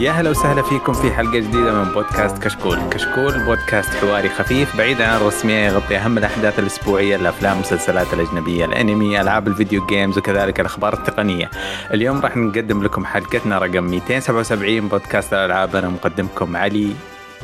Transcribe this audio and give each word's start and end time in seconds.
يا 0.00 0.10
هلا 0.10 0.30
وسهلا 0.30 0.62
فيكم 0.62 0.92
في 0.92 1.10
حلقة 1.12 1.38
جديدة 1.38 1.72
من 1.72 1.92
بودكاست 1.92 2.42
كشكول. 2.42 2.78
كشكول 2.90 3.44
بودكاست 3.44 3.90
حواري 3.94 4.28
خفيف 4.28 4.76
بعيد 4.76 5.00
عن 5.02 5.16
الرسمية 5.16 5.66
يغطي 5.66 5.96
أهم 5.96 6.18
الأحداث 6.18 6.58
الأسبوعية 6.58 7.16
الأفلام 7.16 7.54
المسلسلات 7.54 8.14
الأجنبية 8.14 8.64
الأنمي 8.64 9.20
ألعاب 9.20 9.48
الفيديو 9.48 9.86
games 9.86 10.18
وكذلك 10.18 10.60
الأخبار 10.60 10.92
التقنية. 10.92 11.50
اليوم 11.94 12.20
راح 12.20 12.36
نقدم 12.36 12.82
لكم 12.82 13.04
حلقتنا 13.04 13.58
رقم 13.58 13.84
277 13.84 14.88
بودكاست 14.88 15.32
الألعاب. 15.32 15.76
أنا 15.76 15.88
مقدمكم 15.88 16.56
علي 16.56 16.92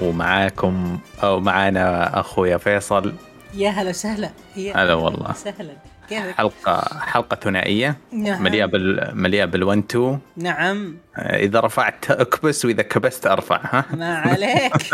ومعاكم 0.01 0.99
أو 1.23 1.41
معانا 1.41 2.21
أخويا 2.21 2.57
فيصل. 2.57 3.13
يا 3.55 3.71
هلا 3.71 3.91
وسهلا. 3.91 4.31
هلا 4.75 4.95
والله. 4.95 5.33
سهلا. 5.33 5.73
كيفك؟ 6.09 6.35
حلقة 6.35 7.01
حلقة 7.01 7.35
ثنائية. 7.35 7.97
نعم. 8.13 8.43
مليئة 8.43 8.65
بال 8.65 9.11
مليئة 9.15 9.45
بال 9.45 9.62
one 9.62 9.87
two. 9.87 10.17
نعم. 10.37 10.97
إذا 11.19 11.61
رفعت 11.61 12.11
أكبس 12.11 12.65
وإذا 12.65 12.83
كبست 12.83 13.27
أرفع 13.27 13.61
ها؟ 13.63 13.85
ما 13.95 14.15
عليك. 14.17 14.73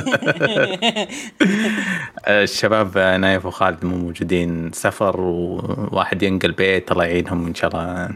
الشباب 2.29 2.99
نايف 2.99 3.47
وخالد 3.47 3.85
مو 3.85 3.97
موجودين. 3.97 4.73
سفر 4.73 5.21
وواحد 5.21 6.23
ينقل 6.23 6.53
بيت 6.53 6.93
الله 6.93 7.05
يعينهم 7.05 7.47
إن 7.47 7.55
شاء 7.55 7.71
الله 7.71 8.11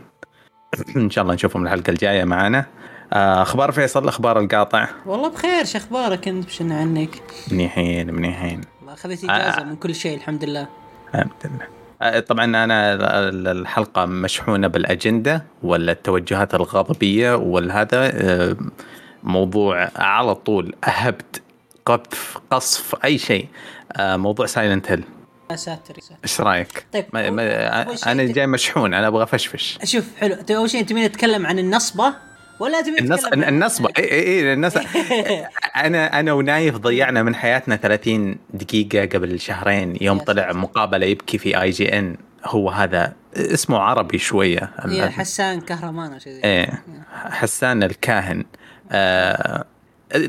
إن 0.97 1.10
شاء 1.10 1.22
الله 1.22 1.34
نشوفهم 1.34 1.64
الحلقة 1.64 1.91
الجاية 1.91 2.24
معنا. 2.24 2.66
آه، 3.12 3.42
أخبار 3.42 3.72
فيصل 3.72 4.08
أخبار 4.08 4.41
القاطع؟ 4.41 4.89
والله 5.06 5.28
بخير 5.28 5.64
شو 5.64 5.78
أخبارك؟ 5.78 6.28
أنت 6.28 6.47
بشنا 6.47 6.78
عنك؟ 6.78 7.22
منيحين 7.52 8.14
منيحين. 8.14 8.61
اخذت 8.89 9.24
اجازه 9.24 9.61
آه. 9.61 9.64
من 9.64 9.77
كل 9.77 9.94
شيء 9.94 10.17
الحمد 10.17 10.44
لله. 10.44 10.69
الحمد 11.14 11.30
لله. 11.44 11.62
آه، 11.62 11.75
طبعا 12.28 12.44
أنا 12.44 12.94
ال- 13.28 13.48
الحلقة 13.48 14.05
مشحونة 14.05 14.66
بالأجندة 14.69 15.44
ولا 15.62 15.92
التوجهات 15.92 16.55
الغضبية 16.55 17.34
والهذا 17.34 18.11
آه، 18.14 18.56
موضوع 19.22 19.91
على 19.97 20.34
طول 20.34 20.74
أهبت 20.84 21.42
قذف 21.86 22.39
قصف 22.50 23.05
أي 23.05 23.19
شيء. 23.19 23.48
آه، 23.97 24.17
موضوع 24.17 24.47
سايلنت 24.47 24.91
هيل 24.91 25.05
يا 25.50 25.56
ساتر. 25.56 25.94
إيش 26.24 26.41
رأيك؟ 26.41 26.86
طيب، 26.92 27.05
ما 27.12 27.30
ما 27.30 27.83
أنا 28.12 28.24
جاي 28.24 28.47
مشحون 28.47 28.94
أنا 28.94 29.06
أبغى 29.06 29.22
أفشفش. 29.22 29.78
شوف 29.84 30.05
حلو. 30.17 30.34
أنت 30.34 30.50
أول 30.50 30.70
شيء 30.70 30.84
تبين 30.84 31.05
نتكلم 31.05 31.47
عن 31.47 31.58
النصبة؟ 31.58 32.14
ولا 32.60 32.80
تبين 32.80 32.98
النص 32.98 33.24
النصبة 33.24 33.88
اي 33.98 34.04
اي 34.04 34.22
اي 34.22 34.52
النص. 34.52 34.74
أنا 35.86 36.20
أنا 36.20 36.32
ونايف 36.32 36.76
ضيعنا 36.76 37.22
من 37.22 37.34
حياتنا 37.34 37.76
30 37.76 38.36
دقيقة 38.50 39.18
قبل 39.18 39.40
شهرين. 39.40 39.96
يوم 40.00 40.18
طلع 40.18 40.46
ساتر. 40.46 40.58
مقابلة 40.58 41.06
يبكي 41.06 41.38
في 41.38 41.62
آي 41.62 41.70
جي 41.70 41.98
إن. 41.98 42.16
هو 42.44 42.70
هذا 42.70 43.12
اسمه 43.36 43.78
عربي 43.78 44.18
شوية. 44.18 44.70
يا 44.88 45.08
حسان 45.08 45.60
كهرمان 45.60 46.12
أو 46.12 46.18
شيء 46.18 46.32
زي 46.32 46.40
إيه 46.44 46.82
حسان 47.14 47.82
الكاهن. 47.82 48.44
آه 48.92 49.64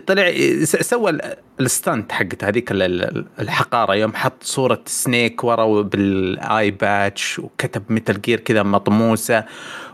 طلع 0.08 0.31
سوى 0.64 1.09
ال- 1.11 1.36
stunt 1.60 2.12
حقته 2.11 2.47
هذيك 2.47 2.72
ال- 2.72 2.81
ال- 2.81 3.25
الحقارة 3.39 3.95
يوم 3.95 4.14
حط 4.16 4.44
صورة 4.44 4.81
سنيك 4.86 5.44
ورا 5.44 5.81
بال 5.82 6.72
eye 6.72 6.97
patch 6.97 7.40
وكتب 7.39 7.83
متل 7.89 8.22
جير 8.22 8.39
كذا 8.39 8.64
مطموسة 8.64 9.44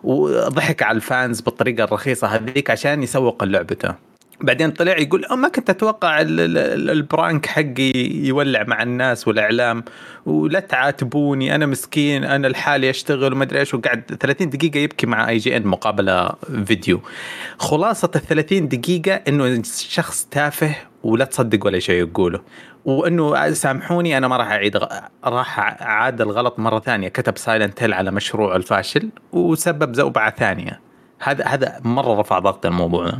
وضحك 0.04 0.84
على 0.84 0.96
ال 0.96 1.05
fans 1.05 1.42
بالطريقة 1.42 1.84
الرخيصة 1.84 2.28
هذيك 2.28 2.70
عشان 2.70 3.04
يسوق 3.04 3.44
لعبته 3.44 3.96
بعدين 4.44 4.72
طلع 4.72 4.98
يقول 4.98 5.26
"أه، 5.26 5.36
ما 5.36 5.48
كنت 5.48 5.70
أتوقع 5.70 6.22
ال- 6.22 6.40
ال- 6.40 6.58
ال- 6.58 6.90
ال 6.90 6.99
prank 6.99 7.46
حقي 7.46 7.92
يولع 8.26 8.64
مع 8.68 8.84
الناس 8.84 9.28
والإعلام 9.28 9.84
ولا 10.26 10.60
تعاتبوني 10.60 11.56
أنا 11.56 11.66
مسكين 11.66 12.24
أنا 12.24 12.48
لحالي 12.48 12.90
أشتغل 12.90 13.34
وما 13.34 13.44
أدري 13.44 13.60
إيش. 13.60 13.74
وقعد 13.74 14.02
30 14.20 14.50
دقيقة 14.50 14.78
يبكي 14.80 15.08
مع 15.08 15.30
اي 15.30 15.38
جي 15.38 15.58
ان 15.58 15.68
مقابلة 15.68 16.30
فيديو. 16.66 17.00
خلاصة 17.58 18.12
ال 18.16 18.22
30 18.22 18.68
دقيقة 18.68 19.14
إنه 19.28 19.62
شخص 19.90 20.28
تافه 20.32 20.76
ولا 21.04 21.26
تصدق 21.26 21.66
ولا 21.66 21.80
شيء 21.80 21.96
يقوله. 22.08 22.42
وإنه 22.86 23.52
سامحوني 23.54 24.18
أنا 24.18 24.28
ما 24.28 24.38
راح 24.38 24.52
أعيد 24.52 24.78
راح 25.26 25.60
عاد 25.84 26.22
الغلط 26.22 26.60
مرة 26.60 26.80
ثانية. 26.80 27.08
كتب 27.08 27.38
سايلنت 27.38 27.84
هيل 27.84 27.94
على 27.94 28.12
مشروعه 28.12 28.56
الفاشل 28.56 29.10
وسبب 29.32 29.94
زوبعة 29.94 30.36
ثانية. 30.36 30.80
هذا 31.20 31.46
هذا 31.46 31.80
مرة 31.84 32.20
رفع 32.20 32.40
ضغط 32.40 32.66
الموضوع. 32.66 33.12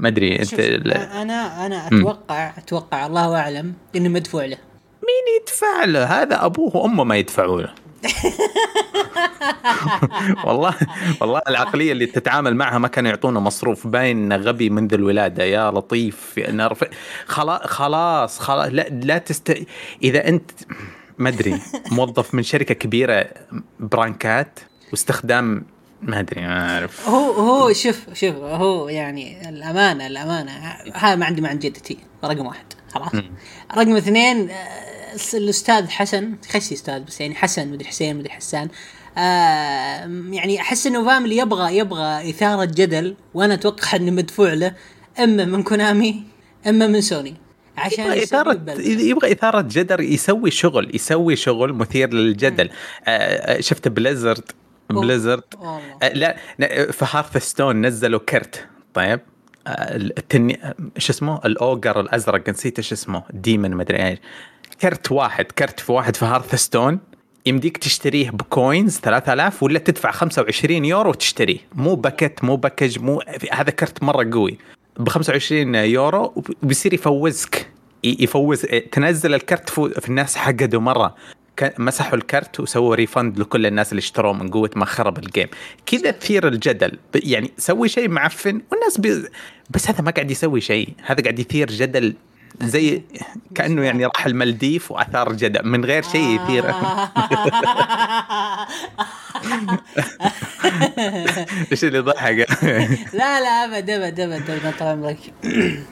ما 0.00 0.08
أدري 0.08 0.38
أنت 0.38 0.60
أنا 0.94 1.66
أنا 1.66 1.86
أتوقع 1.86 2.52
أتوقع 2.58 3.06
الله 3.06 3.36
أعلم 3.36 3.74
إنه 3.96 4.08
مدفوع 4.08 4.44
له. 4.44 4.56
مين 5.02 5.42
يدفع 5.42 5.84
له؟ 5.84 6.04
هذا 6.04 6.44
أبوه 6.44 6.76
وأمه 6.76 7.04
ما 7.04 7.16
يدفعوا 7.16 7.62
له. 7.62 7.74
والله 10.46 10.74
والله 11.20 11.40
العقلية 11.48 11.92
اللي 11.92 12.06
تتعامل 12.06 12.56
معها 12.56 12.78
ما 12.78 12.88
كانوا 12.88 13.10
يعطونا 13.10 13.40
مصروف. 13.40 13.86
باين 13.86 14.32
غبي 14.32 14.70
منذ 14.70 14.94
الولادة 14.94 15.44
يا 15.44 15.70
لطيف 15.70 16.38
نرفع 16.38 16.86
خلاص 17.26 17.66
خلاص 17.66 18.38
خلاص 18.38 18.68
لا 18.72 18.88
لا 18.88 19.18
تست 19.18 19.64
إذا 20.02 20.28
أنت 20.28 20.50
ما 21.18 21.28
أدري 21.28 21.60
موظف 21.90 22.34
من 22.34 22.42
شركة 22.42 22.74
كبيرة 22.74 23.26
برانكات 23.80 24.60
واستخدام 24.90 25.64
ما 26.02 26.20
أدري 26.20 26.40
ما 26.40 26.74
أعرف. 26.74 27.08
هو 27.08 27.32
هو 27.32 27.72
شوف 27.72 28.14
شوف 28.14 28.36
هو 28.36 28.88
يعني 28.88 29.48
الأمانة 29.48 30.06
الأمانة. 30.06 30.52
هذا 30.94 31.14
ما 31.14 31.26
عندي 31.26 31.40
مع 31.40 31.52
جدتي 31.52 31.98
رقم 32.24 32.46
واحد 32.46 32.64
خلاص. 32.94 33.12
رقم 33.76 33.96
اثنين 33.96 34.50
آه، 34.50 34.54
الأستاذ 35.34 35.88
حسن 35.88 36.36
خشي 36.50 36.74
أستاذ 36.74 37.00
بس 37.00 37.20
يعني 37.20 37.34
حسن 37.34 37.68
مدري 37.68 37.84
حسين 37.84 38.16
مدري 38.16 38.30
حسان. 38.30 38.68
آه 39.18 39.20
يعني 40.30 40.60
أحس 40.60 40.86
إنه 40.86 41.04
فاهم 41.04 41.24
اللي 41.24 41.36
يبغى 41.36 41.76
يبغى 41.76 42.30
إثارة 42.30 42.64
جدل 42.64 43.16
وأنا 43.34 43.54
أتوقع 43.54 43.96
إنه 43.96 44.10
مدفوع 44.10 44.52
له 44.52 44.74
إما 45.18 45.44
من 45.44 45.62
كونامي 45.62 46.22
إما 46.66 46.86
من 46.86 47.00
سوني. 47.00 47.34
عشان 47.76 48.04
يبغى 48.04 48.22
إثارة. 48.22 48.60
يبغى 48.80 49.32
إثارة 49.32 49.60
جدل 49.60 50.12
يسوي 50.12 50.50
شغل 50.50 50.90
يسوي 50.94 51.36
شغل 51.36 51.72
مثير 51.72 52.14
للجدل. 52.14 52.70
آه، 53.06 53.10
آه، 53.10 53.60
شفت 53.60 53.88
بليزرد؟ 53.88 54.50
بليزرد. 54.94 55.42
آه، 55.62 56.08
لا 56.08 56.36
في 56.92 57.06
هارث 57.10 57.36
ستون 57.36 57.86
نزلوا 57.86 58.20
كرت. 58.28 58.66
طيب. 58.94 59.20
آه، 59.66 59.96
التني 59.96 60.74
شو 60.98 61.12
اسمه؟ 61.12 61.40
الأوجر 61.44 62.00
الأزرق 62.00 62.48
نسيت 62.48 62.78
إيش 62.78 62.92
اسمه. 62.92 63.22
ديمن 63.30 63.70
ما 63.74 63.82
أدري 63.82 64.06
إيش. 64.08 64.18
كرت 64.80 65.12
واحد 65.12 65.44
كرت 65.44 65.80
في 65.80 65.92
واحد 65.92 66.16
في 66.16 66.24
هارث 66.24 66.54
ستون. 66.54 67.00
يمديك 67.46 67.76
تشتريه 67.76 68.30
ب 68.30 68.41
coins 68.41 68.98
3000 68.98 69.62
ولا 69.62 69.78
تدفع 69.78 70.10
25 70.10 70.84
يورو 70.84 71.10
وتشتريه. 71.10 71.58
مو 71.74 71.94
pack 71.94 72.44
مو 72.44 72.56
package 72.56 72.98
مو 72.98 73.22
هذا 73.52 73.70
كرت 73.70 74.02
مرة 74.02 74.30
قوي. 74.32 74.58
ب 74.98 75.08
25 75.08 75.74
يورو 75.74 76.44
وبيصير 76.62 76.94
يفوزك. 76.94 77.66
يفوز 78.04 78.66
تنزل 78.92 79.34
الكرت 79.34 79.70
في 79.70 80.08
الناس 80.08 80.36
حقدوا 80.36 80.80
مرة. 80.80 81.14
مسحوا 81.78 82.14
الكرت 82.14 82.60
وسووا 82.60 82.94
refund 82.94 83.38
لكل 83.38 83.66
الناس 83.66 83.92
اللي 83.92 84.00
اشتروه 84.00 84.32
من 84.32 84.50
قوة 84.50 84.70
ما 84.76 84.84
خرب 84.84 85.18
ال 85.18 85.24
game 85.24 85.48
كذا 85.86 86.10
تثير 86.10 86.48
الجدل. 86.48 86.98
يعني 87.14 87.50
سوي 87.58 87.88
شيء 87.88 88.08
معفن 88.08 88.60
والناس 88.72 88.98
بي... 88.98 89.28
بس 89.70 89.90
هذا 89.90 90.02
ما 90.02 90.10
قاعد 90.10 90.30
يسوي 90.30 90.60
شيء. 90.60 90.88
هذا 91.02 91.22
قاعد 91.22 91.38
يثير 91.38 91.70
جدل 91.70 92.14
زي 92.62 93.02
كأنه 93.54 93.82
يعني 93.82 94.06
راح 94.06 94.26
المالديف 94.26 94.90
وآثار 94.90 95.32
جدل. 95.32 95.66
من 95.66 95.84
غير 95.84 96.02
شيء 96.02 96.40
يثير. 96.40 96.64
إيش 101.72 101.84
اللي 101.84 101.98
ضحك 101.98 102.46
لا 103.12 103.40
لا 103.40 103.64
أبد 103.64 103.90
أبد 103.90 104.20
أبد 104.20 104.74
طال 104.78 104.88
عمرك. 104.88 105.18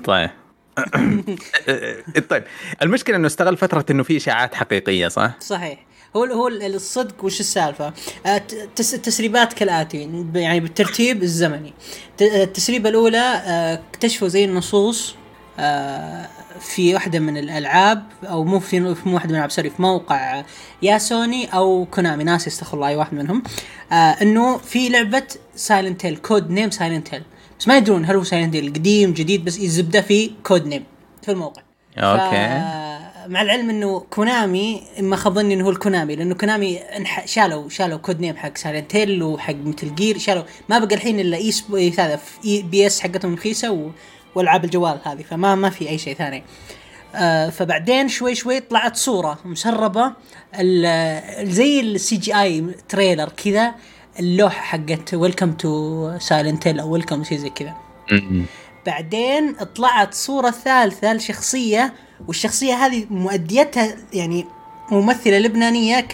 طيب. 0.05 0.31
طيب 2.30 2.44
المشكلة 2.82 3.16
إنه 3.16 3.26
استغل 3.26 3.56
فترة 3.56 3.84
إنه 3.90 4.02
في 4.02 4.16
إشاعات 4.16 4.54
حقيقية 4.54 5.08
صح؟ 5.08 5.34
صحيح 5.40 5.86
هو 6.16 6.25
هو 6.25 6.48
الصدق 6.48 7.25
وش 7.25 7.40
السالفة؟ 7.40 7.92
آه، 8.26 8.42
التسريبات 8.80 9.52
كالاتي 9.52 10.26
يعني 10.34 10.60
بالترتيب 10.60 11.22
الزمني. 11.22 11.75
التسريبة 12.20 12.88
الأولى 12.88 13.42
آه، 13.46 13.82
اكتشفوا 13.92 14.28
زي 14.28 14.44
النصوص 14.44 15.14
آه، 15.58 16.28
في 16.60 16.94
واحدة 16.94 17.19
من 17.19 17.36
الألعاب 17.36 18.02
أو 18.24 18.44
مو 18.44 18.60
في 18.60 18.81
مو 18.81 18.88
واحدة 19.06 19.28
من 19.28 19.31
الألعاب 19.31 19.50
sorry 19.50 19.70
في 19.70 19.82
موقع 19.82 20.42
يا 20.82 20.98
سوني 20.98 21.46
أو 21.54 21.86
كونامي 21.90 22.24
ناس 22.24 22.48
استغفر 22.48 22.76
الله 22.76 22.88
أي 22.88 22.96
واحد 22.96 23.14
منهم 23.14 23.42
آه، 23.92 23.94
إنه 23.94 24.58
في 24.58 24.88
لعبة 24.88 25.26
سايلنت 25.56 26.06
هيل 26.06 26.16
code 26.16 26.50
name 26.50 26.70
سايلنت 26.70 27.14
هيل 27.14 27.22
بس 27.58 27.69
ما 27.69 27.76
يدرون 27.76 28.05
هل 28.05 28.16
هو 28.16 28.25
سايلنت 28.25 28.56
هيل 28.56 28.72
قديم 28.72 29.12
جديد 29.12 29.44
بس 29.44 29.58
الزبده 29.58 30.00
في 30.00 30.31
code 30.44 30.66
name 30.66 30.84
في 31.22 31.31
الموقع. 31.31 31.62
okay. 31.99 32.49
ف- 32.64 32.88
مع 33.28 33.43
العلم 33.43 33.70
إنه 33.70 34.00
كونامي 34.00 34.82
ما 35.00 35.16
خاب 35.16 35.34
ظني 35.34 35.55
إنه 35.55 35.64
هو 35.64 35.70
الكونامي 35.70 36.16
لأنه 36.16 36.34
كونامي 36.34 36.81
شالوا 37.25 37.69
شالوا 37.69 37.99
code 37.99 38.20
name 38.20 38.37
حق 38.37 38.56
سايلنت 38.56 38.96
هيل 38.96 39.22
وحق 39.22 39.55
مثل 39.64 39.94
جير 39.94 40.19
شالوا 40.19 40.43
ما 40.69 40.78
بقى 40.78 40.94
الحين 40.94 41.20
إلا 41.20 41.37
إي 41.37 41.90
هذا 41.99 42.20
IPs 42.44 43.00
حقتهم 43.00 43.34
رخيصه. 43.34 43.90
والعاب 44.34 44.64
الجوال 44.64 44.99
هذه 45.05 45.22
فما 45.22 45.55
ما 45.55 45.70
في 45.70 45.88
أي 45.88 45.99
شيء 45.99 46.14
ثاني 46.14 46.43
آه 47.14 47.49
فبعدين 47.49 48.08
شوي 48.08 48.34
شوي 48.34 48.60
طلعت 48.60 48.96
صورة 48.96 49.38
مسربة 49.44 50.12
زي 51.43 51.81
ال 51.81 52.16
CGI 52.16 52.40
trailer 52.43 53.28
كذا 53.28 53.75
اللوحة 54.20 54.62
حقت 54.62 55.15
welcome 55.14 55.52
to 55.52 56.19
سايلنت 56.19 56.67
أو 56.67 56.91
welcome 56.90 57.25
شيء 57.25 57.38
زي 57.38 57.50
كذا. 57.50 57.75
بعدين 58.87 59.53
طلعت 59.53 60.15
صورة 60.15 60.50
ثالثة 60.50 61.12
لشخصية 61.15 61.94
والشخصية 62.29 62.75
هذه 62.75 63.06
مؤديتها 63.11 63.97
يعني 64.12 64.47
ممثلة 64.91 65.38
لبنانية 65.38 66.00
ك 66.00 66.12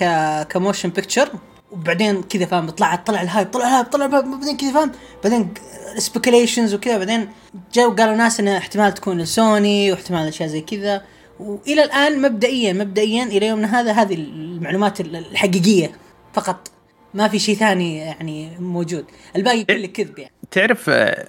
ك 0.49 0.55
motion 0.55 0.89
capture 0.89 1.29
وبعدين 1.73 2.23
كذا 2.23 2.47
فاهم 2.47 2.71
طلعت 2.71 3.07
طلع 3.07 3.23
ال 3.23 3.28
hype 3.28 3.51
طلع 3.51 3.67
ال 3.67 3.71
hype 3.71 3.87
طلع 3.87 4.07
ال 4.07 4.10
hype 4.10 4.25
بعدين 4.25 4.57
كذا 4.57 4.73
فاهم 4.73 4.93
بعدين 5.25 5.55
speculations 5.99 6.75
وكذا 6.75 6.99
بعدين 6.99 7.29
جو 7.75 7.91
قالوا 7.91 8.17
ناس 8.17 8.41
انها 8.41 8.59
احتمال 8.59 8.95
تكون 8.95 9.25
سوني 9.25 9.93
واحتمال 9.93 10.29
أشياء 10.29 10.49
زي 10.49 10.61
كذا. 10.61 11.03
وإلى 11.41 11.85
الآن 11.85 12.23
مبدئيا 12.23 12.73
مبدئيا 12.73 13.25
إلى 13.25 13.47
يومنا 13.47 13.81
هذا 13.81 13.93
هذه 13.93 14.15
المعلومات 14.15 15.01
الحقيقية 15.01 15.93
فقط. 16.33 16.74
ما 17.15 17.29
في 17.29 17.39
شيء 17.39 17.57
ثاني 17.57 17.97
يعني 17.99 18.57
موجود. 18.61 19.05
الباقي 19.37 19.65
كله 19.65 19.87
كذب 19.87 20.19
يعني. 20.19 20.33
تعرف 20.51 20.91
آه، 20.91 21.29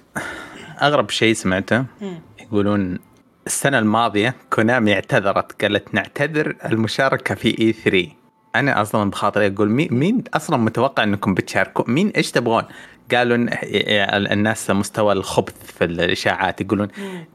أغرب 0.81 1.09
شيء 1.09 1.33
سمعته. 1.33 1.85
يقولون 2.41 2.99
السنة 3.47 3.79
الماضية 3.79 4.35
كونامي 4.49 4.93
اعتذرت 4.93 5.61
قالت 5.61 5.93
نعتذر 5.93 6.55
المشاركة 6.65 7.35
في 7.35 7.59
اي 7.59 7.73
3 7.73 8.07
أنا 8.55 8.81
أصلا 8.81 9.09
بخاطري 9.09 9.47
أقول 9.47 9.69
مين, 9.69 9.87
مين 9.91 10.23
أصلا 10.33 10.57
متوقع 10.57 11.03
إنكم 11.03 11.33
بتشاركوا؟ 11.33 11.85
مين 11.88 12.09
إيش 12.09 12.31
تبغون؟ 12.31 12.63
قالوا 13.11 13.35
إن 13.35 13.49
الناس 14.31 14.71
مستوى 14.71 15.13
الخبث 15.13 15.71
في 15.77 15.83
الإشاعات 15.83 16.61
يقولون 16.61 16.88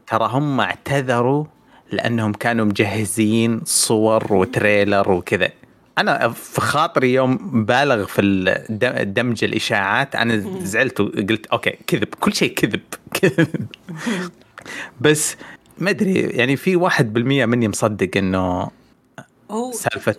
ترى 0.07 0.29
هم 0.31 0.59
اعتذروا 0.59 1.45
لأنهم 1.91 2.33
كانوا 2.33 2.65
مجهزين 2.65 3.61
صور 3.65 4.33
وتريلر 4.33 5.11
وكذا. 5.11 5.49
أنا 5.97 6.29
في 6.29 6.61
خاطري 6.61 7.13
يوم 7.13 7.65
بالغ 7.65 8.05
في 8.05 8.21
دمج 9.15 9.43
الإشاعات 9.43 10.15
أنا 10.15 10.59
زعلت 10.63 10.99
وقلت 10.99 11.45
okay 11.45 11.75
كذب 11.87 12.07
كل 12.19 12.33
شيء 12.33 12.53
كذب 12.53 12.81
كذب. 13.21 13.65
بس 15.01 15.35
ما 15.77 15.89
أدري 15.89 16.13
يعني 16.13 16.55
في 16.55 16.75
واحد 16.75 17.13
بالمية 17.13 17.45
مني 17.45 17.67
مصدق 17.67 18.17
إنه 18.17 18.69
سالفة 19.71 20.15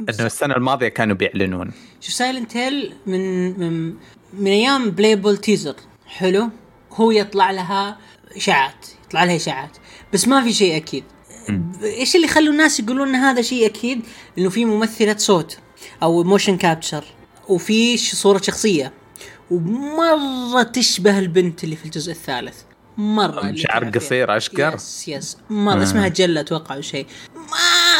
إنه 0.00 0.26
السنة 0.26 0.56
الماضية 0.56 0.88
كانوا 0.88 1.16
بيعلنون. 1.16 1.70
شوف 2.00 2.14
سايلنت 2.14 2.56
هيل 2.56 2.92
من 3.06 3.50
من 3.60 3.94
من 4.32 4.46
أيام 4.46 4.90
playable 4.90 5.36
teaser 5.36 5.76
حلو. 6.06 6.50
هو 6.92 7.10
يطلع 7.10 7.50
لها 7.50 7.98
إشاعات 8.36 8.86
يطلع 9.06 9.24
لها 9.24 9.36
إشاعات. 9.36 9.76
بس 10.12 10.28
ما 10.28 10.44
في 10.44 10.52
شيء 10.52 10.76
أكيد. 10.76 11.04
إيش 11.82 12.16
اللي 12.16 12.26
يخلوا 12.26 12.52
الناس 12.52 12.80
يقولون 12.80 13.14
هذا 13.14 13.42
شيء 13.42 13.66
أكيد؟ 13.66 14.00
إنه 14.38 14.50
في 14.50 14.64
ممثلة 14.64 15.16
صوت 15.16 15.58
أو 16.02 16.22
motion 16.24 16.56
capture 16.56 17.04
وفي 17.48 17.96
صورة 17.96 18.42
شخصية. 18.42 18.92
ومرة 19.50 20.62
تشبه 20.62 21.18
البنت 21.18 21.64
اللي 21.64 21.76
في 21.76 21.84
الجزء 21.84 22.12
الثالث. 22.12 22.56
مرة 22.96 23.54
شعر. 23.54 23.90
قصير 23.90 24.36
أشقر؟ 24.36 24.74
yes 24.74 25.08
yes 25.08 25.36
مرة 25.50 25.82
اسمها 25.82 26.08
جله 26.08 26.40
أتوقع 26.40 26.74
أو 26.74 26.80
شيء. 26.80 27.06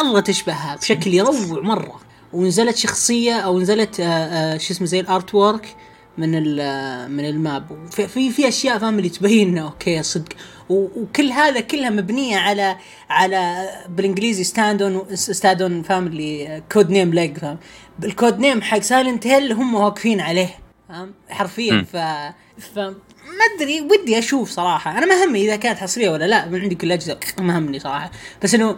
مرة 0.05 0.21
تشبهها 0.21 0.77
بشكل 0.77 1.15
يروع 1.15 1.63
مرة. 1.63 2.01
ونزلت 2.33 2.77
شخصية 2.77 3.35
أو 3.35 3.61
نزلت 3.61 4.01
آه 4.01 4.05
آه 4.05 4.59
شو 4.59 4.75
اسمه 4.75 4.87
زي 4.87 5.01
ال 5.01 5.35
artwork 5.35 5.77
من 6.19 6.61
آه، 6.61 7.07
من 7.07 7.25
ال 7.25 7.38
map. 7.38 7.89
في 7.91 8.31
في, 8.31 8.49
أشياء 8.49 8.79
فاهم 8.79 8.99
اللي 8.99 9.09
تبين 9.09 9.59
okay 9.59 10.03
صدق. 10.03 10.33
وكل 10.73 11.31
هذا 11.33 11.61
كلها 11.61 11.91
مبنية 11.91 12.37
على 12.37 12.77
على 13.11 13.71
بالإنجليزي 13.89 14.45
stand 15.15 15.64
on 15.64 15.83
فاهم 15.83 16.07
اللي 16.07 16.63
code 16.73 16.91
name 16.91 17.15
leak 17.15 17.39
فاهم 17.39 17.59
ال 18.05 18.12
code 18.12 18.39
name 18.39 18.63
حق 18.63 18.79
Silent 18.79 19.27
Hill 19.27 19.53
هم 19.53 19.75
واقفين 19.75 20.21
عليه. 20.21 20.59
فاهم؟ 20.89 21.15
حرفيا. 21.31 21.87
ف 21.93 21.97
ف 22.63 22.79
ما 22.79 23.45
أدري 23.57 23.81
ودي 23.81 24.19
أشوف 24.19 24.51
صراحة. 24.51 24.99
أنا 24.99 25.07
ما 25.07 25.25
همني 25.25 25.45
إذا 25.45 25.57
كانت 25.57 25.79
حصرية 25.79 26.11
ولا 26.11 26.25
لا. 26.25 26.49
من 26.49 26.61
عندي 26.61 26.75
كل 26.75 26.87
الاجزاء 26.87 27.19
ما 27.39 27.59
همني 27.59 27.79
صراحة. 27.79 28.11
بس 28.43 28.55
إنه 28.55 28.77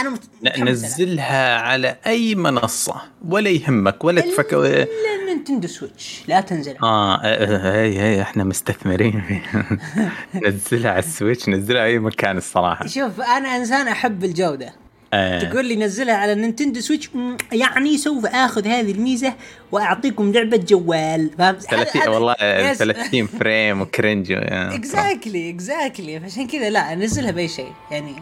أنا 0.00 0.10
مت... 0.10 0.22
نزلها 0.58 1.56
على 1.56 1.96
أي 2.06 2.34
منصة؟ 2.34 2.94
ولا 3.28 3.50
يهمك 3.50 4.04
ولا 4.04 4.20
تفكر 4.20 4.66
الا 4.66 4.86
نينتندو 5.26 5.68
Switch. 5.68 6.22
لا 6.28 6.40
تنزل. 6.40 6.76
آه 6.82 7.20
هي 7.74 8.00
هي 8.00 8.22
إحنا 8.22 8.44
مستثمرين. 8.44 9.22
فيها. 9.28 9.64
نزلها 10.46 10.90
على 10.90 10.98
ال 10.98 11.05
Switch 11.05 11.48
نزلها 11.48 11.84
أي 11.84 11.98
مكان 11.98 12.36
الصراحة. 12.36 12.86
شوف 12.86 13.20
أنا 13.20 13.56
إنسان 13.56 13.88
أحب 13.88 14.24
الجودة. 14.24 14.72
آه. 15.12 15.38
تقول 15.38 15.64
لي 15.66 15.76
نزلها 15.76 16.14
على 16.14 16.32
النينتندو 16.32 16.80
Switch 16.80 17.10
يعني 17.52 17.98
سوف 17.98 18.26
آخذ 18.26 18.66
هذه 18.66 18.92
الميزة 18.92 19.34
وأعطيكم 19.72 20.32
لعبة 20.32 20.56
جوال. 20.56 21.30
فهمت 21.38 21.62
30 21.62 22.08
والله 22.08 22.34
30 22.72 23.26
frame 23.26 23.80
و 23.80 23.87
cringe. 23.87 24.32
exactly 24.76 25.50
exactly 25.50 26.20
فعشان 26.20 26.46
كذا 26.46 26.70
لا 26.70 26.92
انزلها 26.92 27.30
بأي 27.30 27.48
شيء. 27.48 27.72
يعني 27.90 28.14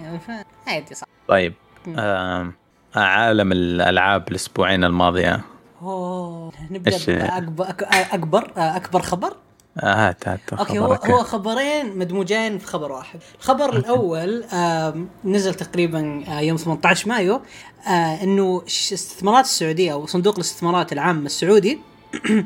عادي 0.67 0.95
صح. 0.95 1.07
طيب 1.29 1.55
آه 1.99 2.53
عالم 2.95 3.53
الألعاب 3.53 4.29
الأسبوعين 4.29 4.85
الماضية. 4.85 5.41
أوه 5.83 6.53
نبدا 6.71 6.93
إيش؟ 6.93 7.11
باكبر 7.11 7.67
اكبر 7.91 8.53
اكبر 8.57 9.03
خبر؟ 9.03 9.33
آه 9.81 10.09
هات 10.09 10.29
هات 10.29 10.41
okay 10.53 10.79
هو. 10.79 10.93
هو 10.93 11.19
خبرين 11.19 11.99
مدموجين 11.99 12.59
في 12.59 12.67
خبر 12.67 12.93
واحد. 12.93 13.21
الخبر 13.39 13.77
الأول 13.77 14.45
نزل 15.25 15.55
تقريبا 15.55 16.25
آه، 16.29 16.41
يوم 16.41 16.57
18 16.57 17.09
مايو 17.09 17.41
آه، 17.87 18.23
إنه 18.23 18.63
استثمارات 18.67 19.45
السعودية 19.45 19.93
أو 19.93 20.07
صندوق 20.07 20.35
الاستثمارات 20.35 20.93
العام 20.93 21.27
السعودي 21.27 21.79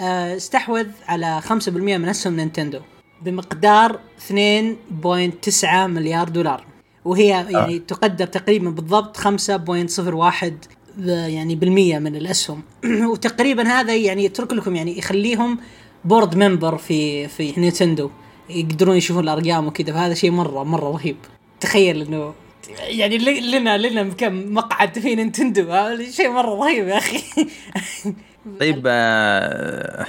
آه، 0.00 0.36
استحوذ 0.36 0.86
على 1.08 1.40
5% 1.48 1.68
من 1.68 2.08
أسهم 2.08 2.36
نينتندو 2.36 2.80
بمقدار 3.22 4.00
2.9 4.28 5.64
مليار 5.86 6.28
دولار. 6.28 6.64
وهي 7.08 7.28
يعني 7.50 7.78
تقدر 7.78 8.26
تقريبا 8.26 8.70
بالضبط 8.70 9.16
5.01 9.16 10.44
ب- 10.96 11.08
يعني 11.08 11.54
بالمية 11.54 11.98
من 11.98 12.16
الأسهم. 12.16 12.62
وتقريبا 13.12 13.62
هذا 13.68 13.94
يعني 13.96 14.24
يترك 14.24 14.52
لكم 14.52 14.76
يعني 14.76 14.98
يخليهم 14.98 15.58
board 16.04 16.36
member 16.36 16.76
في 16.78 17.28
في 17.28 17.54
نينتندو. 17.60 18.10
يقدرون 18.50 18.96
يشوفون 18.96 19.24
الأرقام 19.24 19.66
وكذا. 19.66 19.92
فهذا 19.92 20.14
شيء 20.14 20.30
مرة 20.30 20.62
مرة 20.64 20.90
رهيب. 20.92 21.16
تخيل 21.60 22.02
إنه 22.02 22.34
يعني 22.80 23.18
لنا 23.40 23.78
لنا 23.78 24.02
كم 24.02 24.54
مقعد 24.54 24.98
في 24.98 25.14
نينتندو. 25.14 25.72
هذا 25.72 26.10
شيء 26.10 26.30
مرة 26.30 26.54
رهيب 26.54 26.88
يا 26.88 26.98
أخي. 26.98 27.20
طيب 28.60 28.82
آه 28.86 30.06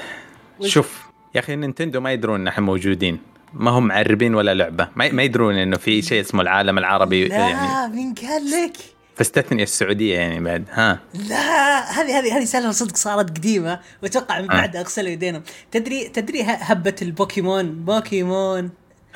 شوف 0.65 1.09
يا 1.35 1.39
أخي 1.39 1.55
نينتندو 1.55 1.99
ما 2.01 2.11
يدرون 2.13 2.39
إن 2.41 2.47
إحنا 2.47 2.65
موجودين. 2.65 3.19
ما 3.53 3.71
هم 3.71 3.87
معربين 3.87 4.35
ولا 4.35 4.53
لعبة. 4.53 4.89
ما, 4.95 5.23
يدرون 5.23 5.55
إنه 5.55 5.77
في 5.77 6.01
شيء 6.01 6.21
اسمه 6.21 6.41
العالم 6.41 6.77
العربي 6.77 7.27
يعني. 7.27 7.53
لا 7.53 7.87
مين 7.87 8.13
قال 8.13 8.51
لك؟ 8.51 8.77
فاستثني 9.15 9.63
السعودية 9.63 10.15
يعني 10.15 10.39
بعد 10.39 10.65
ها. 10.71 10.99
لا 11.13 11.79
هذه 11.91 12.19
هذه 12.19 12.37
هذه 12.37 12.45
سالفه 12.45 12.71
صدق 12.71 12.95
صارت 12.95 13.29
قديمة. 13.37 13.79
وأتوقع 14.03 14.41
من 14.41 14.47
بعدها 14.47 14.81
غسلوا 14.81 15.09
يدينهم. 15.09 15.41
تدري 15.71 16.09
تدري 16.09 16.41
هبة 16.45 16.95
البوكيمون؟ 17.01 17.85
بوكيمون. 17.85 18.69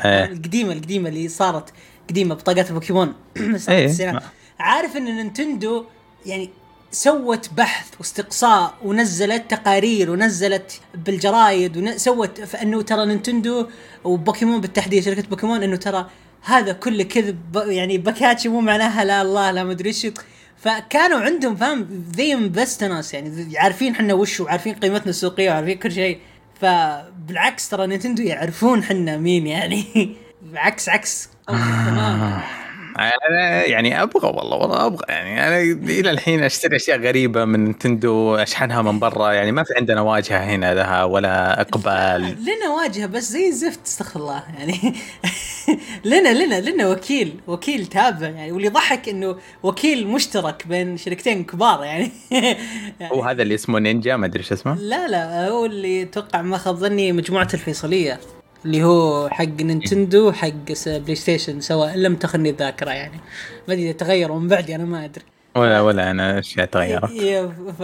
إيه. 0.05 0.25
القديمه 0.25 0.73
القديمة 0.73 1.09
اللي 1.09 1.27
صارت 1.27 1.73
قديمة 2.09 2.35
بطاقات 2.35 2.69
البوكيمون. 2.69 3.13
التسعينات. 3.37 4.23
عارف 4.59 4.97
إن 4.97 5.03
نينتندو 5.03 5.85
يعني 6.25 6.49
سوت 6.93 7.49
بحث 7.53 7.87
واستقصاء 7.99 8.73
ونزلت 8.83 9.51
تقارير 9.51 10.11
ونزلت 10.11 10.81
بالجرايد 10.95 11.77
وسوت 11.77 12.41
فانه 12.41 12.81
ترى 12.81 13.05
نينتندو 13.05 13.67
وبوكيمون 14.03 14.61
بالتحديد 14.61 15.03
شركة 15.03 15.21
بوكيمون 15.21 15.63
انه 15.63 15.75
ترى 15.75 16.09
هذا 16.43 16.73
كله 16.73 17.03
كذب 17.03 17.63
يعني 17.67 17.97
بكاتشي 17.97 18.49
مو 18.49 18.61
معناها 18.61 19.03
لا 19.03 19.21
الله 19.21 19.51
لا 19.51 19.63
مدري 19.63 19.89
إيش. 19.89 20.07
فكانوا 20.57 21.19
عندهم 21.19 21.55
فاهم 21.55 22.05
the 22.15 22.33
evidence 22.33 23.13
يعني 23.13 23.57
عارفين 23.57 23.93
إحنا 23.93 24.13
وش 24.13 24.39
وعارفين 24.39 24.75
قيمتنا 24.75 25.09
السوقية 25.09 25.49
وعارفين 25.49 25.77
كل 25.77 25.91
شيء. 25.91 26.19
فبالعكس 26.61 27.69
ترى 27.69 27.87
نينتندو 27.87 28.23
يعرفون 28.23 28.83
حنا 28.83 29.17
مين 29.17 29.47
يعني. 29.47 30.15
عكس. 30.55 30.89
عكس 30.89 31.29
تمام 31.47 32.41
أنا 32.99 33.65
يعني 33.65 34.01
أبغى 34.03 34.27
والله 34.27 34.57
والله 34.57 34.85
أبغى. 34.85 35.05
يعني 35.09 35.47
أنا 35.47 35.57
إلى 35.89 36.11
الحين 36.11 36.43
أشتري 36.43 36.75
أشياء 36.75 36.99
غريبة 36.99 37.45
من 37.45 37.65
نينتندو 37.65 38.35
أشحنها 38.35 38.81
من 38.81 38.99
برا. 38.99 39.31
يعني 39.31 39.51
ما 39.51 39.63
في 39.63 39.73
عندنا 39.77 40.01
واجهة 40.01 40.37
هنا 40.37 40.73
لها 40.73 41.03
ولا 41.03 41.61
إقبال. 41.61 42.21
لنا 42.21 42.69
واجهة 42.77 43.05
بس 43.05 43.23
زي 43.23 43.47
الزفت 43.47 43.79
استغفر 43.85 44.19
الله. 44.19 44.43
يعني 44.57 44.93
لنا 46.05 46.43
لنا 46.43 46.61
لنا 46.61 46.87
وكيل 46.89 47.39
وكيل 47.47 47.85
تابع. 47.85 48.27
يعني 48.27 48.51
واللي 48.51 48.69
ضحك 48.69 49.09
إنه 49.09 49.37
وكيل 49.63 50.07
مشترك 50.07 50.67
بين 50.67 50.97
شركتين 50.97 51.43
كبار. 51.43 51.83
يعني, 51.83 52.11
يعني 52.31 52.57
هو 53.13 53.23
هذا 53.23 53.41
اللي 53.41 53.55
اسمه 53.55 53.79
نينجا؟ 53.79 54.15
ما 54.17 54.25
أدري 54.25 54.39
إيش 54.39 54.51
اسمه. 54.51 54.75
لا 54.75 55.07
لا 55.07 55.47
هو 55.49 55.65
اللي 55.65 56.03
أتوقع 56.03 56.41
ما 56.41 56.57
خاب 56.57 56.75
ظني 56.75 57.11
مجموعة 57.11 57.47
الفيصلية. 57.53 58.19
اللي 58.65 58.83
هو 58.83 59.29
حق 59.29 59.45
نينتندو 59.61 60.31
حق 60.31 60.49
بلاي 60.85 61.15
ستيشن 61.15 61.61
سواء 61.61 61.97
لم 61.97 62.15
تخني 62.15 62.49
الذاكرة 62.49 62.91
يعني. 62.91 63.19
ما 63.67 63.73
أدري 63.73 63.93
تغيروا 63.93 64.39
من 64.39 64.47
بعدي 64.47 64.75
أنا 64.75 64.85
ما 64.85 65.05
أدري. 65.05 65.23
ولا 65.55 65.81
ولا 65.81 66.11
أنا 66.11 66.39
أشياء 66.39 66.65
تغيرت. 66.65 67.05
ف... 67.79 67.81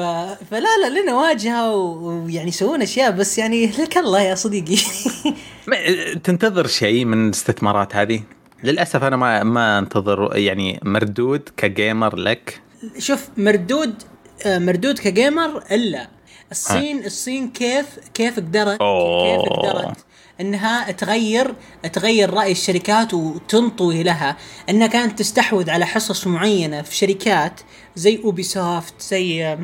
فلا 0.52 0.78
لا 0.90 1.00
لنا 1.02 1.14
واجهة 1.16 1.76
ويعني 1.76 2.48
يسوون 2.48 2.82
أشياء 2.82 3.12
بس 3.12 3.38
يعني 3.38 3.66
لك 3.68 3.98
الله 3.98 4.22
يا 4.22 4.36
صديقي. 4.36 4.78
ما- 5.68 6.14
تنتظر 6.24 6.68
شيء 6.68 7.06
من 7.06 7.26
الاستثمارات 7.26 7.96
هذه؟ 7.96 8.22
للأسف 8.64 9.04
أنا 9.04 9.16
ما 9.18 9.44
ما 9.44 9.80
أنتظر 9.80 10.38
يعني 10.38 10.80
مردود 10.84 11.50
كجيمر 11.58 12.16
لك. 12.16 12.62
شوف 12.98 13.30
مردود 13.38 13.94
آه، 14.46 14.60
مردود 14.60 15.00
كجيمر 15.00 15.64
إلا. 15.72 16.08
الصين 16.52 17.06
الصين 17.06 17.50
كيف 17.50 17.86
كيف 18.14 18.36
قدرت. 18.36 18.80
كيف 18.80 19.42
قدرت 19.60 19.98
إنها 20.42 20.92
تغير 20.92 21.56
تغير 21.94 22.34
رأي 22.34 22.52
الشركات 22.52 23.14
وتنطوي 23.14 24.04
لها. 24.04 24.38
إنها 24.70 24.88
كانت 24.88 25.20
تستحوذ 25.20 25.70
على 25.70 25.86
حصص 25.86 26.28
معينة 26.28 26.82
في 26.82 26.96
شركات 26.96 27.62
زي 27.96 28.22
Ubisoft 28.24 28.94
زي 29.02 29.58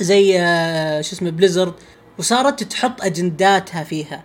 زي 0.00 0.40
آه، 0.40 1.00
شو 1.00 1.12
اسمه 1.12 1.30
Blizzard 1.30 1.74
وصارت 2.18 2.62
تحط 2.62 3.02
أجنداتها 3.02 3.84
فيها. 3.84 4.24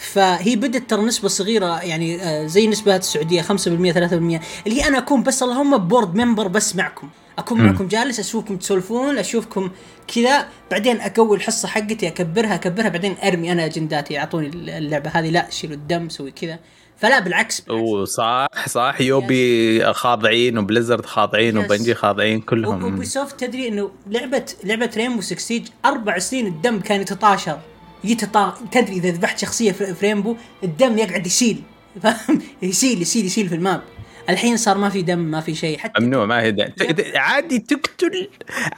فهي 0.00 0.56
بدت 0.56 0.90
ترى 0.90 1.02
نسبة 1.02 1.28
صغيرة 1.28 1.82
يعني 1.82 2.22
آه، 2.22 2.46
زي 2.46 2.66
نسبات 2.66 3.00
السعودية 3.00 3.42
5% 3.42 3.46
3% 3.92 4.40
اللي 4.66 4.82
هي 4.82 4.88
أنا 4.88 4.98
أكون 4.98 5.22
بس 5.22 5.42
اللهم 5.42 5.76
board 5.78 6.14
member 6.14 6.48
بس 6.48 6.76
معكم. 6.76 7.08
أكون 7.38 7.60
مم. 7.60 7.66
معكم 7.66 7.88
جالس 7.88 8.20
أشوفكم 8.20 8.56
تسولفون 8.56 9.18
أشوفكم 9.18 9.70
كذا. 10.14 10.46
بعدين 10.70 11.00
أقوي 11.00 11.36
الحصة 11.36 11.68
حقتي 11.68 12.08
أكبرها 12.08 12.54
أكبرها 12.54 12.88
بعدين 12.88 13.16
أرمي 13.24 13.52
أنا 13.52 13.64
أجنداتي. 13.64 14.18
أعطوني 14.18 14.46
اللعبة 14.78 15.10
هذه. 15.10 15.30
لا 15.30 15.50
شيلوا 15.50 15.76
الدم 15.76 16.08
سوي 16.08 16.30
كذا. 16.30 16.58
فلا 16.98 17.18
بالعكس, 17.18 17.60
بالعكس. 17.60 17.82
وصح 17.82 18.46
صح. 18.68 18.96
Ubi 19.00 19.92
خاضعين 19.92 20.58
و 20.58 20.63
Blizzard 20.63 21.06
خاضعين 21.06 21.62
Yes. 21.62 21.64
و 21.64 21.68
Bungie 21.68 21.94
خاضعين 21.94 22.40
كلهم. 22.40 22.82
Ubi 22.84 23.04
soft 23.04 23.40
تدري 23.40 23.68
إنه 23.68 23.90
لعبة 24.10 24.44
لعبة 24.64 24.90
Rainbow 24.96 25.20
6 25.20 25.38
Siege 25.38 25.66
أربع 25.84 26.18
سنين 26.18 26.46
الدم 26.46 26.80
كان 26.80 27.00
يتطاشر. 27.00 27.58
يتطا 28.04 28.54
تدري 28.72 28.92
إذا 28.96 29.10
ذبحت 29.10 29.38
شخصية 29.38 29.72
في 29.72 29.94
في 29.94 30.06
Rainbow 30.06 30.36
الدم 30.64 30.98
يقعد 30.98 31.26
يسيل 31.26 31.62
فاهم؟ 32.02 32.42
يسيل 32.62 33.02
يسيل 33.02 33.24
يسيل 33.26 33.48
في 33.48 33.54
ال 33.54 33.60
map. 33.60 33.82
الحين 34.30 34.56
صار 34.56 34.78
ما 34.78 34.88
في 34.88 35.02
دم 35.02 35.18
ما 35.18 35.40
في 35.40 35.54
شيء 35.54 35.78
حتى 35.78 36.02
ممنوع 36.02 36.26
ما 36.26 36.40
هي 36.40 36.50
دم. 36.50 36.74
عادي 37.16 37.58
تقتل 37.58 38.28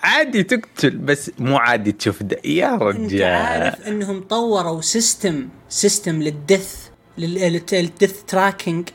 عادي 0.02 0.42
تقتل 0.42 0.90
بس 0.90 1.30
مو 1.38 1.56
عادي 1.56 1.92
تشوف 1.92 2.22
دم. 2.22 2.36
يا 2.44 2.74
أنت 2.74 2.82
رجال 3.12 3.22
عارف 3.32 3.88
إنهم 3.88 4.20
طوروا 4.20 4.80
system 4.80 5.48
system 5.68 6.22
لل 6.22 6.41
death 6.41 6.88
لل 7.18 7.48
death 7.48 8.22
tracking 8.24 8.88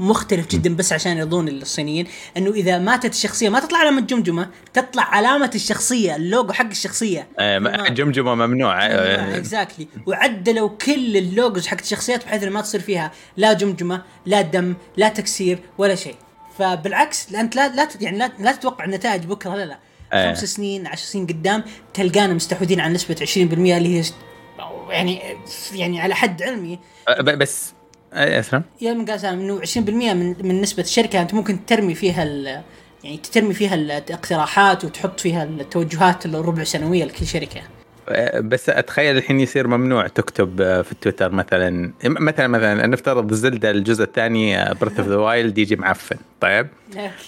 مختلف 0.00 0.48
جدا 0.48 0.76
بس 0.76 0.92
عشان 0.92 1.18
يرضون 1.18 1.48
الصينيين 1.48 2.06
إنه 2.36 2.50
إذا 2.50 2.78
ماتت 2.78 3.12
الشخصية 3.12 3.48
ما 3.48 3.60
تطلع 3.60 3.78
علامه 3.78 4.00
جمجمه 4.00 4.48
تطلع 4.72 5.02
علامة 5.02 5.50
الشخصية 5.54 6.16
اللوجو 6.16 6.52
حق 6.52 6.66
الشخصية. 6.66 7.28
آه،. 7.38 7.88
جمجمة 7.88 8.34
ممنوع. 8.34 8.86
آه، 8.86 9.36
exactly 9.36 9.88
وعدلوا 10.06 10.68
كل 10.68 11.16
ال 11.16 11.24
logos 11.24 11.66
حقت 11.66 11.82
الشخصيات 11.82 12.24
بحيث 12.24 12.42
إنه 12.42 12.52
ما 12.52 12.60
تصير 12.60 12.80
فيها 12.80 13.12
لا 13.36 13.52
جمجمة 13.52 14.02
لا 14.26 14.40
دم 14.40 14.74
لا 14.96 15.08
تكسير 15.08 15.58
ولا 15.78 15.94
شيء. 15.94 16.14
فبالعكس 16.58 17.34
أنت 17.34 17.56
لا 17.56 17.68
لا 17.68 17.88
يعني 18.00 18.18
لا, 18.18 18.30
لا 18.38 18.52
تتوقع 18.52 18.84
النتائج 18.84 19.24
بكرة 19.24 19.56
لا 19.56 19.64
لا. 19.64 19.78
آه. 20.12 20.34
خمس 20.34 20.44
سنين 20.44 20.86
عشر 20.86 21.04
سنين 21.04 21.26
قدام 21.26 21.64
تلقانا 21.94 22.34
مستحوذين 22.34 22.80
على 22.80 22.94
نسبة 22.94 23.14
20% 23.14 23.36
اللي 23.36 24.00
هي 24.00 24.04
يعني 24.90 25.22
يعني 25.72 26.00
على 26.00 26.14
حد 26.14 26.42
علمي. 26.42 26.78
آه، 27.08 27.20
بس 27.20 27.72
آه، 28.12 28.40
اسلم 28.40 28.62
يا 28.80 28.92
من 28.92 29.04
انه 29.32 29.60
20% 29.60 29.78
من 30.14 30.46
من 30.48 30.60
نسبة 30.60 30.82
الشركة 30.82 31.22
أنت 31.22 31.34
ممكن 31.34 31.66
ترمي 31.66 31.94
فيها 31.94 32.24
يعني 33.04 33.16
ترمي 33.16 33.54
فيها 33.54 33.74
الاقتراحات 33.74 34.84
وتحط 34.84 35.20
فيها 35.20 35.44
التوجهات 35.44 36.26
الربع 36.26 36.64
سنوية 36.64 37.04
لكل 37.04 37.26
شركة. 37.26 37.60
بس 38.40 38.68
أتخيل 38.70 39.16
الحين 39.16 39.40
يصير 39.40 39.66
ممنوع 39.68 40.06
تكتب 40.06 40.60
آه، 40.60 40.82
في 40.82 40.94
تويتر 40.94 41.32
مثلا. 41.32 41.92
مثلا 42.04 42.46
مثلا 42.48 42.86
نفترض 42.86 43.32
Zelda 43.32 43.70
الجزء 43.70 44.04
الثاني 44.04 44.74
Breath 44.80 44.98
of 45.00 45.08
the 45.08 45.16
Wild 45.16 45.58
يجي 45.58 45.76
معفن 45.76 46.16
طيب؟ 46.40 46.66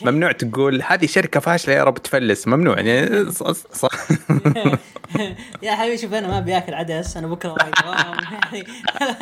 ممنوع 0.03 0.33
تقول 0.33 0.83
هذه 0.87 1.07
شركة 1.07 1.41
فاشلة 1.41 1.75
يا 1.75 1.85
رب 1.85 1.99
تفلس 2.03 2.49
ممنوع. 2.49 2.81
يعني 2.81 3.31
ص- 3.31 3.43
ص- 3.43 3.67
ص- 3.73 3.87
يا 5.63 5.73
حبيبي 5.73 5.99
شوف 5.99 6.13
أنا 6.15 6.29
ما 6.29 6.41
باكل 6.41 6.75
عدس 6.75 7.17
أنا 7.17 7.27
بكرة 7.27 7.57
يعني 7.61 8.67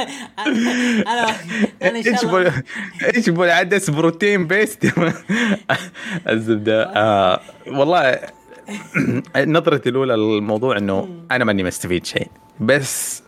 أنا 1.07 1.27
أنا 1.83 1.99
إن 1.99 2.03
شاء 2.03 2.15
الله 2.25 2.31
بقول؟ 2.43 2.53
إيش 3.15 3.29
بقول؟ 3.29 3.51
عدس 3.51 3.91
بروتين 3.91 4.47
best. 4.47 4.93
الزبدة. 6.31 6.83
آه 6.97 7.41
والله 7.67 8.19
نظرتي 9.37 9.89
الأولى 9.89 10.15
للموضوع 10.17 10.77
إنه 10.79 11.09
أنا 11.31 11.45
ماني 11.45 11.63
مستفيد 11.63 12.07
شيء. 12.07 12.29
بس 12.61 13.23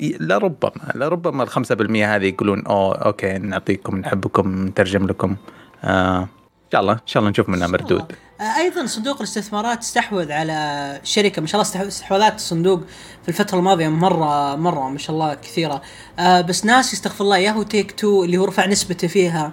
لربما 0.00 0.92
لربما 0.94 1.42
ال 1.42 1.48
5% 1.50 1.56
هذه 1.80 2.24
يقولون 2.26 2.66
أوه 2.66 2.94
okay 2.94 3.38
نعطيكم 3.38 3.96
نحبكم 3.96 4.66
نترجم 4.66 5.06
لكم. 5.06 5.36
آه 5.84 6.18
إن 6.22 6.28
شاء 6.72 6.80
الله 6.80 6.92
إن 6.92 6.98
شاء 7.06 7.20
الله 7.20 7.30
نشوف 7.30 7.48
منها 7.48 7.66
مردود. 7.66 8.12
آه، 8.40 8.58
أيضا 8.58 8.86
صندوق 8.86 9.16
الاستثمارات 9.16 9.78
استحوذ 9.78 10.32
على 10.32 11.00
شركة 11.04 11.40
ما 11.40 11.46
شاء 11.46 11.60
الله 11.60 11.70
استحو- 11.72 11.86
استحواذات 11.86 12.34
الصندوق 12.34 12.80
في 13.22 13.28
الفترة 13.28 13.58
الماضية 13.58 13.88
مرة 13.88 14.56
مرة 14.56 14.88
ما 14.88 14.98
شاء 14.98 15.10
الله 15.16 15.34
كثيرة. 15.34 15.82
آه 16.18 16.40
بس 16.40 16.64
ناس 16.64 16.92
يستغفر 16.92 17.24
الله 17.24 17.36
ياهو 17.38 17.62
Take-Two 17.62 18.24
اللي 18.24 18.36
هو 18.38 18.44
رفع 18.44 18.66
نسبته 18.66 19.08
فيها. 19.08 19.52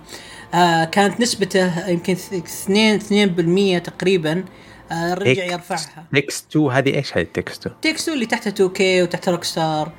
آه 0.53 0.83
كانت 0.85 1.21
نسبته 1.21 1.89
يمكن 1.89 2.13
2 2.13 2.99
2% 3.79 3.83
تقريبا. 3.83 4.43
آه 4.91 5.13
رجع. 5.13 5.43
يرفعها 5.43 6.05
تكست 6.15 6.45
2 6.51 6.65
هذه 6.71 6.95
إيش 6.95 7.17
هذه 7.17 7.27
تكست 7.33 7.65
2 7.65 7.81
Take-Two 7.81 8.13
اللي 8.13 8.25
تحتها 8.25 8.49
2K 8.51 9.01
وتحت 9.03 9.29
Rockstar. 9.29 9.91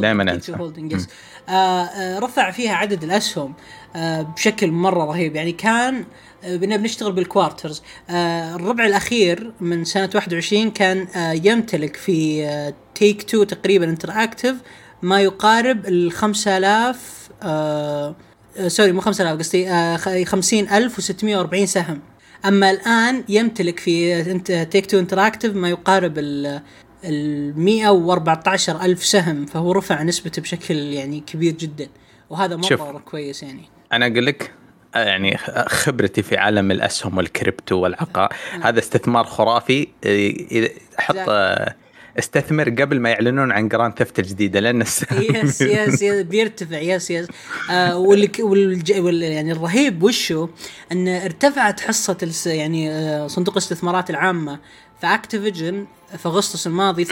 دايماً 0.00 0.22
أنسى. 0.22 0.52
holding 0.56 0.92
yes 0.92 1.08
آه 1.48 1.52
آه 1.84 2.18
رفع 2.18 2.50
فيها 2.50 2.72
عدد 2.74 3.04
الأسهم 3.04 3.54
آه 3.96 4.22
بشكل 4.22 4.70
مرة 4.70 5.04
رهيب 5.04 5.36
يعني 5.36 5.52
كان 5.52 6.04
آه 6.44 6.56
بنا 6.56 6.76
بنشتغل 6.76 7.12
بال 7.12 7.26
quarters 7.26 7.82
الربع 8.10 8.86
الأخير 8.86 9.52
من 9.60 9.84
سنة 9.84 10.10
21 10.14 10.70
كان 10.70 11.08
يمتلك 11.44 11.96
في 11.96 12.72
Take-Two 12.94 13.44
تقريبا 13.44 13.84
Interactive 13.84 14.56
ما 15.02 15.20
يقارب 15.20 15.86
ال 15.86 16.12
5000 16.12 17.28
آه 17.42 18.14
آه، 18.58 18.68
sorry 18.68 18.92
مو 18.92 19.00
5000 19.00 19.38
قصدي 19.38 19.68
آه 19.70 19.96
خ- 19.96 20.08
50640 20.08 21.66
سهم 21.66 22.00
أما 22.48 22.70
الآن 22.70 23.24
يمتلك 23.28 23.78
في 23.78 24.20
انت 24.20 24.52
Take-Two 24.52 24.98
Interactive 24.98 25.54
ما 25.54 25.70
يقارب 25.70 26.18
ال 26.18 26.60
ال 27.04 27.60
114 27.60 28.82
ألف 28.82 29.04
سهم 29.04 29.46
فهو 29.46 29.72
رفع 29.72 30.02
نسبته 30.02 30.42
بشكل 30.42 30.74
يعني 30.74 31.20
كبير 31.20 31.52
جدا 31.52 31.88
وهذا. 32.30 32.56
مره 32.56 32.98
كويس 32.98 33.42
يعني. 33.42 33.62
أنا 33.92 34.06
أقول 34.06 34.26
لك 34.26 34.52
آه، 34.94 35.04
يعني 35.04 35.36
خبرتي 35.66 36.22
في 36.22 36.36
عالم 36.36 36.70
الأسهم 36.70 37.16
والكريبتو 37.16 37.76
والعقار 37.76 38.32
هذا 38.62 38.78
استثمار 38.78 39.24
خرافي 39.24 39.88
آه، 41.28 41.74
استثمر 42.18 42.70
قبل 42.70 43.00
ما 43.00 43.10
يعلنون 43.10 43.52
عن 43.52 43.68
Grand 43.68 43.98
Theft 43.98 44.18
الجديدة 44.18 44.60
لأن 44.60 44.80
yes 44.80 45.04
yes 45.62 46.02
yes 46.02 46.22
بيرتفع 46.22 46.78
yes 46.78 47.10
yes 47.10 47.26
آه 47.70 47.98
وال 47.98 49.22
يعني 49.22 49.52
الرهيب 49.52 50.02
وشو؟ 50.02 50.48
أن 50.92 51.08
ارتفعت 51.08 51.80
حصة 51.80 52.16
يعني 52.46 52.90
آه 52.90 53.26
صندوق 53.26 53.54
الاستثمارات 53.54 54.10
العامة 54.10 54.58
في 55.00 55.06
Activision 55.06 55.86
في 56.18 56.28
أغسطس 56.28 56.66
الماضي 56.66 57.04
13% 57.04 57.10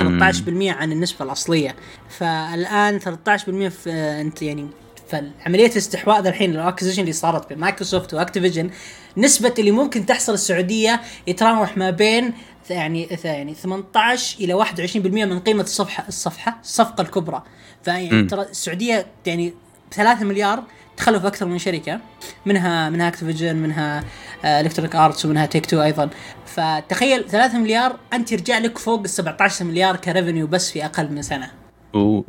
عن 0.48 0.92
النسبة 0.92 1.24
الأصلية. 1.24 1.76
فالآن 2.08 3.00
13% 3.00 3.04
في 3.04 3.90
آه 3.90 4.20
أنت 4.20 4.42
يعني 4.42 4.68
فعملية 5.08 5.70
الاستحواذ 5.70 6.26
الحين 6.26 6.50
ال 6.50 6.55
acquisition 6.55 7.00
اللي 7.00 7.12
صارت 7.12 7.48
بين 7.48 7.58
Microsoft 7.58 8.14
و 8.14 8.19
Activision 8.19 8.70
نسبة 9.16 9.54
اللي 9.58 9.70
ممكن 9.70 10.06
تحصل 10.06 10.34
السعودية 10.34 11.00
يتراوح 11.26 11.76
ما 11.76 11.90
بين 11.90 12.32
يعني 12.70 13.08
يعني 13.24 13.54
18 13.54 14.40
إلى 14.40 14.64
21% 14.64 14.96
من 14.96 15.40
قيمة 15.40 15.62
الصفحه 15.62 16.04
الصفحة 16.08 16.58
الصفقة 16.62 17.02
الكبرى. 17.02 17.42
فيعني. 17.82 18.22
ترى 18.22 18.42
السعودية 18.42 19.06
يعني 19.26 19.54
3 19.92 20.24
مليار 20.24 20.62
في 20.96 21.10
أكثر 21.10 21.46
من 21.46 21.58
شركة 21.58 22.00
منها 22.46 22.90
منها 22.90 23.08
Activision 23.08 23.56
منها 23.56 24.04
Electronic 24.44 24.96
Arts 24.96 25.24
ومنها 25.24 25.46
Take-Two 25.46 25.82
أيضا. 25.82 26.10
فتخيل 26.46 27.24
3 27.28 27.58
مليار 27.58 27.96
أنت 28.12 28.32
يرجع 28.32 28.58
لك 28.58 28.78
فوق 28.78 29.00
ال 29.00 29.10
17 29.10 29.64
مليار 29.64 29.96
ك 29.96 30.03
revenue 30.03 30.46
بس 30.46 30.70
في 30.70 30.84
أقل 30.84 31.12
من 31.12 31.22
سنة. 31.22 31.50
و... 31.94 32.22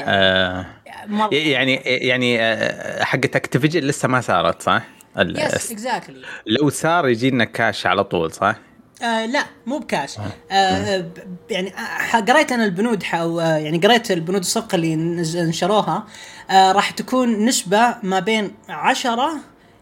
آه 0.00 0.66
مرة. 1.06 1.34
يعني 1.34 1.74
يعني 1.84 2.40
آه، 2.42 3.04
حقت 3.04 3.36
Activision 3.36 3.80
لسه 3.80 4.08
ما 4.08 4.20
صارت 4.20 4.62
صح؟ 4.62 4.82
yes 5.18 5.72
exactly 5.72 6.22
لو 6.46 6.70
صار 6.70 7.08
يجينا 7.08 7.44
كاش 7.44 7.86
على 7.86 8.04
طول 8.04 8.32
صح؟ 8.32 8.56
آه 9.02 9.26
لا 9.26 9.44
مو 9.66 9.78
بكاش 9.78 10.16
آه. 10.50 10.98
ب- 10.98 11.18
يعني 11.50 11.72
آه، 12.14 12.20
قريت 12.20 12.52
أنا 12.52 12.64
البنود 12.64 13.02
ح- 13.02 13.14
أو، 13.14 13.40
آه 13.40 13.56
يعني 13.56 13.78
قريت 13.78 14.10
البنود 14.10 14.40
الصفقة 14.40 14.74
اللي 14.74 14.96
نشروها. 15.42 16.06
آه 16.50 16.72
راح 16.72 16.90
تكون 16.90 17.44
نسبة 17.44 17.94
ما 18.02 18.20
بين 18.20 18.50
10 18.68 19.30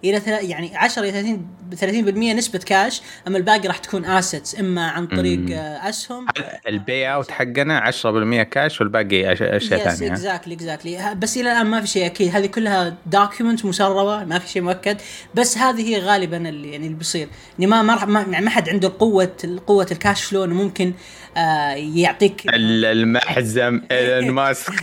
إلى 0.04 0.20
ثلا- 0.20 0.40
يعني 0.40 0.76
10 0.76 1.02
إلى 1.02 1.12
30 1.12 1.46
30% 1.76 2.34
نسبة 2.34 2.58
كاش 2.58 3.02
أما 3.28 3.38
الباقي 3.38 3.68
راح 3.68 3.78
تكون 3.78 4.04
assets 4.04 4.60
إما 4.60 4.88
عن 4.90 5.06
طريق 5.06 5.38
مم. 5.38 5.52
آه، 5.52 5.88
أسهم. 5.88 6.26
ال 6.68 7.06
payout 7.08 7.30
حقنا 7.30 7.80
10% 7.80 8.42
كاش 8.42 8.80
والباقي 8.80 9.32
أشياء 9.32 9.56
yes 9.56 9.64
ثانية. 9.68 10.12
exactly 10.12 10.54
exactly 10.54 11.14
بس 11.14 11.36
إلى 11.36 11.52
الآن 11.52 11.66
ما 11.66 11.80
في 11.80 11.86
شيء 11.86 12.06
أكيد. 12.06 12.34
هذه 12.36 12.46
كلها 12.46 12.96
document 13.06 13.64
مسربة 13.64 14.24
ما 14.24 14.38
في 14.38 14.48
شيء 14.48 14.62
مؤكد. 14.62 14.96
بس 15.34 15.58
هذه 15.58 15.88
هي 15.96 16.00
غالبا 16.00 16.36
اللي 16.48 16.70
يعني 16.72 16.86
اللي 16.86 16.98
بيصير. 16.98 17.28
يعني 17.58 17.70
ما 17.70 17.82
ما 17.82 18.04
ما 18.04 18.26
يعني 18.30 18.44
ما 18.44 18.50
حد 18.50 18.68
عنده 18.68 18.92
قوة 18.98 19.32
قوة 19.66 19.86
الكاش 19.92 20.24
فلو 20.24 20.44
إنه 20.44 20.54
ممكن 20.54 20.92
آه 21.36 21.70
يعطيك 21.72 22.42
ال- 22.48 22.84
المحزم 22.84 23.80
إيلون 23.90 24.30
ماسك. 24.30 24.72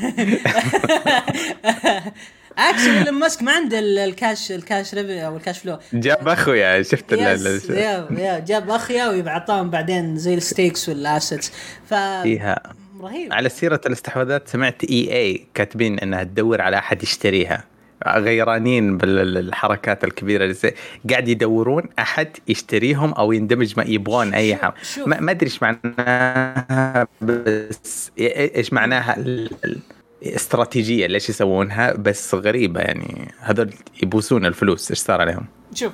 Actually 2.58 2.98
ايلون 3.00 3.14
ماسك 3.20 3.44
ما 3.44 3.52
عنده 3.52 3.80
ال- 3.80 3.98
ال 4.00 4.10
cash 4.10 4.52
ال 4.52 4.60
cash 4.60 4.94
reve- 4.96 5.26
أو 5.26 5.38
ال 5.38 5.42
cash 5.42 5.60
flow 5.60 5.80
جاب 5.94 6.28
أخويا 6.28 6.82
شفت 6.82 7.12
yes 7.12 7.70
يا 7.70 8.08
يا 8.18 8.40
جاب 8.40 8.70
اخيا 8.70 9.08
ويعطاهم 9.10 9.70
بعدين 9.70 10.18
زي 10.18 10.34
ال 10.34 10.42
stakes 10.42 10.90
وال 10.90 11.05
assets 11.05 11.52
ف 11.90 11.94
فيها. 12.24 12.60
رهيب. 13.02 13.34
على 13.34 13.50
سيرة 13.50 13.82
الاستحواذات 13.86 14.48
سمعت 14.48 14.84
EA 14.84 15.46
كاتبين 15.54 16.00
إنها 16.00 16.24
تدور 16.24 16.62
على 16.62 16.78
أحد 16.78 17.04
يشتريها. 17.04 17.64
غيرانين 18.08 18.98
بالحركات 18.98 20.04
الكبيرة 20.04 20.44
اللي 20.44 20.54
زي 20.54 20.74
قاعد 21.10 21.28
يدورون 21.28 21.84
أحد 22.00 22.28
يشتريهم 22.48 23.14
أو 23.14 23.32
يندمج 23.32 23.74
ما 23.78 23.84
يبغون 23.84 24.34
أي. 24.34 24.60
ما 25.06 25.20
ما 25.20 25.32
أدري 25.32 25.46
إيش 25.46 25.60
معناها 25.64 27.08
بس 27.22 28.12
إيش 28.20 28.74
معناها 28.74 29.16
استراتيجية 30.26 31.08
ليش 31.08 31.30
يسوونها 31.30 31.94
بس 31.94 32.36
غريبة 32.36 32.80
يعني. 32.82 33.32
هذول 33.40 33.74
يبوسون 34.04 34.46
الفلوس 34.46 34.90
إيش 34.92 35.00
صار 35.00 35.22
عليهم؟ 35.22 35.46
شوف 35.74 35.94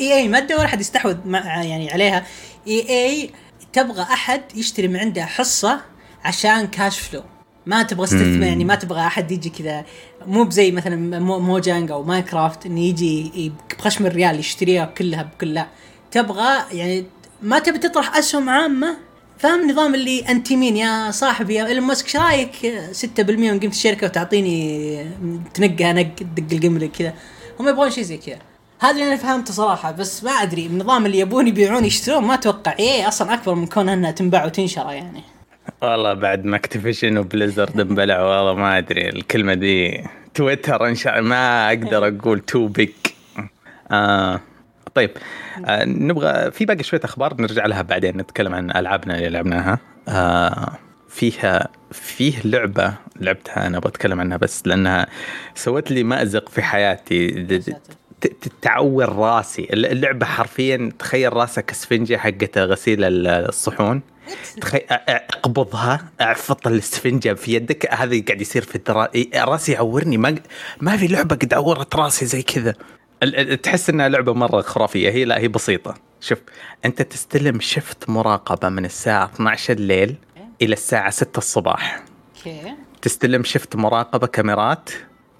EA 0.00 0.28
ما 0.28 0.40
تدور 0.40 0.64
أحد 0.64 0.80
يستحوذ 0.80 1.16
مع 1.26 1.62
يعني 1.64 1.90
عليها. 1.92 2.26
EA 2.66 3.30
تبغى 3.72 4.02
أحد 4.02 4.42
يشتري 4.54 4.88
من 4.88 4.96
عندها 4.96 5.24
حصة 5.26 5.80
عشان 6.24 6.66
cash 6.66 6.98
flow 7.00 7.22
ما 7.66 7.82
تبغى 7.82 8.04
استثمار. 8.04 8.42
يعني 8.48 8.64
ما 8.64 8.74
تبغى 8.74 9.00
أحد 9.00 9.30
يجي 9.32 9.50
كذا. 9.50 9.84
مو 10.26 10.44
بزي 10.44 10.70
مثلا 10.70 11.18
Mo- 11.20 11.38
Mojang 11.38 11.90
أو 11.90 12.02
Minecraft 12.02 12.66
إنه 12.66 12.80
يجي 12.80 13.52
بخشم 13.78 14.06
الريال 14.06 14.38
يشتريها 14.38 14.84
كلها 14.84 15.22
بكل 15.22 15.54
لا. 15.54 15.66
تبغى 16.10 16.58
يعني 16.72 17.04
ما 17.42 17.58
تبي 17.58 17.78
تطرح 17.78 18.16
أسهم 18.16 18.48
عامة 18.48 18.96
فاهم 19.40 19.60
النظام 19.60 19.94
اللي 19.94 20.20
أنت 20.28 20.52
مين 20.52 20.76
يا 20.76 21.10
صاحبي 21.10 21.54
يا 21.54 21.66
إيلون 21.66 21.84
ماسك 21.84 22.06
إيش 22.06 22.16
رأيك؟ 22.16 22.52
6% 22.92 23.20
من 23.30 23.60
قيمه 23.60 23.72
الشركة 23.72 24.06
وتعطيني 24.06 25.06
تنقها 25.54 25.92
نق 25.92 26.14
تدق 26.14 26.52
القملة 26.52 26.86
كذا. 26.86 27.14
هم 27.60 27.68
يبغون 27.68 27.90
شيء 27.90 28.04
زي 28.04 28.16
كذا. 28.16 28.38
هذا 28.80 28.90
اللي 28.90 29.08
أنا 29.08 29.16
فهمته 29.16 29.52
صراحة 29.52 29.92
بس 29.92 30.24
ما 30.24 30.30
أدري 30.30 30.66
النظام 30.66 31.06
اللي 31.06 31.18
يبون 31.18 31.46
يبيعون 31.48 31.84
يشترون 31.84 32.24
ما 32.24 32.34
أتوقع. 32.34 32.74
إيه 32.78 33.08
أصلا 33.08 33.34
أكبر 33.34 33.54
من 33.54 33.66
كونها 33.66 33.94
أنها 33.94 34.10
تنباع 34.10 34.44
وتنشر 34.44 34.90
يعني. 34.90 35.22
والله 35.82 36.14
بعد 36.14 36.44
ما 36.44 36.56
Activision 36.56 37.18
و 37.18 37.25
Blizzard 37.25 37.80
انبلعوا 37.80 38.36
والله 38.36 38.54
ما 38.54 38.78
أدري 38.78 39.08
الكلمة 39.08 39.54
دي 39.54 40.04
تويتر 40.34 40.86
إن 40.86 40.94
شاء 40.94 41.20
ما 41.20 41.68
أقدر 41.68 42.08
أقول 42.08 42.40
too 42.40 42.66
big 42.66 42.90
آه. 43.90 44.40
طيب 44.94 45.10
آه 45.66 45.84
نبغى 45.84 46.50
في 46.50 46.64
باقي 46.64 46.82
شوية 46.82 47.00
أخبار 47.04 47.34
نرجع 47.40 47.66
لها 47.66 47.82
بعدين 47.82 48.16
نتكلم 48.16 48.54
عن 48.54 48.70
ألعابنا 48.70 49.14
اللي 49.18 49.28
لعبناها. 49.28 49.78
آه 50.08 50.78
فيها 51.08 51.68
فيه 51.92 52.34
لعبة 52.44 52.94
لعبتها 53.20 53.66
أنا 53.66 53.78
بتكلم 53.78 54.20
عنها 54.20 54.36
بس 54.36 54.66
لأنها 54.66 55.06
سوت 55.54 55.90
لي 55.90 56.02
مأزق 56.02 56.48
في 56.48 56.62
حياتي. 56.62 57.46
تعور 58.62 59.16
راسي. 59.16 59.68
اللعبة 59.72 60.26
حرفيا 60.26 60.92
تخيل 60.98 61.32
راسك 61.32 61.70
اسفنجه 61.70 62.16
حقت 62.16 62.58
غسيل 62.58 63.26
الصحون. 63.26 64.02
تخيل 64.60 64.82
أقبضها 64.90 66.04
أعفط 66.20 66.66
الاسفنجة 66.66 67.34
في 67.34 67.54
يدك. 67.54 67.94
هذا 67.94 68.22
قاعد 68.26 68.40
يصير 68.40 68.62
في 68.62 68.76
الدرا... 68.76 69.08
راسي 69.36 69.72
يعورني. 69.72 70.16
ما 70.16 70.34
ما 70.80 70.96
في 70.96 71.06
لعبة 71.06 71.36
قد 71.36 71.54
عورت 71.54 71.96
راسي 71.96 72.26
زي 72.26 72.42
كذا. 72.42 72.74
تحس 73.62 73.90
إنها 73.90 74.08
لعبة 74.08 74.34
مرة 74.34 74.60
خرافية. 74.60 75.10
هي 75.10 75.24
لا 75.24 75.38
هي 75.38 75.48
بسيطة. 75.48 75.94
شوف 76.20 76.38
أنت 76.84 77.02
تستلم 77.02 77.60
شفت 77.60 78.08
مراقبة 78.10 78.68
من 78.68 78.84
الساعة 78.84 79.24
12 79.24 79.74
الليل 79.74 80.14
إلى 80.62 80.72
الساعة 80.72 81.10
6 81.10 81.38
الصباح. 81.38 82.02
أوكي. 82.36 82.74
تستلم 83.02 83.44
شفت 83.44 83.76
مراقبة 83.76 84.26
كاميرات. 84.26 84.90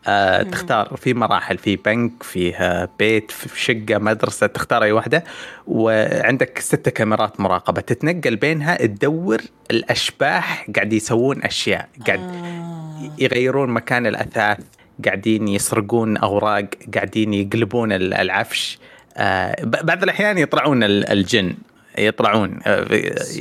آه 0.07 0.43
تختار 0.43 0.97
في 0.97 1.15
مراحل 1.15 1.59
في 1.59 1.77
بنك 1.77 2.23
فيها 2.23 2.89
بيت 2.99 3.31
في 3.31 3.61
شقة 3.61 3.99
مدرسة 3.99 4.47
تختار 4.47 4.83
أي 4.83 4.93
واحدة. 4.93 5.25
وعندك 5.67 6.59
ستة 6.59 6.91
كاميرات 6.91 7.41
مراقبة. 7.41 7.81
تتنقل 7.81 8.37
بينها 8.37 8.77
تدور 8.87 9.41
الأشباح 9.71 10.67
قاعد 10.77 10.93
يسوون 10.93 11.43
أشياء. 11.43 11.89
قاعد 12.07 12.21
آه. 12.21 13.13
يغيرون 13.19 13.71
مكان 13.71 14.07
الأثاث. 14.07 14.59
قاعدين 15.05 15.49
يسرقون 15.49 16.17
أوراق 16.17 16.65
قاعدين 16.95 17.35
يقلبون 17.35 17.93
ال- 17.93 18.15
العفش. 18.15 18.79
آه 19.17 19.57
بعض 19.65 20.03
الأحيان 20.03 20.39
يطلعون 20.39 20.83
ال- 20.83 21.09
الجن 21.11 21.55
يطلعون 21.99 22.61
آه 22.67 22.87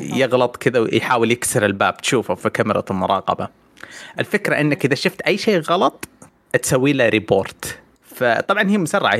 يغلط 0.01 0.55
كذا 0.57 0.79
ويحاول 0.79 1.31
يكسر 1.31 1.65
الباب. 1.65 1.97
تشوفه 1.97 2.35
في 2.35 2.49
كاميرا 2.49 2.83
المراقبة. 2.91 3.47
الفكرة 4.19 4.55
إنك 4.61 4.85
إذا 4.85 4.95
شفت 4.95 5.21
أي 5.21 5.37
شيء 5.37 5.59
غلط 5.59 6.07
تسوي 6.61 6.93
له 6.93 7.09
ريبورت 7.09 7.79
فطبعا 8.15 8.69
هي 8.69 8.77
مسرعة. 8.77 9.17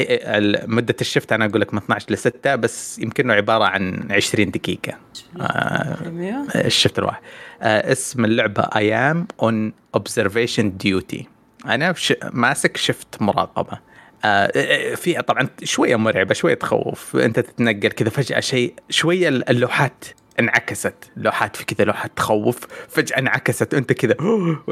مدة 0.67 0.95
الشفت 1.01 1.31
أنا 1.33 1.45
أقول 1.45 1.61
لك 1.61 1.73
من 1.73 1.79
12 1.79 2.05
ل 2.11 2.17
6 2.17 2.55
بس 2.55 2.99
يمكنه 2.99 3.33
عبارة 3.33 3.63
عن 3.63 4.07
20 4.11 4.51
دقيقة. 4.51 4.93
آه 5.41 5.97
أيوه. 6.19 6.45
ال 6.55 6.63
shift 6.63 6.99
الواحد. 6.99 7.21
اسم 7.61 8.25
اللعبة 8.25 8.61
I'm 8.75 9.27
on 9.41 9.73
Observation 9.95 10.77
Duty 10.77 11.27
أنا 11.65 11.93
ش... 11.93 12.13
ماسك 12.33 12.77
shift 12.77 13.21
مراقبة. 13.21 13.79
آه 14.25 14.95
في 14.95 15.13
طبعا 15.21 15.47
شوية 15.63 15.95
مرعبة 15.95 16.33
شوية 16.33 16.53
تخوف. 16.53 17.15
أنت 17.15 17.39
تتنقل 17.39 17.87
كذا 17.89 18.09
فجأة 18.09 18.39
شيء 18.39 18.73
شوية 18.89 19.27
اللوحات 19.29 20.05
انعكست. 20.39 20.93
لوحات 21.17 21.55
في 21.55 21.65
كذا 21.65 21.85
لوحات 21.85 22.11
تخوف. 22.15 22.59
فجأة 22.89 23.17
انعكست. 23.19 23.73
أنت 23.73 23.93
كذا 23.93 24.13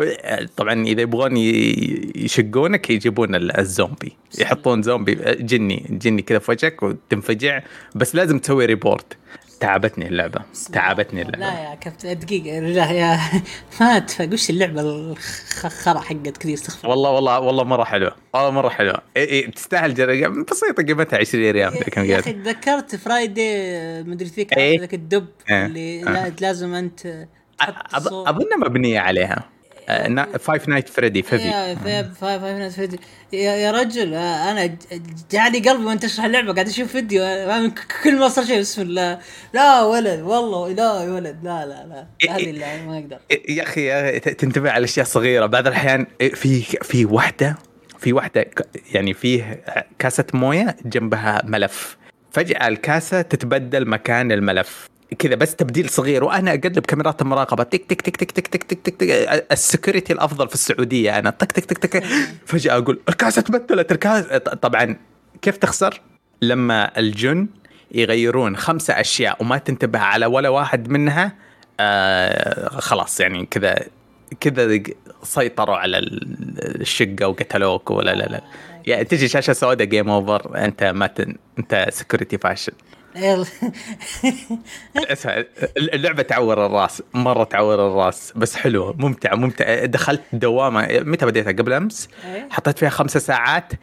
طبعا 0.58 0.74
إذا 0.86 1.02
يبغون 1.02 1.38
يشقونك 1.38 2.90
يجيبون 2.90 3.36
ال- 3.36 3.60
الزومبي. 3.60 4.18
يحطون 4.40 4.82
زومبي 4.82 5.16
جني 5.40 5.86
جني 5.90 6.22
كذا 6.22 6.40
في 6.40 6.52
وجهك 6.52 6.84
وتنفجع. 6.84 7.62
بس 7.96 8.16
لازم 8.16 8.40
تسوي 8.40 8.66
report 8.66 9.18
تعبتني 9.60 10.08
اللعبة 10.08 10.42
تعبتني 10.74 11.22
اللعبة 11.22 11.38
لا 11.40 11.70
يا 11.70 11.76
كابتن 11.76 12.20
دقيقة 12.20 12.60
لا 12.60 12.92
يا 12.92 13.20
ما 13.82 13.98
اتفق 13.98 14.30
وش 14.34 14.50
اللعبة 14.50 14.82
الخرا 14.82 16.00
حقت 16.00 16.38
كذا 16.38 16.54
استغفر 16.54 16.90
والله 16.90 17.10
والله 17.12 17.40
والله 17.40 17.64
مرة 17.64 17.84
حلوة 17.84 18.16
والله 18.34 18.50
مرة 18.52 18.70
حلوة 18.70 19.02
إيه 19.18 19.26
إيه 19.26 19.52
تستاهل. 19.52 19.94
بسيطة 20.44 20.84
قيمتها 20.84 21.20
20 21.20 21.52
ريال 21.52 21.74
يا 21.98 22.20
أخي 22.20 22.34
تذكرت 22.34 22.96
Freddy 22.96 23.52
مدري 24.04 24.30
فيك. 24.30 24.58
ذاك 24.58 24.94
الدب. 24.94 25.28
اللي. 25.50 26.02
لا 26.02 26.34
لازم 26.42 26.74
أنت. 26.74 27.28
اظنها 27.94 28.58
مبنية 28.58 29.00
عليها 29.00 29.50
Five 30.40 30.68
Night 30.68 30.90
Freddy 30.90 31.24
فيفي 31.24 31.76
Five 32.22 32.44
Nights 32.44 32.76
Freddy 32.76 33.00
يا, 33.34 33.72
رجل 33.72 34.14
آه، 34.14 34.52
أنا 34.52 34.78
جعلي 35.32 35.60
قلبي 35.60 35.86
وأنت 35.86 36.04
تشرح 36.06 36.26
اللعبة 36.26 36.54
قاعد 36.54 36.68
أشوف 36.68 36.92
فيديو 36.92 37.24
آه، 37.24 37.72
كل 38.04 38.16
ما 38.20 38.30
صار 38.30 38.46
شيء 38.46 38.60
بسم 38.60 38.82
الله 38.82 39.20
لا 39.54 39.82
ولد 39.82 40.22
والله 40.22 40.72
لا 40.72 41.04
يا 41.04 41.12
ولد 41.14 41.40
لا 41.44 41.66
لا 41.66 41.86
لا. 42.26 42.34
هذه. 42.36 42.50
اللعبه 42.50 42.84
ما 42.84 42.98
أقدر. 42.98 43.18
يا 43.50 43.64
أخي 43.64 43.86
يا 43.86 44.10
أخي، 44.10 44.20
تنتبه 44.20 44.72
على 44.72 44.84
أشياء 44.84 45.06
صغيرة. 45.06 45.46
بعض 45.46 45.68
الأحيان 45.68 46.06
في 46.34 46.62
في 46.62 47.06
واحدة 47.06 47.56
في 48.00 48.14
واحدة 48.14 48.44
ك- 48.44 48.68
يعني 48.94 49.14
فيه 49.14 49.64
كاسة 50.00 50.26
موية 50.34 50.76
جنبها 50.86 51.42
ملف. 51.46 51.98
فجأة 52.32 52.68
الكاسة 52.68 53.22
تتبدل 53.22 53.88
مكان 53.90 54.32
الملف. 54.32 54.90
كذا 55.20 55.36
بس 55.36 55.56
تبديل 55.56 55.90
صغير 55.90 56.24
وأنا 56.24 56.52
اقلب 56.52 56.80
كاميرات 56.80 57.22
المراقبه 57.22 57.64
تك 57.64 57.84
تك 57.84 58.02
تك 58.02 58.16
تك 58.16 58.32
تك 58.32 58.48
تك 58.48 58.64
تك, 58.64 58.96
تك, 58.96 59.04
ال 59.52 59.59
security 59.59 60.14
الافضل 60.14 60.48
في 60.48 60.54
السعوديه 60.54 61.20
أنا 61.20 61.30
تك 61.30 61.52
تك 61.52 61.66
تك 61.66 61.78
تك 61.78 62.04
فجاه 62.46 62.78
أقول 62.78 63.00
الكاسه 63.10 63.42
تبدلت 63.42 63.92
الكاسه 63.92 64.38
طبعا 64.38 64.96
كيف 65.42 65.58
تخسر؟ 65.58 66.02
لما 66.42 67.00
الجن 67.00 67.48
يغيرون 67.92 68.58
خمسه 68.58 68.94
اشياء 68.94 69.38
وما 69.42 69.58
تنتبه 69.58 70.00
على 70.00 70.26
ولا 70.26 70.50
واحد 70.50 70.90
منها 70.90 71.36
آه 71.80 72.70
خلاص 72.70 73.20
يعني 73.20 73.46
كذا 73.46 73.80
كذا 74.40 74.84
سيطروا 75.24 75.76
على 75.76 75.98
الشقه 76.00 77.28
وقتلوك 77.28 77.92
ولا 77.92 78.16
لا 78.16 78.24
لا 78.24 78.42
يعني 78.86 79.04
تجي 79.04 79.28
شاشه 79.28 79.54
سوداء 79.54 79.88
game 79.88 80.10
over 80.10 80.66
انت 80.66 80.84
ما 80.84 81.10
انت 81.60 81.88
security 81.90 82.38
فاشل 82.38 82.74
اسمع 84.96 85.44
اللعبة 85.78 86.24
تعور 86.24 86.66
الراس 86.66 87.04
مرة 87.14 87.44
تعور 87.44 87.88
الراس 87.88 88.34
بس 88.36 88.56
حلوة 88.56 88.96
ممتعه 88.98 89.36
ممتعه 89.36 89.86
دخلت 89.86 90.22
دوامة 90.34 90.88
متى 90.92 91.26
بديتها؟ 91.26 91.52
قبل 91.52 91.74
أمس؟ 91.74 92.10
إيه. 92.26 92.48
حطيت 92.52 92.80
فيها 92.80 92.90
خمسة 92.90 93.20
ساعات 93.20 93.74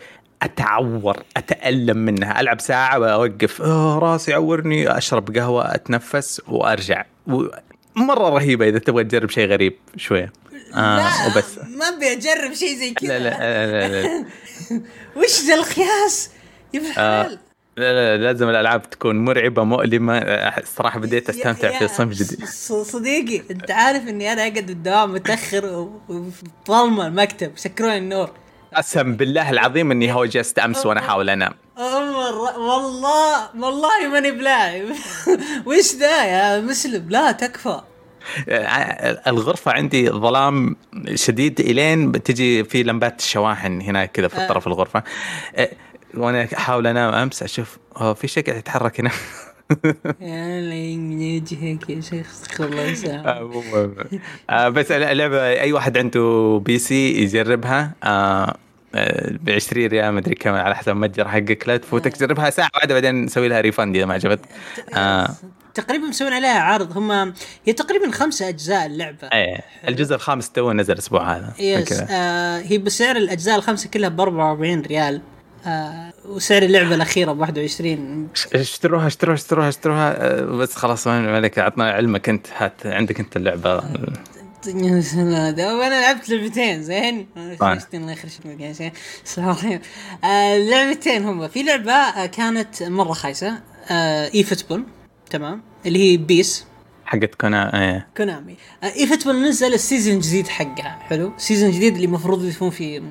أتعور 0.42 1.22
أتألم 1.36 1.96
منها. 1.96 2.40
ألعب 2.40 2.60
ساعة 2.60 2.98
وأوقف. 2.98 3.62
أوه 3.62 3.98
راسي 3.98 4.30
يعورني 4.30 4.98
أشرب 4.98 5.36
قهوة 5.36 5.74
أتنفس 5.74 6.42
وأرجع. 6.48 7.04
و... 7.26 7.42
مرة 7.96 8.28
رهيبة 8.28 8.68
إذا 8.68 8.78
تبغى 8.78 9.04
تجرب 9.04 9.30
شيء 9.30 9.48
غريب 9.48 9.76
شوية. 9.96 10.32
آه 10.74 10.96
لا 10.96 11.26
وبس. 11.26 11.58
ما 11.58 11.88
أبي 11.88 12.12
أجرب 12.12 12.52
شيء 12.52 12.76
زي 12.76 12.90
كذا 12.94 13.18
لا 13.18 13.24
لا 13.24 13.30
لا, 13.66 13.88
لا, 13.88 14.02
لا. 14.06 14.24
وش 15.16 15.40
ذا 15.48 15.54
القياس؟ 15.54 16.30
يا 16.74 16.82
آه 16.98 17.38
لا 17.76 17.92
لا 17.92 18.24
لازم 18.24 18.48
الألعاب 18.48 18.90
تكون 18.90 19.24
مرعبة 19.24 19.64
مؤلمة. 19.64 20.18
الصراحه 20.18 20.98
بديت 20.98 21.28
أستمتع 21.28 21.78
في 21.78 21.88
صنف 21.88 22.12
جديد. 22.12 22.44
صديقي 22.84 23.42
أنت 23.50 23.70
عارف 23.70 24.08
إني 24.08 24.32
أنا 24.32 24.42
أقعد 24.42 24.66
بالدوام 24.66 25.12
متاخر 25.12 25.88
وظلمه 26.08 27.06
المكتب 27.06 27.52
سكروني 27.56 27.98
النور. 27.98 28.30
قسم 28.74 29.16
بالله 29.16 29.50
العظيم 29.50 29.90
إني 29.90 30.12
هوجست 30.12 30.58
أمس 30.58 30.86
وأنا 30.86 31.00
احاول 31.00 31.30
أنام. 31.30 31.52
والله 31.76 33.48
والله 33.54 34.08
ماني 34.12 34.30
بلاعب. 34.30 34.84
وش 35.66 35.94
ذا 35.94 36.24
يا 36.24 36.60
مسلم؟ 36.60 37.10
لا 37.10 37.32
تكفى. 37.32 37.80
الغرفة 39.26 39.72
عندي 39.72 40.10
ظلام 40.10 40.76
شديد 41.14 41.60
إلين 41.60 42.12
بتجي 42.12 42.64
في 42.64 42.82
لمبات 42.82 43.20
الشواحن 43.20 43.80
هناك 43.80 44.12
كذا 44.12 44.28
في 44.28 44.46
طرف 44.46 44.66
الغرفة. 44.66 45.02
وأنا 46.16 46.48
أحاول 46.56 46.86
أنام 46.86 47.14
أمس 47.14 47.42
أشوف 47.42 47.78
هو 47.96 48.14
في 48.14 48.28
شيء 48.28 48.44
قاعد 48.44 48.58
يتحرك 48.58 49.00
هنا. 49.00 49.10
يا 50.20 50.60
من 50.60 51.36
وجهك 51.36 51.90
يا 51.90 52.00
شيخ 52.00 52.60
الله 52.60 53.14
آه, 53.26 53.90
آه 54.50 54.68
بس 54.68 54.90
اللعبه 54.90 55.46
أي 55.48 55.72
واحد 55.72 55.98
عنده 55.98 56.60
PC 56.64 57.22
يجربها. 57.22 57.92
آه 58.04 58.56
ب 59.30 59.50
20 59.50 59.86
ريال 59.86 60.14
مدري 60.14 60.34
كم 60.34 60.54
على 60.54 60.76
حسب 60.76 60.88
المتجر 60.88 61.28
حقك. 61.28 61.68
لا 61.68 61.76
تفوتك 61.76 62.18
جربها 62.18 62.50
ساعة 62.50 62.70
واحدة 62.74 62.94
بعدين 62.94 63.24
نسوي 63.24 63.48
لها 63.48 63.60
refund 63.60 63.96
إذا 63.96 64.04
ما 64.04 64.14
عجبت. 64.14 64.40
آه 64.94 65.28
تقريبا 65.74 66.06
مسوين 66.06 66.32
عليها 66.32 66.60
عرض. 66.60 66.98
هم 66.98 67.34
هي 67.64 67.72
تقريبا 67.72 68.10
خمسة 68.10 68.48
أجزاء 68.48 68.86
اللعبة. 68.86 69.28
إيه 69.32 69.60
الجزء 69.88 70.14
الخامس 70.14 70.50
تو 70.50 70.72
نزل 70.72 70.92
الأسبوع 70.92 71.36
هذا. 71.36 71.54
yes 71.58 71.92
آه 71.92 72.58
هي 72.58 72.78
بسعر 72.78 73.16
الأجزاء 73.16 73.56
الخمسة 73.56 73.90
كلها 73.90 74.08
ب 74.08 74.20
44 74.20 74.80
ريال. 74.80 75.20
آه 75.66 76.12
وسعر 76.24 76.62
اللعبة 76.62 76.94
الأخيرة 76.94 77.32
ب 77.32 77.38
21 77.40 78.28
اشتروها 78.54 79.06
اشتروها 79.06 79.34
اشتروها 79.36 79.68
اشتروها. 79.68 80.16
آه 80.40 80.44
بس 80.44 80.74
خلاص 80.74 81.06
ما 81.06 81.36
عليك. 81.36 81.58
عطنا 81.58 81.90
علمك 81.90 82.28
انت. 82.28 82.46
هات 82.56 82.86
عندك 82.86 83.20
انت 83.20 83.36
اللعبة. 83.36 83.82
أنا 85.86 86.00
لعبت 86.00 86.28
لعبتين 86.28 86.82
زين؟ 86.82 87.26
الله 88.02 88.12
يخرج 88.12 88.30
اللعبتين 90.56 91.24
هم. 91.24 91.48
في 91.48 91.62
لعبة 91.62 91.92
آه، 91.92 92.26
كانت 92.26 92.82
مرة 92.82 93.12
خايسة. 93.12 93.60
eFootball 93.90 94.84
تمام. 95.30 95.62
اللي 95.86 95.98
هي 96.12 96.16
PES 96.16 96.64
حقت 97.14 97.34
كونا 97.34 97.80
إيه. 97.82 98.06
Konami. 98.16 98.56
eFootball 98.84 99.48
نزل 99.48 99.74
ال 99.74 99.80
season 99.80 100.14
الجديد 100.14 100.48
حقها. 100.48 100.98
حلو. 101.08 101.32
season 101.36 101.70
جديد 101.70 101.94
اللي 101.94 102.06
المفروض 102.06 102.44
يكون 102.44 102.70
فيه 102.70 103.02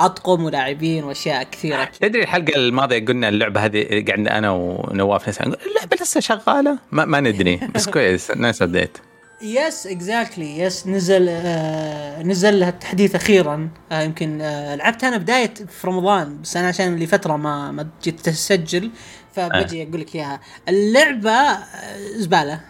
اطقم 0.00 0.44
ولاعبين 0.44 1.04
وأشياء 1.04 1.42
كثيرة. 1.42 1.84
تدري 2.00 2.22
الحلقة 2.22 2.56
الماضية 2.56 3.04
قلنا 3.06 3.28
اللعبة 3.28 3.64
هذه 3.64 4.04
قعدنا 4.08 4.38
أنا 4.38 4.50
ونواف 4.50 5.28
نسأل 5.28 5.46
اللعبة 5.46 5.96
لسه 6.00 6.20
شغالة؟ 6.20 6.78
ما, 6.92 7.04
ما 7.04 7.20
ندري. 7.20 7.60
بس 7.74 7.88
كويس. 7.88 8.30
nice 8.30 8.62
update 8.62 8.98
yes 9.42 9.86
exactly 9.86 10.58
yes 10.58 10.86
نزل 10.86 11.26
آه 11.28 12.22
نزل 12.22 12.60
لها 12.60 12.70
تحديث 12.70 13.14
أخيرا. 13.14 13.68
آه 13.92 14.02
يمكن 14.02 14.40
آه 14.40 14.74
لعبتها 14.74 15.08
أنا 15.08 15.16
بداية 15.16 15.54
في 15.54 15.86
رمضان 15.86 16.42
بس 16.42 16.56
أنا 16.56 16.68
عشان 16.68 16.96
لفتره 16.96 17.36
ما 17.36 17.70
ما 17.70 17.88
جيت 18.02 18.28
اسجل 18.28 18.90
فبجي 19.34 19.82
أقول 19.82 20.00
لك 20.00 20.14
إياها. 20.14 20.40
اللعبة 20.68 21.30
آه، 21.30 21.96
زبالة. 22.16 22.60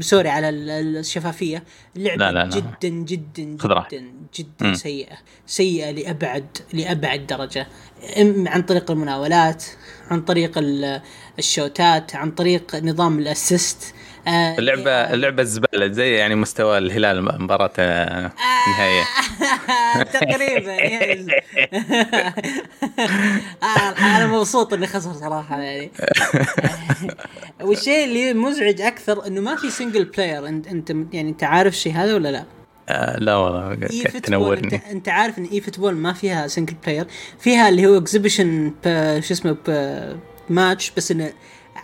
سوري 0.00 0.28
على 0.28 0.48
الشفافية. 0.48 1.64
اللعبه 1.96 2.30
لا 2.30 2.32
لا 2.32 2.44
لا. 2.44 2.50
جدا 2.50 2.88
جدا 2.88 3.42
جدا 3.42 4.12
جدا 4.38 4.74
سيئة. 4.74 5.16
سيئة 5.46 5.90
لأبعد 5.90 6.58
لأبعد 6.72 7.26
درجة. 7.26 7.66
عن 8.46 8.62
طريق 8.62 8.90
المناولات 8.90 9.64
عن 10.10 10.20
طريق 10.20 10.58
الشوتات 11.38 12.16
عن 12.16 12.30
طريق 12.30 12.76
نظام 12.76 13.18
الأسيست. 13.18 13.94
آه 14.26 14.58
اللعبة 14.58 14.90
آه 14.90 15.14
اللعبة 15.14 15.42
الزبالة 15.42 15.92
زي 15.92 16.12
يعني 16.14 16.34
مستوى 16.34 16.78
الهلال 16.78 17.42
مباراة 17.42 17.70
آه 17.78 18.32
نهائية. 18.68 19.04
تقريبا 20.12 20.76
آه 23.62 24.16
أنا 24.16 24.26
مبسوط 24.26 24.72
إني 24.74 24.86
خسر 24.86 25.12
صراحة 25.12 25.60
يعني. 25.60 25.90
والشيء 27.62 28.04
اللي 28.04 28.34
مزعج 28.34 28.80
أكثر 28.80 29.26
إنه 29.26 29.40
ما 29.40 29.56
في 29.56 29.70
single 29.70 30.04
player 30.04 30.48
إنت 30.48 30.66
انت 30.68 30.90
يعني 30.90 31.30
إنت 31.30 31.44
عارف 31.44 31.72
الشيء 31.72 31.92
هذا 31.92 32.14
ولا 32.14 32.28
لا؟ 32.28 32.44
آه 32.88 33.18
لا 33.18 33.36
والله 33.36 33.74
تنورني. 34.22 34.74
انت, 34.74 34.84
إنت 34.84 35.08
عارف 35.08 35.38
إن 35.38 35.44
eFootball 35.44 35.94
ما 35.94 36.12
فيها 36.12 36.46
single 36.46 36.74
player 36.86 37.06
فيها 37.38 37.68
اللي 37.68 37.86
هو 37.86 37.98
exhibition 37.98 38.72
شو 39.20 39.32
اسمه 39.34 39.56
ماتش 40.50 40.92
بس 40.96 41.10
إنه 41.10 41.32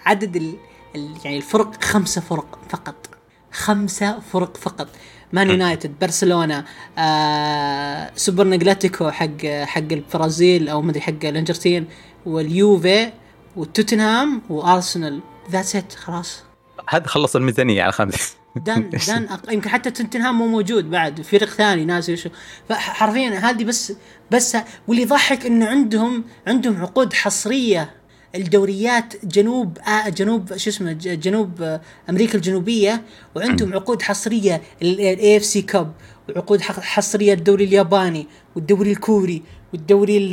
عدد 0.07 0.37
ال 0.37 0.55
يعني 0.95 1.37
الفرق 1.37 1.85
خمسة 1.85 2.21
فرق 2.21 2.59
فقط. 2.69 3.09
خمسة 3.53 4.21
فرق 4.33 4.57
فقط. 4.57 4.89
مان 5.33 5.51
يونايتد 5.51 5.95
برشلونة 6.01 6.65
آه 6.99 8.11
سوبر 8.17 8.47
نجلاتيكو 8.47 9.11
حق 9.11 9.47
حق 9.47 9.93
البرازيل 9.93 10.69
أو 10.69 10.83
مدري 10.83 11.01
حق 11.01 11.25
الأرجنتين 11.25 11.87
واليوفي 12.27 13.13
وتوتنهام 13.57 14.43
وأرسنال. 14.51 15.21
that's 15.51 15.77
it 15.77 15.93
خلاص. 15.93 16.43
هذا 16.89 17.07
خلص 17.07 17.37
الميزانية 17.37 17.83
على 17.83 17.93
خمس 17.93 18.37
دان 18.57 18.91
دان 19.09 19.29
أق... 19.29 19.53
يمكن 19.53 19.71
حتى 19.71 19.91
توتنهام 19.91 20.39
مو 20.39 20.47
موجود 20.47 20.91
بعد 20.91 21.23
فريق 21.23 21.49
ثاني 21.51 21.85
ناس 21.85 22.11
وشو 22.11 22.31
فحرفيا 22.69 23.31
هذه 23.31 23.65
بس 23.65 23.93
بس 24.31 24.57
واللي 24.89 25.03
يضحك 25.03 25.47
إنه 25.47 25.67
عندهم 25.67 26.25
عندهم 26.47 26.83
عقود 26.83 27.13
حصرية. 27.13 28.04
الدوريات 28.35 29.27
جنوب 29.27 29.79
آه 29.79 30.09
جنوب 30.09 30.57
شو 30.57 30.71
اسمه 30.71 30.93
جنوب 30.93 31.63
آه 31.63 31.81
أمريكا 32.11 32.35
الجنوبية 32.35 33.03
وعندهم 33.35 33.75
عقود 33.75 34.03
حصرية 34.03 34.63
ال 34.83 35.37
AFC 35.37 35.63
Cup 35.63 35.93
وعقود 36.29 36.61
حصرية 36.61 37.35
الدوري 37.35 37.65
الياباني 37.65 38.27
والدوري 38.57 38.93
الكوري 38.93 39.43
والدوري 39.73 40.33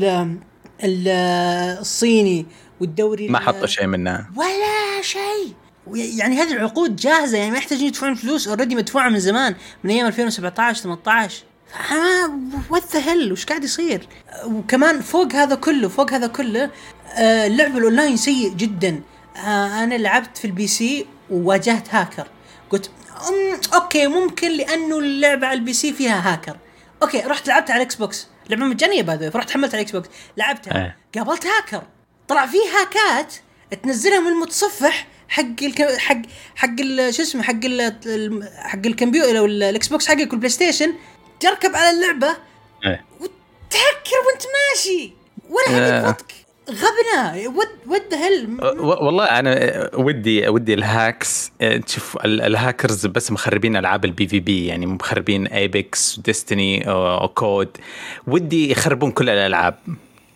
الصيني 0.83 2.45
والدوري 2.79 3.27
ما 3.27 3.39
حطوا 3.39 3.67
شيء 3.67 3.87
منها. 3.87 4.29
ولا 4.35 5.01
شيء. 5.01 5.53
يعني 5.87 6.35
هذه 6.35 6.53
العقود 6.53 6.95
جاهزة 6.95 7.37
يعني 7.37 7.51
ما 7.51 7.57
يحتاجون 7.57 7.87
يدفعون 7.87 8.15
فلوس 8.15 8.47
already 8.47 8.75
مدفوعة 8.75 9.09
من 9.09 9.19
زمان 9.19 9.55
من 9.83 9.91
أيام 9.91 10.07
2017 10.07 10.83
18 10.83 11.43
what 12.69 12.84
the 12.93 12.99
hell 12.99 13.32
وش 13.31 13.45
قاعد 13.45 13.63
يصير؟ 13.63 14.07
وكمان 14.45 15.01
فوق 15.01 15.34
هذا 15.34 15.55
كله 15.55 15.89
فوق 15.89 16.13
هذا 16.13 16.27
كله 16.27 16.69
آه 17.13 17.47
اللعب 17.47 17.77
الأونلاين 17.77 18.17
سيء 18.17 18.53
جدا. 18.53 19.01
آه 19.36 19.84
أنا 19.84 19.95
لعبت 19.95 20.38
في 20.38 20.45
ال 20.45 20.67
PC 20.67 21.06
وواجهت 21.29 21.95
هاكر. 21.95 22.27
قلت 22.69 22.91
okay 23.73 24.08
ممكن 24.07 24.51
لأنه 24.51 24.99
اللعبة 24.99 25.47
على 25.47 25.60
ال 25.60 25.73
PC 25.73 25.93
فيها 25.93 26.34
hacker. 26.34 26.58
okay 27.04 27.19
رحت 27.19 27.47
لعبت 27.47 27.71
على 27.71 27.77
ال 27.77 27.95
Xbox 27.95 28.27
لعبة 28.49 28.65
مجانية 28.65 29.01
بعد 29.01 29.29
فرحت 29.29 29.51
حملت 29.51 29.73
على 29.73 29.81
ال 29.82 29.91
Xbox 29.91 30.10
لعبتها. 30.38 30.73
أه. 30.73 30.95
قابلت 31.15 31.45
هاكر. 31.45 31.84
طلع 32.27 32.45
في 32.45 32.57
هاكات 32.57 33.34
تنزلها 33.84 34.19
من 34.19 34.27
المتصفح 34.27 35.07
حق 35.29 35.45
الك... 35.62 35.97
حق 35.97 36.21
حق 36.55 36.75
شو 37.10 37.21
اسمه 37.21 37.43
حق 37.43 37.65
ال... 37.65 38.49
حق 38.55 38.86
الكمبيوتر 38.86 39.38
أو 39.38 39.45
ال 39.45 39.88
Xbox 39.88 40.08
حقك 40.07 40.31
وال 40.32 40.49
PlayStation 40.49 40.93
تركب 41.41 41.75
على 41.75 41.89
اللعبة 41.89 42.38
أه. 42.86 42.99
وتهكر 43.19 44.17
وانت 44.27 44.43
ماشي. 44.75 45.13
ولا 45.49 46.08
حد 46.08 46.15
غبنا 46.69 47.47
what 47.88 48.01
the 48.12 48.17
hell 48.17 48.58
والله 48.80 49.25
أنا 49.25 49.89
ودي 49.93 50.47
ودي 50.47 50.73
ال 50.73 50.85
hacks. 50.85 51.51
تشوف 51.86 52.17
الهاكرز 52.25 53.06
بس 53.06 53.32
مخربين 53.32 53.75
ألعاب 53.75 54.06
ال 54.06 54.27
PvP 54.27 54.67
يعني 54.67 54.86
مخربين 54.86 55.47
Apex 55.47 56.19
Destiny 56.19 56.84
COD 57.36 57.77
ودي 58.27 58.71
يخربون 58.71 59.12
كل 59.12 59.30
الألعاب. 59.30 59.75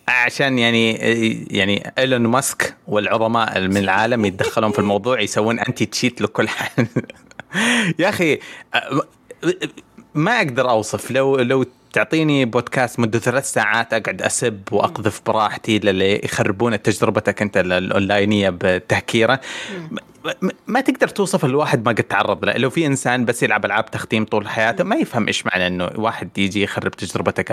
عشان 0.08 0.58
يعني 0.58 0.92
يعني 1.50 1.92
إيلون 1.98 2.26
ماسك 2.26 2.76
والعظماء 2.86 3.60
من 3.60 3.76
العالم 3.76 4.24
يتدخلون 4.24 4.72
في 4.72 4.78
الموضوع 4.78 5.20
يسوون 5.20 5.58
anti 5.58 5.86
cheat 5.86 6.20
لكل 6.20 6.48
حال. 6.48 6.86
يا 7.98 8.08
أخي 8.08 8.38
ما 10.16 10.36
أقدر 10.36 10.70
أوصف. 10.70 11.10
لو 11.10 11.36
لو 11.36 11.64
تعطيني 11.92 12.44
بودكاست 12.44 13.00
مدة 13.00 13.18
ثلاث 13.18 13.52
ساعات 13.52 13.94
أقعد 13.94 14.22
أسب 14.22 14.60
وأقذف 14.70 15.20
براحتي 15.26 15.78
للي 15.78 16.20
يخربون 16.24 16.82
تجربتك 16.82 17.42
أنت 17.42 17.56
الأونلاينية 17.56 18.50
بتهكيرة. 18.50 19.40
ما 20.66 20.80
تقدر 20.80 21.08
توصف 21.08 21.44
الواحد 21.44 21.86
ما 21.86 21.92
قد 21.92 22.02
تعرض 22.02 22.44
له. 22.44 22.52
لو 22.52 22.70
في 22.70 22.86
إنسان 22.86 23.24
بس 23.24 23.42
يلعب 23.42 23.64
ألعاب 23.64 23.90
تختيم 23.90 24.24
طول 24.24 24.48
حياته 24.48 24.84
ما 24.84 24.96
يفهم 24.96 25.26
إيش 25.26 25.46
معنى 25.46 25.66
إنه 25.66 25.90
واحد 25.94 26.38
يجي 26.38 26.62
يخرب 26.62 26.90
تجربتك 26.90 27.52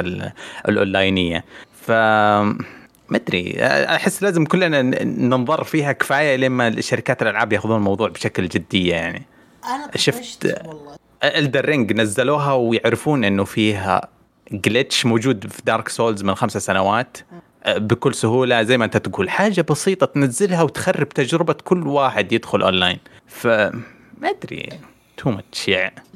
الأونلاينية. 0.69 1.45
ف 1.81 1.91
ما 1.91 3.17
أدري. 3.17 3.55
أحس 3.65 4.23
لازم 4.23 4.45
كلنا 4.45 4.81
ننظر 5.03 5.63
فيها 5.63 5.91
كفاية 5.91 6.35
لما 6.35 6.81
شركات 6.81 7.21
الألعاب 7.21 7.53
يأخذون 7.53 7.77
الموضوع 7.77 8.09
بشكل 8.09 8.47
جدية 8.47 8.95
يعني. 8.95 9.25
أنا 9.65 9.91
شفت 9.95 10.55
Elden 11.23 11.65
Ring 11.65 11.93
نزلوها 11.93 12.53
ويعرفون 12.53 13.23
إنه 13.23 13.43
فيها 13.43 14.07
glitch 14.51 15.05
موجود 15.05 15.47
في 15.47 15.61
Dark 15.65 15.89
Souls 15.89 16.23
من 16.23 16.35
خمسة 16.35 16.59
سنوات 16.59 17.17
بكل 17.67 18.13
سهولة 18.13 18.63
زي 18.63 18.77
ما 18.77 18.85
أنت 18.85 18.97
تقول. 18.97 19.29
حاجة 19.29 19.61
بسيطة 19.61 20.05
تنزلها 20.05 20.63
وتخرب 20.63 21.09
تجربة 21.09 21.53
كل 21.53 21.87
واحد 21.87 22.31
يدخل 22.31 22.61
اونلاين 22.61 22.97
ف 23.27 23.47
ما 23.47 24.29
أدري 24.29 24.69
too 25.17 25.31
much 25.31 25.71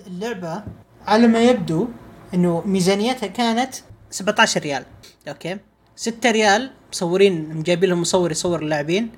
اللعبة 0.07 0.63
على 1.07 1.27
ما 1.27 1.43
يبدو 1.43 1.87
إنه 2.33 2.63
ميزانيتها 2.65 3.27
كانت 3.27 3.75
17 4.09 4.61
ريال 4.61 4.83
okay؟ 5.27 5.57
6 5.95 6.31
ريال 6.31 6.71
مصورين 6.91 7.63
جايبين 7.63 7.89
لهم 7.89 8.01
مصور 8.01 8.31
يصور 8.31 8.61
اللاعبين. 8.61 9.09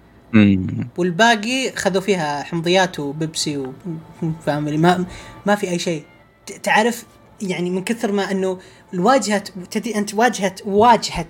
والباقي 0.98 1.72
خذوا 1.76 2.02
فيها 2.02 2.44
حمضيات 2.44 3.00
وبيبسي 3.00 3.64
وفاميلي 4.24 4.78
ما 4.78 5.06
ما 5.50 5.56
في 5.56 5.70
أي 5.70 5.80
شيء. 5.80 6.04
تعرف 6.64 7.06
يعني 7.42 7.70
من 7.70 7.84
كثر 7.84 8.12
ما 8.12 8.32
إنه 8.32 8.60
الواجهة 8.94 9.44
تدري 9.72 9.96
أنت 9.96 10.14
واجهة 10.14 10.56
واجهة 10.66 11.30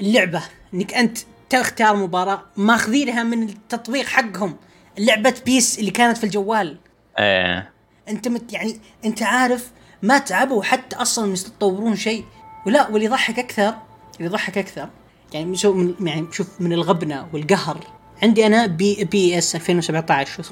اللعبة. 0.00 0.42
إنك 0.74 0.94
أنت 0.94 1.18
تختار 1.50 1.96
مباراة 1.96 2.42
ماخذينها 2.56 3.22
من 3.22 3.42
التطبيق 3.42 4.06
حقهم. 4.06 4.56
لعبة 4.98 5.34
بيس 5.46 5.78
اللي 5.78 5.90
كانت 5.90 6.18
في 6.18 6.24
الجوال. 6.24 6.78
إيه. 7.18 7.70
أنت 8.08 8.28
مت 8.28 8.52
يعني 8.52 8.80
أنت 9.04 9.22
عارف 9.22 9.70
ما 10.02 10.18
تعبوا 10.18 10.62
حتى 10.62 10.96
أصلا 10.96 11.34
يطورون 11.34 11.96
شيء. 11.96 12.24
ولا 12.66 12.88
واللي 12.88 13.06
يضحك 13.06 13.38
أكثر 13.38 13.74
اللي 14.16 14.26
يضحك 14.26 14.58
أكثر 14.58 14.88
يعني 15.32 15.56
شوف 15.56 15.76
من 15.76 16.06
يعني 16.06 16.26
شوف 16.32 16.60
من 16.60 16.72
الغبنة 16.72 17.28
والقهر. 17.32 17.86
عندي 18.22 18.46
أنا 18.46 18.66
بي 18.66 19.04
PES 19.04 19.56
2017 19.56 20.42
و18 20.42 20.46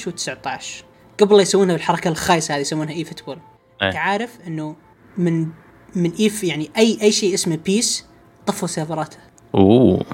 و19 0.00 0.91
قبل 1.24 1.36
لا 1.36 1.42
يسوونها 1.42 1.74
بالحركة 1.74 2.08
الخايسة 2.08 2.54
هذه 2.54 2.60
يسمونها 2.60 2.94
eFootball 2.94 3.38
أنت 3.82 3.96
عارف 3.96 4.30
إنه 4.46 4.76
من 5.18 5.48
من 5.96 6.12
إيف 6.20 6.44
يعني 6.44 6.70
اي 6.76 6.98
أي 7.02 7.12
شيء 7.12 7.34
اسمه 7.34 7.56
PES 7.56 8.06
طفوا 8.46 8.68
سيرفراته. 8.68 9.18
أوه. 9.54 10.04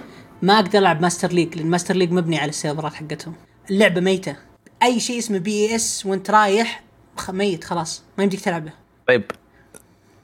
ما 0.42 0.58
أقدر 0.58 0.78
ألعب 0.78 1.02
Master 1.02 1.32
League 1.32 1.56
لأن 1.56 1.66
Master 1.66 1.96
League 1.96 2.12
مبني 2.12 2.38
على 2.38 2.48
السيرفرات 2.48 2.94
حقتهم. 2.94 3.34
اللعبة 3.70 4.00
ميتة. 4.00 4.36
أي 4.82 5.00
شيء 5.00 5.18
اسمه 5.18 5.38
PES 5.38 6.06
وأنت 6.06 6.30
رايح 6.30 6.82
ميت 7.28 7.64
خلاص. 7.64 8.02
ما 8.18 8.24
يمديك 8.24 8.40
تلعبه 8.40 8.72
طيب. 9.08 9.24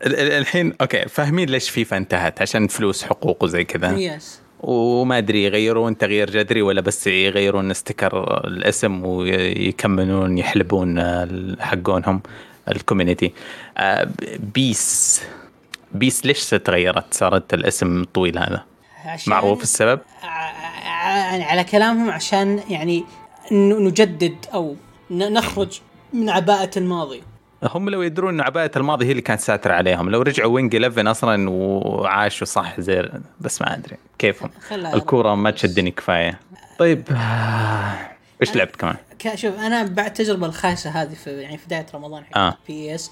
الحين 0.07 0.75
okay 0.81 1.09
فاهمين 1.09 1.49
ليش 1.49 1.71
فيفا 1.71 1.97
انتهت 1.97 2.43
عشان 2.43 2.69
فلوس 2.69 3.05
حقوق 3.05 3.45
وزي 3.45 3.65
كذا. 3.65 3.99
yes 3.99 4.41
وما 4.65 5.19
أدري 5.19 5.45
يغيرون 5.45 5.99
تغيير 5.99 6.31
جذري 6.31 6.63
ولا 6.63 6.81
بس 6.81 7.07
يغيرون 7.07 7.71
sticker 7.71 8.45
الاسم 8.47 9.05
ويكملون 9.05 10.39
يحلبون 10.39 11.01
حقونهم 11.61 12.21
ال 12.69 12.75
community 12.75 13.33
آه، 13.79 14.09
PES 14.55 15.23
PES 15.93 16.27
ليش 16.27 16.49
تغيرت؟ 16.51 17.15
صارت 17.15 17.55
الاسم 17.55 18.03
الطويل 18.03 18.39
هذا. 18.39 18.65
عشان 19.05 19.31
معروف 19.31 19.63
السبب؟ 19.63 20.01
على 21.43 21.65
كلامهم 21.65 22.11
عشان 22.11 22.61
يعني 22.69 23.05
نجدد 23.53 24.37
أو 24.55 24.77
نخرج 25.11 25.81
من 26.13 26.31
عباءة 26.31 26.71
الماضي. 26.79 27.23
هم 27.65 27.91
لو 27.91 28.03
يدرون 28.03 28.35
إن 28.35 28.41
عباءة 28.41 28.79
الماضي 28.79 29.07
هي 29.07 29.11
اللي 29.11 29.23
كانت 29.23 29.41
ساتر 29.41 29.73
عليهم. 29.73 30.11
لو 30.11 30.23
رجعوا 30.23 30.53
Winning 30.55 30.77
11 30.77 31.11
أصلا 31.11 31.51
وعاشوا 31.51 32.47
صح 32.47 32.81
زي 32.81 33.11
بس 33.41 33.63
ما 33.63 33.75
أدري. 33.75 33.97
كيفهم؟ 34.19 34.51
الكورة 34.73 35.35
ما 35.35 35.51
تشدني 35.51 35.91
كفاية. 35.91 36.41
طيب 36.79 37.09
إيش 38.43 38.57
لعبت 38.57 38.77
كمان؟ 38.77 38.97
شوف 39.35 39.59
أنا 39.59 39.83
بعد 39.83 40.07
التجربة 40.07 40.47
الخايسة 40.47 40.91
هذه 40.91 41.15
في 41.15 41.31
يعني 41.31 41.59
في 41.59 41.67
بداية 41.67 41.87
رمضان 41.95 42.25
حق 42.25 42.39
آه. 42.39 42.57
بي 42.69 42.95
اس 42.95 43.11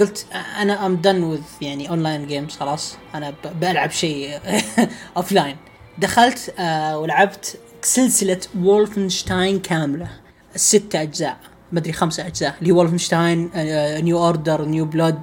قلت 0.00 0.26
أنا 0.60 0.86
I'm 0.86 0.96
done 0.96 1.22
with 1.22 1.40
يعني 1.60 1.90
online 1.90 2.26
games 2.26 2.56
خلاص. 2.56 2.96
أنا 3.14 3.34
بلعب 3.60 3.90
شيء 3.90 4.38
offline 5.16 5.56
دخلت 5.98 6.54
آه 6.58 6.98
ولعبت 6.98 7.58
سلسلة 7.82 8.40
Wolfenstein 8.58 9.58
كاملة. 9.58 10.08
ستة 10.56 11.02
أجزاء. 11.02 11.36
ما 11.72 11.78
ادري 11.78 11.92
خمسة 11.92 12.26
أجزاء 12.26 12.54
اللي 12.62 12.72
هو 12.72 12.78
Wolfenstein 12.78 13.50
New 14.04 14.18
Order 14.18 14.64
New 14.64 14.84
Blood 14.84 15.20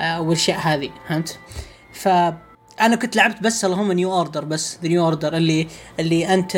والأشياء 0.00 0.58
هذه 0.58 0.90
فهمت؟ 1.08 1.38
ف 1.92 2.08
أنا 2.80 2.96
كنت 2.96 3.16
لعبت 3.16 3.42
بس 3.42 3.64
اللهم 3.64 3.92
New 3.92 4.12
Order 4.12 4.44
بس 4.44 4.78
The 4.82 4.88
New 4.88 5.04
Order 5.04 5.36
اللي 5.36 5.68
اللي 6.00 6.34
أنت 6.34 6.56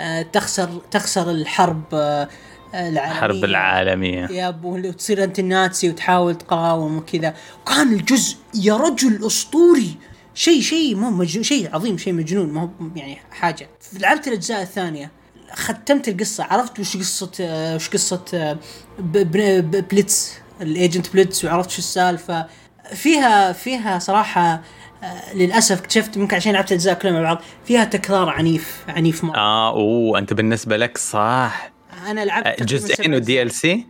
آه، 0.00 0.22
تخسر 0.22 0.68
تخسر 0.90 1.30
الحرب 1.30 1.82
آه، 1.92 2.28
العالمية. 2.74 3.10
الحرب 3.10 3.44
العالمية. 3.44 4.28
yep 4.30 4.64
وتصير 4.64 5.24
أنت 5.24 5.38
ال 5.38 5.48
Nazi 5.48 5.88
وتحاول 5.90 6.34
تقاوم 6.34 6.96
وكذا. 6.96 7.34
كان 7.66 7.92
الجزء 7.92 8.36
يا 8.54 8.76
رجل 8.76 9.26
أسطوري. 9.26 9.96
شيء 10.34 10.60
شيء 10.60 10.96
مو 10.96 11.10
مجنون 11.10 11.44
شيء 11.44 11.74
عظيم 11.74 11.98
شيء 11.98 12.12
مجنون 12.12 12.52
ما 12.52 12.60
هو 12.60 12.68
يعني 12.96 13.18
حاجة. 13.30 13.68
لعبت 14.00 14.28
الأجزاء 14.28 14.62
الثانية. 14.62 15.10
ختمت 15.52 16.08
القصة 16.08 16.44
عرفت 16.44 16.80
وش 16.80 16.96
قصة 16.96 17.30
وش 17.74 17.88
قصة 17.88 18.58
بليتس 18.98 20.34
ال 20.60 20.69
agent 20.69 21.12
بليتس 21.12 21.44
وعرفت 21.44 21.70
شو 21.70 21.78
السالفة. 21.78 22.46
فيها 22.94 23.52
فيها 23.52 23.98
صراحة 23.98 24.62
آه، 25.02 25.34
للأسف 25.34 25.78
اكتشفت 25.78 26.18
ممكن 26.18 26.36
عشان 26.36 26.52
لعبت 26.52 26.72
أجزاء 26.72 26.94
كلها 26.94 27.12
مع 27.12 27.22
بعض 27.22 27.42
فيها 27.64 27.84
تكرار 27.84 28.28
عنيف 28.28 28.84
عنيف 28.88 29.24
مرة. 29.24 29.36
آه 29.36 29.70
أوه 29.70 30.18
أنت 30.18 30.32
بالنسبة 30.32 30.76
لك 30.76 30.98
صح. 30.98 31.70
أنا 32.06 32.24
لعبت 32.24 32.46
آه، 32.46 32.64
جزئين 32.64 33.14
و 33.14 33.42
DLC؟ 33.42 33.86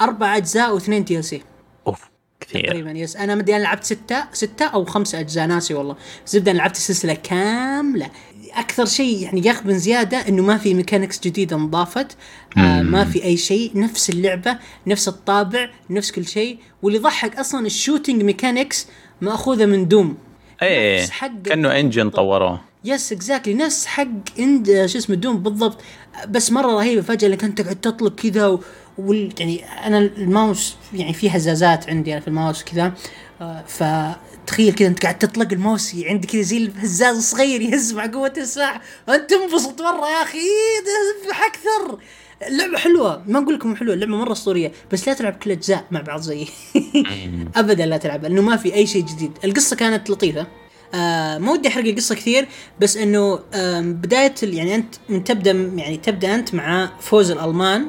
أربع 0.00 0.36
أجزاء 0.36 0.74
واثنين 0.74 1.04
DLC 1.04 1.42
أوف 1.86 2.10
كثير. 2.40 2.66
تقريبا 2.66 2.90
yes 2.90 3.16
أنا 3.16 3.34
مدري 3.34 3.56
أنا 3.56 3.62
لعبت 3.62 3.84
ستة 3.84 4.24
ستة 4.32 4.66
أو 4.66 4.84
خمسة 4.84 5.20
أجزاء 5.20 5.46
ناسي 5.46 5.74
والله. 5.74 5.96
زبده 6.26 6.52
لعبت 6.52 6.76
السلسله 6.76 7.14
كاملة. 7.14 8.10
أكثر 8.58 8.86
شيء 8.86 9.22
يعني 9.22 9.46
يخبن 9.46 9.78
زيادة 9.78 10.28
إنه 10.28 10.42
ما 10.42 10.58
في 10.58 10.74
mechanics 10.74 11.20
جديدة 11.20 11.56
انضافت 11.56 12.16
آه 12.56 12.82
ما 12.82 13.04
في 13.04 13.24
أي 13.24 13.36
شيء 13.36 13.70
نفس 13.74 14.10
اللعبة 14.10 14.58
نفس 14.86 15.08
الطابع 15.08 15.70
نفس 15.90 16.10
كل 16.10 16.26
شيء. 16.26 16.58
واللي 16.82 16.98
ضحك 16.98 17.36
أصلا 17.36 17.66
ال 17.66 17.72
shooting 17.72 18.22
mechanics 18.22 18.86
مأخوذة 19.20 19.66
من 19.66 19.88
Doom 19.88 20.16
إيه 20.62 21.06
كأنه 21.44 21.80
engine 21.80 22.10
طوروه. 22.10 22.60
yes 22.84 23.12
exactly 23.12 23.54
نفس 23.54 23.86
حق 23.86 24.06
عند 24.38 24.86
شو 24.86 24.98
اسمه 24.98 25.16
Doom 25.16 25.38
بالضبط. 25.38 25.80
بس 26.28 26.52
مرة 26.52 26.72
رهيبة 26.72 27.02
فجأة 27.02 27.28
انك 27.28 27.44
أنت 27.44 27.60
تقعد 27.60 27.76
تطلق 27.76 28.14
كذا 28.14 28.46
و... 28.46 28.60
وال... 28.98 29.32
يعني 29.38 29.64
أنا 29.64 29.98
الماوس 29.98 30.76
يعني 30.94 31.12
في 31.12 31.30
هزازات 31.30 31.88
عندي 31.88 32.12
أنا 32.12 32.20
في 32.20 32.28
الماوس 32.28 32.62
كذا. 32.62 32.92
آه 33.40 33.64
فتخيل 34.48 34.74
كذا 34.74 34.88
انت 34.88 35.02
قاعد 35.02 35.18
تطلق 35.18 35.52
الماوس 35.52 35.94
عندك 36.04 36.28
كذا 36.28 36.42
زي 36.42 36.56
الهزاز 36.56 37.16
الصغير 37.16 37.60
يهز 37.60 37.92
مع 37.92 38.06
قوة 38.06 38.32
الساعة 38.36 38.80
أنت 39.08 39.30
تنبسط 39.30 39.82
مرة 39.82 40.08
يا 40.08 40.22
أخي 40.22 40.38
اذبح 41.24 41.42
أكثر. 41.46 41.98
اللعبة 42.46 42.78
حلوة 42.78 43.22
ما 43.26 43.38
أقول 43.38 43.54
لكم 43.54 43.76
حلوة 43.76 43.94
اللعبة 43.94 44.16
مرة 44.16 44.32
أسطورية 44.32 44.72
بس 44.92 45.08
لا 45.08 45.14
تلعب 45.14 45.32
كل 45.32 45.50
أجزاء 45.50 45.84
مع 45.90 46.00
بعض 46.00 46.20
زي 46.20 46.46
ابدا 47.56 47.86
لا 47.86 47.96
تلعب 47.96 48.22
لأنه 48.22 48.42
ما 48.42 48.56
في 48.56 48.74
أي 48.74 48.86
شيء 48.86 49.04
جديد. 49.04 49.32
القصة 49.44 49.76
كانت 49.76 50.10
لطيفة. 50.10 50.46
آه 50.94 51.38
ما 51.38 51.52
ودي 51.52 51.68
أحرق 51.68 51.84
القصة 51.84 52.14
كثير 52.14 52.48
بس 52.80 52.96
إنه 52.96 53.40
آه 53.54 53.80
بداية 53.80 54.34
يعني 54.42 54.74
أنت 54.74 54.94
من 55.08 55.24
تبدأ 55.24 55.50
يعني 55.76 55.96
تبدأ 55.96 56.34
أنت 56.34 56.54
مع 56.54 56.90
فوز 57.00 57.30
الألمان 57.30 57.86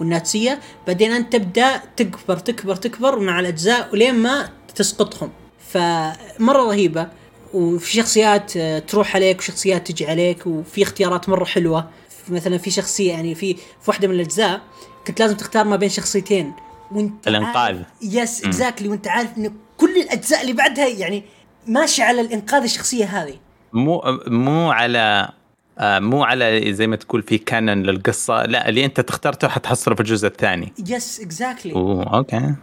والناتسية 0.00 0.60
بعدين 0.86 1.12
أنت 1.12 1.32
تبدأ 1.32 1.80
تكبر 1.96 2.36
تكبر 2.36 2.76
تكبر 2.76 3.18
مع 3.18 3.40
الأجزاء 3.40 3.88
ولين 3.92 4.14
ما 4.14 4.48
تسقطهم. 4.74 5.30
فمرة 5.72 6.62
رهيبة. 6.68 7.08
وفي 7.54 7.92
شخصيات 7.92 8.56
آه، 8.56 8.78
تروح 8.78 9.16
عليك 9.16 9.38
وشخصيات 9.38 9.90
تجي 9.90 10.06
عليك 10.06 10.46
وفي 10.46 10.82
اختيارات 10.82 11.28
مرة 11.28 11.44
حلوة. 11.44 11.90
مثلا 12.28 12.58
في 12.58 12.70
شخصية 12.70 13.10
يعني 13.10 13.34
في 13.34 13.54
في 13.54 13.60
واحدة 13.88 14.08
من 14.08 14.14
الأجزاء 14.14 14.60
كنت 15.06 15.20
لازم 15.20 15.36
تختار 15.36 15.64
ما 15.64 15.76
بين 15.76 15.88
شخصيتين. 15.88 16.52
وأنت 16.92 17.28
الإنقاذ. 17.28 17.76
yes 18.02 18.44
exactly 18.44 18.88
وأنت 18.88 19.08
عارف 19.08 19.38
انه 19.38 19.52
كل 19.76 19.96
الأجزاء 19.96 20.42
اللي 20.42 20.52
بعدها 20.52 20.88
يعني 20.88 21.24
ماشي 21.66 22.02
على 22.02 22.20
الإنقاذ 22.20 22.62
الشخصية 22.62 23.04
هذه. 23.04 23.34
مو 23.72 24.02
مو 24.26 24.70
على 24.70 25.32
مو 25.80 26.24
على 26.24 26.72
زي 26.72 26.86
ما 26.86 26.96
تقول 26.96 27.22
في 27.22 27.38
canon 27.38 27.82
للقصة 27.82 28.42
لا 28.42 28.68
اللي 28.68 28.84
أنت 28.84 29.00
تخترته 29.00 29.48
حتحصله 29.48 29.94
في 29.94 30.00
الجزء 30.00 30.28
الثاني. 30.28 30.72
yes 30.88 31.20
exactly 31.20 31.72
أوه 31.72 32.16
okay. 32.16 32.54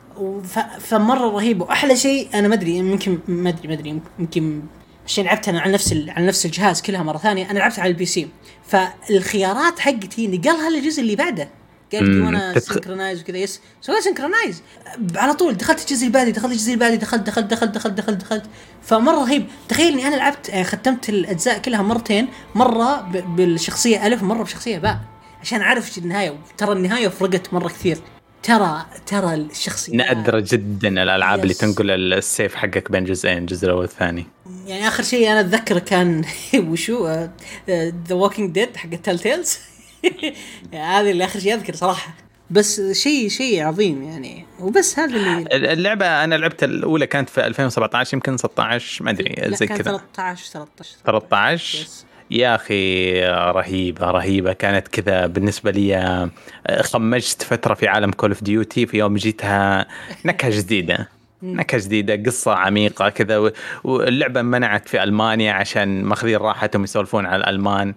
فمرة 0.80 1.30
رهيب 1.30 1.62
وأحلى 1.62 1.95
شيء 1.95 2.28
أنا 2.34 2.48
ما 2.48 2.56
أدري 2.56 2.72
يمكن 2.72 3.19
ما 3.28 3.50
أدري 3.50 3.67
ما 3.67 3.74
أدري 3.74 4.02
يمكن 4.19 4.62
عشان 5.06 5.26
لعبت 5.26 5.50
أنا 5.50 5.60
على 5.60 5.74
نفس 5.74 5.93
على 6.08 6.28
نفس 6.28 6.45
الجهاز 6.45 6.82
كلها 6.82 7.04
مرة 7.04 7.17
ثانية 7.17 7.52
أنا 7.52 7.60
لعبت 7.60 7.80
على 7.80 7.89
ال 7.89 8.06
PC. 8.06 8.28
فالخيارات 8.67 9.80
حقتي 9.80 10.28
نقلها 10.28 10.69
للجزء 10.69 11.02
اللي 11.02 11.15
بعده. 11.15 11.50
قال 11.93 12.21
وأنا 12.21 12.60
synchronize 12.60 13.22
وكذا. 13.21 13.38
yes 13.38 13.62
سويت 13.82 14.04
synchronize 14.04 14.62
على 15.15 15.34
طول 15.34 15.58
دخلت 15.58 15.80
الجزء 15.82 16.02
اللي 16.08 16.12
بعدي 16.17 16.32
دخلت 16.32 16.52
الجزء 16.52 16.67
اللي 16.73 16.80
بعدي 16.80 16.97
دخلت 16.97 17.21
دخلت 17.28 17.45
دخلت 17.52 17.71
دخلت 17.75 17.93
دخلت 17.93 18.21
دخلت. 18.21 18.43
فمرة 18.84 19.15
رهيب. 19.15 19.45
تخيل 19.69 19.93
إني 19.93 20.08
أنا 20.08 20.15
لعبت 20.15 20.49
يعني 20.49 20.63
ختمت 20.63 21.10
الأجزاء 21.10 21.58
كلها 21.60 21.82
مرتين 21.82 22.28
مرة 22.56 23.02
ب- 23.02 23.36
بالشخصية 23.36 24.08
ألف 24.08 24.23
مرة 24.23 24.43
بشخصية 24.43 24.78
باء. 24.78 24.99
عشان 25.41 25.62
أعرف 25.62 25.88
إيش 25.88 25.97
النهاية. 25.97 26.38
ترى 26.58 26.71
النهاية 26.71 27.08
فرقت 27.08 27.54
مرة 27.54 27.67
كثير. 27.67 27.97
ترى 28.43 28.86
ترى 29.06 29.34
الشخصية 29.34 29.93
نادرة 29.95 30.39
جدا 30.47 30.88
الألعاب 31.04 31.39
اللي. 31.43 31.54
تنقل 31.54 31.91
ال 32.13 32.22
save 32.22 32.56
حقك 32.56 32.91
بين 32.91 33.06
جزئين 33.06 33.38
الجزء 33.38 33.65
الأول 33.65 33.82
والثاني. 33.82 34.28
يعني 34.65 34.88
آخر 34.88 35.04
شيء 35.04 35.32
أنا 35.32 35.39
أتذكر 35.39 35.80
كان 35.80 36.25
وشو 36.71 37.08
The 37.69 38.13
Walking 38.15 38.52
Dead 38.52 38.78
حق 38.78 38.89
ال 38.93 39.19
Telltales 39.19 39.58
هذا 40.74 41.10
اللي 41.10 41.26
آخر 41.26 41.40
شيء 41.40 41.54
أذكر 41.54 41.76
صراحة. 41.76 42.14
بس 42.50 42.82
شيء 42.92 43.30
شيء 43.30 43.64
عظيم 43.64 44.04
يعني. 44.04 44.46
وبس 44.60 45.00
هذا 45.00 45.16
اللي 45.16 45.74
اللعبة 45.74 46.06
أنا 46.24 46.36
لعبت 46.36 46.64
الأولى 46.64 47.08
كانت 47.08 47.30
في 47.30 47.48
2017 47.48 48.14
يمكن 48.14 48.38
16 48.38 49.04
ما 49.04 49.12
أدري 49.12 49.36
زي 49.56 49.68
كذا. 49.68 49.78
13 49.84 50.46
13 50.46 50.96
13 51.06 51.86
Yes. 51.86 51.90
يا 52.32 52.56
أخي 52.56 53.22
رهيبة 53.30 54.12
رهيبة. 54.12 54.54
كانت 54.54 54.88
كذا 54.88 55.28
بالنسبة 55.28 55.72
لي 55.72 55.96
آه، 55.98 56.30
خمجت 56.82 57.42
فترة 57.44 57.74
في 57.74 57.88
عالم 57.88 58.12
Call 58.12 58.30
of 58.30 58.43
Duty 58.43 58.86
في 58.86 58.98
يوم 58.98 59.16
جيتها 59.16 59.88
نكهة 60.26 60.52
جديدة. 60.60 61.10
نكهة 61.44 61.82
جديدة 61.86 62.16
قصة 62.32 62.54
عميقة 62.54 63.10
كذا 63.10 63.52
واللعبة 63.84 64.42
منعت 64.42 64.88
في 64.90 65.04
ألمانيا 65.04 65.54
عشان 65.54 66.04
ماخذين 66.04 66.38
راحتهم 66.38 66.84
يسولفون 66.84 67.26
على 67.26 67.36
الألمان. 67.44 67.94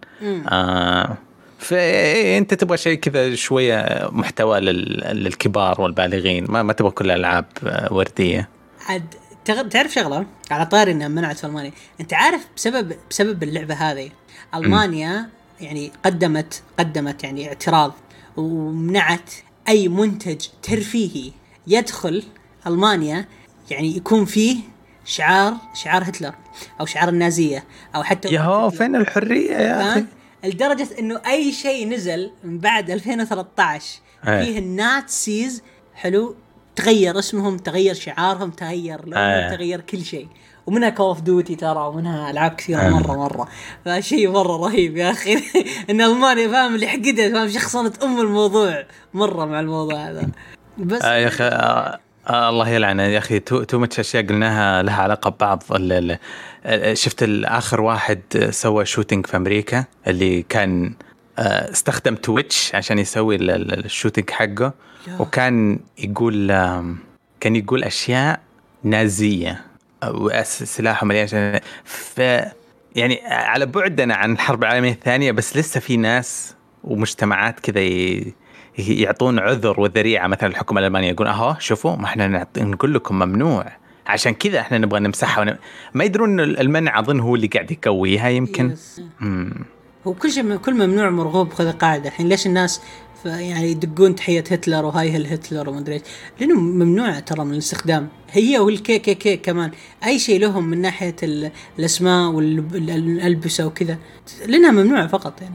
آه 0.49 1.17
فانت 1.63 2.55
تبغى 2.55 2.77
شيء 2.77 2.99
كذا 2.99 3.35
شوية 3.35 4.09
محتوى 4.13 4.61
لل- 4.61 5.25
للكبار 5.25 5.81
والبالغين. 5.81 6.45
ما, 6.49 6.63
ما 6.63 6.73
تبغى 6.73 6.91
كل 6.91 7.05
الالعاب 7.11 7.45
آه، 7.67 7.93
وردية. 7.93 8.49
عاد 8.89 9.15
تعرف 9.45 9.93
شغلة؟ 9.93 10.27
على 10.51 10.67
طاري 10.67 10.93
إنها 10.93 11.09
منعت 11.09 11.39
في 11.39 11.45
المانيا 11.45 11.73
أنت 12.01 12.15
عارف 12.15 12.47
بسبب 12.57 12.93
بسبب 13.11 13.43
اللعبة 13.43 13.75
هذه 13.75 14.11
ألمانيا 14.55 15.29
يعني 15.61 15.93
قدمت 16.05 16.63
قدمت 16.79 17.25
يعني 17.25 17.49
اعتراض 17.49 17.93
ومنعت 18.37 19.31
أي 19.69 19.89
منتج 19.89 20.47
ترفيهي 20.63 21.33
يدخل 21.67 22.23
ألمانيا 22.67 23.25
يعني 23.71 23.97
يكون 23.97 24.25
فيه 24.25 24.57
شعار 25.05 25.55
شعار 25.75 26.03
هتلر 26.03 26.35
أو 26.81 26.87
شعار 26.87 27.09
النازية 27.09 27.65
أو 27.95 28.03
حتى 28.03 28.29
يا 28.29 28.41
هو 28.41 28.71
فين 28.71 28.97
الحرية 28.97 29.53
يا 29.57 29.93
أخي؟ 29.93 30.05
لدرجة 30.45 30.89
إنه 30.99 31.21
أي 31.27 31.53
شيء 31.53 31.89
نزل 31.89 32.31
من 32.45 32.59
بعد 32.59 32.91
2013 32.91 34.01
أيه. 34.29 34.45
فيه 34.45 34.59
ال 34.59 34.76
Nazis 34.76 35.63
حلو 35.95 36.37
تغير 36.77 37.19
اسمهم 37.19 37.57
تغير 37.57 37.95
شعارهم 37.95 38.51
تغير 38.51 39.05
لونهم 39.05 39.19
أيه. 39.19 39.57
تغير 39.57 39.81
كل 39.81 40.05
شيء 40.05 40.29
ومنها 40.67 40.89
Call 40.89 41.07
of 41.07 41.21
Duty 41.21 41.55
ترى 41.55 41.87
ومنها 41.87 42.31
ألعاب 42.31 42.51
كثيرة 42.51 42.81
أيه. 42.81 42.89
مرة 42.89 43.17
مرة 43.17 43.49
فشيء 43.85 44.31
مرة 44.31 44.57
رهيب 44.57 44.97
يا 44.97 45.11
أخي 45.11 45.35
إن 45.91 46.01
ألمانيا 46.01 46.49
فاهم 46.49 46.75
اللي 46.75 46.87
حقدها 46.87 47.33
فاهم 47.33 47.49
شخصنت 47.49 48.03
أم 48.03 48.21
الموضوع 48.21 48.85
مرة 49.15 49.45
مع 49.45 49.61
الموضوع 49.61 50.11
هذا 50.11 50.29
بس 50.79 51.03
آه 51.03 51.15
يا 51.15 51.29
أخي 51.29 51.45
آه 52.29 52.31
آه 52.47 52.49
الله 52.49 52.69
يلعنه 52.69 53.03
يا 53.03 53.19
أخي. 53.19 53.39
too, 53.39 53.63
too 53.63 53.79
much 53.79 54.01
أشياء 54.01 54.27
قلناها 54.27 54.83
لها 54.83 55.03
علاقة 55.03 55.31
ببعض. 55.31 55.63
ال- 55.75 55.93
ال- 55.93 56.19
ال- 56.67 56.99
شفت 56.99 57.23
الآخر 57.23 57.81
واحد 57.81 58.21
سوى 58.51 58.85
shooting 58.85 59.27
في 59.27 59.37
أمريكا 59.37 59.85
اللي 60.07 60.43
كان 60.43 60.95
آه، 61.39 61.71
استخدم 61.73 62.15
Twitch 62.15 62.75
عشان 62.75 62.99
يسوي 62.99 63.37
ال- 63.37 63.51
ال- 63.51 63.85
ال 63.85 63.90
shooting 63.90 64.31
حقه. 64.31 64.73
وكان 65.19 65.79
يقول 65.99 66.47
كان 67.41 67.57
يقول 67.57 67.85
أشياء 67.85 68.41
نازية. 68.85 69.65
وسلاحه 70.09 71.07
مليان 71.07 71.23
عشان- 71.25 71.61
ف 71.85 72.19
يعني 72.97 73.21
على 73.27 73.67
بعدنا 73.67 74.15
عن 74.15 74.33
الحرب 74.33 74.63
العالمية 74.65 74.93
الثانية 74.93 75.33
بس 75.33 75.57
لسه 75.57 75.81
في 75.81 75.97
ناس 75.97 76.55
ومجتمعات 76.85 77.61
كذا 77.61 77.81
ي- 77.81 78.35
يعطون 78.79 79.39
عذر 79.39 79.81
وذريعة. 79.81 80.27
مثلا 80.27 80.49
الحكومة 80.49 80.81
الألمانية 80.81 81.11
يقول 81.11 81.27
أهو 81.27 81.57
شوفوا 81.59 81.97
ما 81.97 82.05
إحنا 82.05 82.47
نقول 82.59 82.95
لكم 82.95 83.19
ممنوع. 83.19 83.73
عشان 84.07 84.35
كذا 84.35 84.61
إحنا 84.61 84.79
نبغى 84.79 85.01
نمسحها 85.01 85.41
ون... 85.41 85.57
ما 85.95 86.05
يدرون 86.05 86.41
المنع 86.41 87.01
أظن 87.01 87.21
هو 87.21 87.35
اللي 87.35 87.47
قاعد 87.47 87.71
يقويها 87.71 88.29
يمكن. 88.29 88.77
هو 90.07 90.15
كل 90.15 90.31
شيء 90.31 90.57
كل 90.57 90.75
ممنوع 90.75 91.11
مرغوب 91.11 91.53
خذ 91.53 91.73
قاعدة. 91.73 92.09
الحين 92.09 92.29
ليش 92.29 92.47
الناس 92.47 92.83
يعني 93.25 93.71
يدقون 93.71 94.15
تحية 94.15 94.41
هتلر 94.41 94.85
وهاي 94.85 95.17
heil 95.17 95.27
هتلر 95.27 95.69
وما 95.69 95.79
أدري 95.79 95.95
إيش. 95.95 96.03
لأنه 96.41 96.61
ممنوع 96.61 97.21
ترى 97.21 97.45
من 97.45 97.53
الاستخدام. 97.53 98.09
هي 98.31 98.59
وال 98.59 98.99
KKK 98.99 99.37
كمان. 99.37 99.71
أي 100.05 100.19
شيء 100.19 100.41
لهم 100.41 100.65
من 100.65 100.81
ناحية 100.81 101.17
ال- 101.23 101.51
الأسماء 101.79 102.31
والالبسه 102.31 103.67
وكذا. 103.67 103.99
لأنها 104.47 104.71
ممنوعه 104.71 105.07
فقط 105.07 105.43
يعني. 105.43 105.55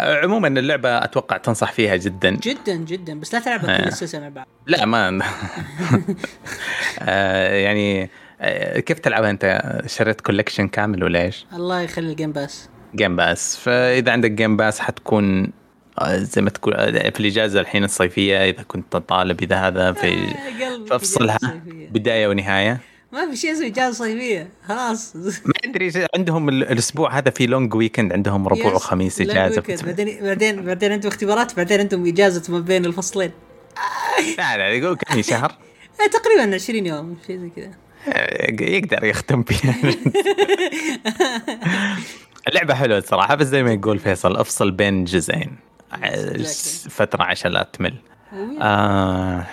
عموما 0.00 0.48
اللعبة 0.48 1.04
أتوقع 1.04 1.36
تنصح 1.36 1.72
فيها 1.72 1.96
جدا. 1.96 2.30
جدا 2.30 2.74
جدا. 2.74 3.20
بس 3.20 3.34
لا 3.34 3.40
تلعبها 3.40 3.76
كل 3.76 3.82
آه. 3.84 3.88
السلسلة 3.88 4.20
مع 4.20 4.28
بعض. 4.28 4.46
لا 4.66 4.84
ما 4.84 5.20
آه 7.00 7.54
يعني 7.54 8.10
آه 8.40 8.80
كيف 8.80 8.98
تلعبها 8.98 9.30
أنت؟ 9.30 9.62
شريت 9.86 10.20
collection 10.20 10.68
كامل 10.68 11.04
ولا 11.04 11.22
إيش؟ 11.22 11.46
الله 11.52 11.80
يخلي 11.80 12.10
الجيم 12.10 12.32
باس 12.32 12.68
جيم 12.94 13.16
باس 13.16 13.56
فإذا 13.56 14.12
عندك 14.12 14.30
Game 14.30 14.56
Pass 14.56 14.80
حتكون 14.80 15.52
زي 16.06 16.42
ما 16.42 16.50
تقول 16.50 16.74
في 17.12 17.20
الإجازة 17.20 17.60
الحين 17.60 17.84
الصيفية 17.84 18.44
إذا 18.50 18.62
كنت 18.62 18.96
طالب 18.96 19.42
إذا 19.42 19.56
هذا 19.56 19.92
في 19.92 20.34
فافصلها. 20.90 21.38
بداية 21.66 22.28
ونهاية. 22.28 22.80
ما 23.16 23.30
في 23.30 23.36
شيء 23.36 23.52
اسمه 23.52 23.66
اجازه 23.66 24.04
صيفيه 24.04 24.48
خلاص. 24.68 25.16
ما 25.16 25.52
أدري 25.64 25.92
عندهم 26.16 26.48
ال- 26.48 26.62
الأسبوع 26.72 27.18
هذا 27.18 27.30
في 27.30 27.46
long 27.46 27.74
weekend 27.74 28.12
عندهم 28.12 28.48
ربوع 28.48 28.66
yes. 28.66 28.72
وخميس 28.74 29.20
إجازة. 29.20 29.62
بعدين 29.84 30.18
بعدين 30.22 30.64
بعدين 30.64 30.92
عندهم 30.92 31.10
اختبارات 31.12 31.56
بعدين 31.56 31.80
عندهم 31.80 32.06
إجازة 32.06 32.52
ما 32.52 32.60
بين 32.60 32.84
الفصلين. 32.84 33.30
لا 34.38 34.56
لا 34.56 34.68
يقول 34.68 34.96
كم 34.96 35.22
شهر؟ 35.22 35.52
آه، 36.00 36.06
تقريبا 36.06 36.54
20 36.54 36.86
يوم 36.86 37.16
شيء 37.26 37.38
زي 37.38 37.50
كذا. 37.56 37.70
آه، 38.08 38.62
يقدر 38.62 39.04
يختم 39.04 39.42
فيها. 39.42 39.74
اللعبة 42.48 42.74
حلوة 42.74 42.98
الصراحة 42.98 43.34
بس 43.34 43.46
زي 43.46 43.62
ما 43.62 43.72
يقول 43.72 43.98
فيصل 43.98 44.36
أفصل 44.36 44.70
بين 44.70 45.04
جزئين. 45.04 45.56
فترة 46.90 47.22
عشان 47.22 47.50
لا 47.52 47.68
تمل. 47.72 47.94
هو- 48.32 48.58
آه 48.62 49.46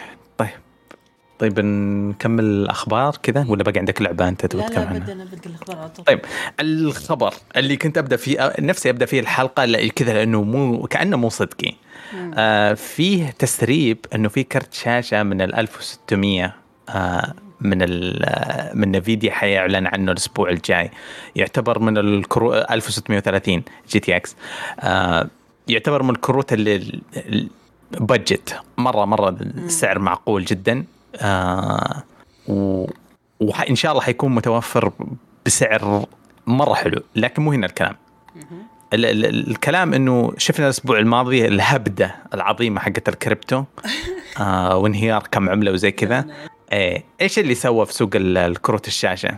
طيب 1.43 1.59
نكمل 1.59 2.43
الأخبار 2.43 3.15
كذا 3.23 3.45
ولا 3.49 3.63
باقي 3.63 3.79
عندك 3.79 4.01
لعبة 4.01 4.27
أنت 4.27 4.45
تبغى 4.45 4.63
لا 4.63 4.69
تتكلم 4.69 4.83
لا 4.83 4.89
عنها؟ 4.89 5.01
ابدا 5.01 5.23
ابدا 5.23 5.49
الاخبار 5.49 5.77
على 5.77 5.89
طول. 5.89 6.05
طيب 6.05 6.19
الخبر 6.59 7.33
اللي 7.57 7.77
كنت 7.77 7.97
أبدأ 7.97 8.15
فيه 8.15 8.53
نفسي 8.59 8.89
أبدأ 8.89 9.05
فيه 9.05 9.19
الحلقة 9.19 9.65
لا- 9.65 9.87
كذا 9.87 10.13
لأنه 10.13 10.43
مو 10.43 10.83
كأنه 10.87 11.17
مو 11.17 11.29
صدقي. 11.29 11.73
آه 12.37 12.73
فيه 12.73 13.29
تسريب 13.39 13.97
أنه 14.15 14.29
في 14.29 14.43
كرت 14.43 14.73
شاشة 14.73 15.23
من 15.23 15.41
ال 15.41 15.55
1600 15.55 16.53
آه 16.89 17.33
من 17.61 17.81
آه، 17.81 18.71
من 18.73 18.91
NVIDIA 18.91 19.31
حيعلن 19.31 19.87
عنه 19.87 20.11
الأسبوع 20.11 20.49
الجاي. 20.49 20.91
يعتبر 21.35 21.79
من 21.79 21.97
الكروت 21.97 22.53
1630 22.53 23.63
GTX. 23.89 24.35
آه 24.79 25.27
يعتبر 25.67 26.03
من 26.03 26.09
الكروت 26.09 26.53
اللي 26.53 26.75
ال- 26.75 27.01
ال- 27.17 27.49
budget 27.91 28.59
مرة 28.77 29.05
مرة 29.05 29.29
السعر 29.29 29.99
معقول 29.99 30.45
جدا. 30.45 30.83
آه 31.15 32.03
و 32.47 32.85
وان 33.39 33.75
شاء 33.75 33.91
الله 33.91 34.03
حيكون 34.03 34.35
متوفر 34.35 34.91
بسعر 35.45 36.05
مرة 36.47 36.73
حلو 36.73 37.01
لكن 37.15 37.41
مو 37.43 37.51
هنا 37.51 37.65
الكلام. 37.65 37.95
ال- 38.93 39.05
ال- 39.05 39.25
ال- 39.25 39.49
الكلام 39.51 39.93
إنه 39.93 40.33
شفنا 40.37 40.65
الأسبوع 40.65 40.99
الماضي 40.99 41.45
الهبدة 41.47 42.15
العظيمة 42.33 42.79
حقت 42.79 43.09
الكريبتو 43.09 43.63
آه 44.39 44.77
وانهيار 44.77 45.27
كم 45.31 45.49
عملة 45.49 45.71
وزي 45.71 45.91
كذا. 45.91 46.25
إيه 46.71 47.03
إيش 47.21 47.39
اللي 47.39 47.55
سوى 47.55 47.85
في 47.85 47.93
سوق 47.93 48.09
ال- 48.15 48.37
الكروت 48.37 48.87
الشاشة؟ 48.87 49.35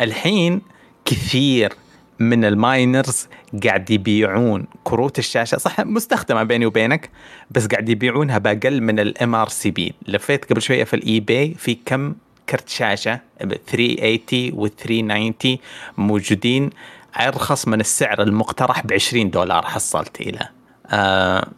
الحين 0.00 0.60
كثير 1.04 1.72
من 2.20 2.44
ال 2.44 2.56
miners 2.56 3.28
قاعد 3.64 3.90
يبيعون 3.90 4.66
كروت 4.84 5.18
الشاشة. 5.18 5.58
صح 5.58 5.80
مستخدمة 5.80 6.42
بيني 6.42 6.66
وبينك 6.66 7.10
بس 7.50 7.66
قاعد 7.66 7.88
يبيعونها 7.88 8.38
بأقل 8.38 8.80
من 8.80 9.00
ال 9.00 9.34
MSRP 9.34 9.94
لفيت 10.06 10.44
قبل 10.44 10.62
شوية 10.62 10.84
في 10.84 10.94
ال 10.94 11.20
eBay 11.20 11.54
في 11.54 11.78
كم 11.86 12.14
كرت 12.48 12.68
شاشة 12.68 13.20
ب 13.40 13.54
380 13.66 14.52
و 14.52 14.66
390 14.66 15.58
موجودين 15.98 16.70
أرخص 17.20 17.68
من 17.68 17.80
السعر 17.80 18.22
المقترح 18.22 18.86
ب 18.86 18.92
20 18.92 19.30
دولار 19.30 19.66
حصلت 19.66 20.20
إلى. 20.20 20.48
آه 20.86 21.48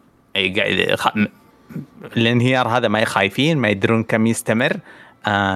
الانهيار 2.17 2.69
هذا 2.69 2.89
ما 2.89 3.05
خايفين 3.05 3.59
ما 3.59 3.69
يدرون 3.69 4.03
كم 4.03 4.27
يستمر. 4.27 4.77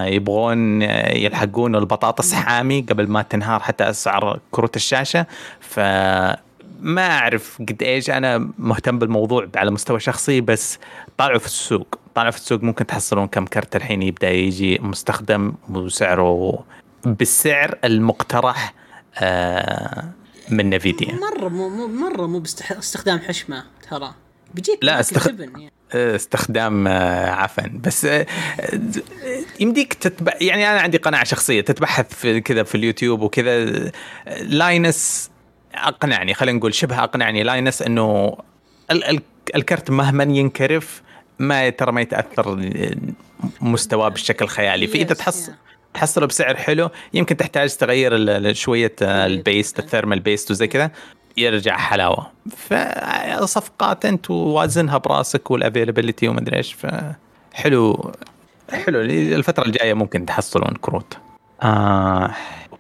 يبغون 0.07 0.83
آه، 0.83 1.13
يلحقون 1.17 1.77
البطاطس 1.77 2.35
حامي 2.35 2.81
قبل 2.91 3.09
ما 3.09 3.23
تنهار 3.23 3.61
حتى 3.61 3.91
أسعار 3.91 4.41
كروت 4.51 4.77
الشاشة. 4.77 5.27
ف 5.61 5.81
ما 6.81 7.07
أعرف 7.11 7.59
قد 7.69 7.83
إيش 7.83 8.11
أنا 8.11 8.49
مهتم 8.59 8.99
بالموضوع 8.99 9.49
على 9.57 9.71
مستوى 9.71 10.01
شخصي 10.01 10.41
بس 10.41 10.79
طالعوا 11.19 11.39
في 11.39 11.47
السوق. 11.47 11.99
طالعوا 12.15 12.31
في 12.31 12.39
السوق 12.39 12.63
ممكن 12.63 12.87
تحصلون 12.87 13.27
كم 13.27 13.45
كرت 13.47 13.77
الحين 13.77 14.03
يبدأ 14.03 14.31
يجي 14.31 14.79
مستخدم 14.83 15.53
وسعره 15.71 16.65
بالسعر 17.05 17.79
المقترح 17.85 18.75
آه 19.19 20.05
من 20.51 20.71
NVIDIA. 20.71 21.15
مرة 21.15 21.49
مو 21.49 21.87
مرة 21.87 22.27
مو 22.27 22.39
باستخدام 22.39 23.19
حشمة 23.19 23.65
ترى. 23.91 24.11
بيجيك 24.55 24.79
لا، 24.83 24.93
معك 24.95 25.05
استخ- 25.05 25.27
الجبن 25.27 25.61
يعني. 25.61 25.73
استخدام 25.95 26.87
آه، 26.89 27.31
عفن 27.31 27.81
بس 27.81 28.05
آه، 28.05 28.27
يمديك 29.61 29.95
تتبع 29.95 30.33
يعني 30.41 30.71
أنا 30.71 30.81
عندي 30.81 30.99
قناعة 30.99 31.25
شخصية 31.25 31.61
تتبحث 31.61 32.15
في 32.15 32.41
كذا 32.41 32.63
في 32.63 32.75
اليوتيوب 32.75 33.21
وكذا. 33.21 33.65
Linus 34.43 35.31
أقنعني 35.75 36.35
خلينا 36.35 36.59
نقول 36.59 36.75
شبه 36.75 37.05
أقنعني. 37.05 37.43
Linus 37.43 37.83
إنه 37.83 38.37
ال- 38.91 39.05
ال- 39.05 39.23
الكرت 39.55 39.91
مهما 39.91 40.25
ينكرف 40.25 41.03
ما 41.39 41.71
ترى 41.71 41.93
ما 41.93 42.01
يتأثر 42.01 42.71
مستواه 43.61 44.09
بالشكل 44.09 44.47
خيالي 44.49 44.87
فإذا 44.87 45.15
تحصل. 45.15 45.53
تحصله 45.95 46.27
بسعر 46.27 46.57
حلو 46.57 46.91
يمكن 47.15 47.37
تحتاج 47.37 47.77
تغير 47.77 48.53
شوية 48.53 48.93
آه، 49.03 49.27
ال 49.27 49.36
paste 49.36 49.79
ال 49.79 49.84
thermal 49.84 50.21
paste 50.21 50.51
وزي 50.51 50.67
كذا. 50.67 50.91
يرجع 51.37 51.77
حلاوة. 51.77 52.27
فصفقات 52.57 54.05
أنت 54.05 54.31
ووازنها 54.31 54.99
براسك 54.99 55.51
وال 55.51 55.62
availability 55.62 56.29
ومدري 56.29 56.57
إيش 56.57 56.73
فحلو 56.73 58.13
حلو. 58.73 59.01
الفترة 59.01 59.67
الجاية 59.67 59.95
ممكن 59.95 60.27
تحصلون 60.27 60.75
كروت. 60.81 61.17
آه 61.63 62.31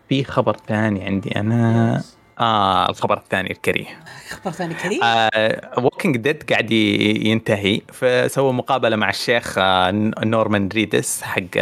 في 0.08 0.24
خبر 0.24 0.56
ثاني 0.68 1.04
عندي 1.04 1.40
أنا. 1.40 2.02
آه 2.40 2.88
الخبر 2.88 3.16
الثاني 3.16 3.50
الكريه. 3.50 3.86
خبر 4.30 4.50
ثاني 4.50 4.74
كريم 4.74 5.00
Walking 5.78 6.16
Dead 6.16 6.42
قاعد 6.50 6.70
ينتهي. 6.70 7.80
فسووا 7.92 8.52
مقابلة 8.52 8.96
مع 8.96 9.10
الشيخ 9.10 9.54
آه، 9.58 9.90
نورمان 10.24 10.68
ريدس 10.74 11.22
حق 11.22 11.56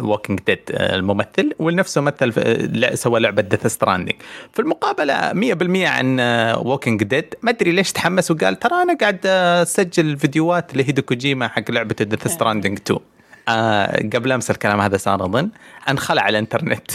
Walking 0.00 0.40
Dead 0.46 0.58
الممثل 0.70 1.52
ونفسه 1.58 2.00
مثل 2.00 2.32
لا- 2.80 2.94
سوى 2.94 3.20
لعبة 3.20 3.42
Death 3.42 3.66
Stranding 3.66 4.14
في 4.52 4.58
المقابلة 4.62 5.32
100% 5.32 5.88
عن 5.88 6.20
Walking 6.58 7.02
Dead 7.02 7.34
ما 7.42 7.50
أدري 7.50 7.72
ليش 7.72 7.92
تحمس 7.92 8.30
وقال 8.30 8.58
ترى 8.58 8.82
أنا 8.82 8.96
قاعد 9.00 9.18
آه، 9.26 9.62
أسجل 9.62 10.18
فيديوهات 10.18 10.76
لهيدو 10.76 11.02
كوجيما 11.02 11.48
حق 11.48 11.70
لعبة 11.70 11.94
Death 12.00 12.26
Stranding 12.28 12.78
2 12.78 13.00
آه 13.48 13.96
قبل 14.14 14.32
أمس 14.32 14.50
الكلام 14.50 14.80
هذا 14.80 14.96
صار 14.96 15.24
أظن 15.24 15.50
انخلع 15.88 16.28
الإنترنت. 16.28 16.90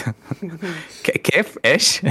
كيف؟ 1.23 1.57
إيش؟ 1.65 2.01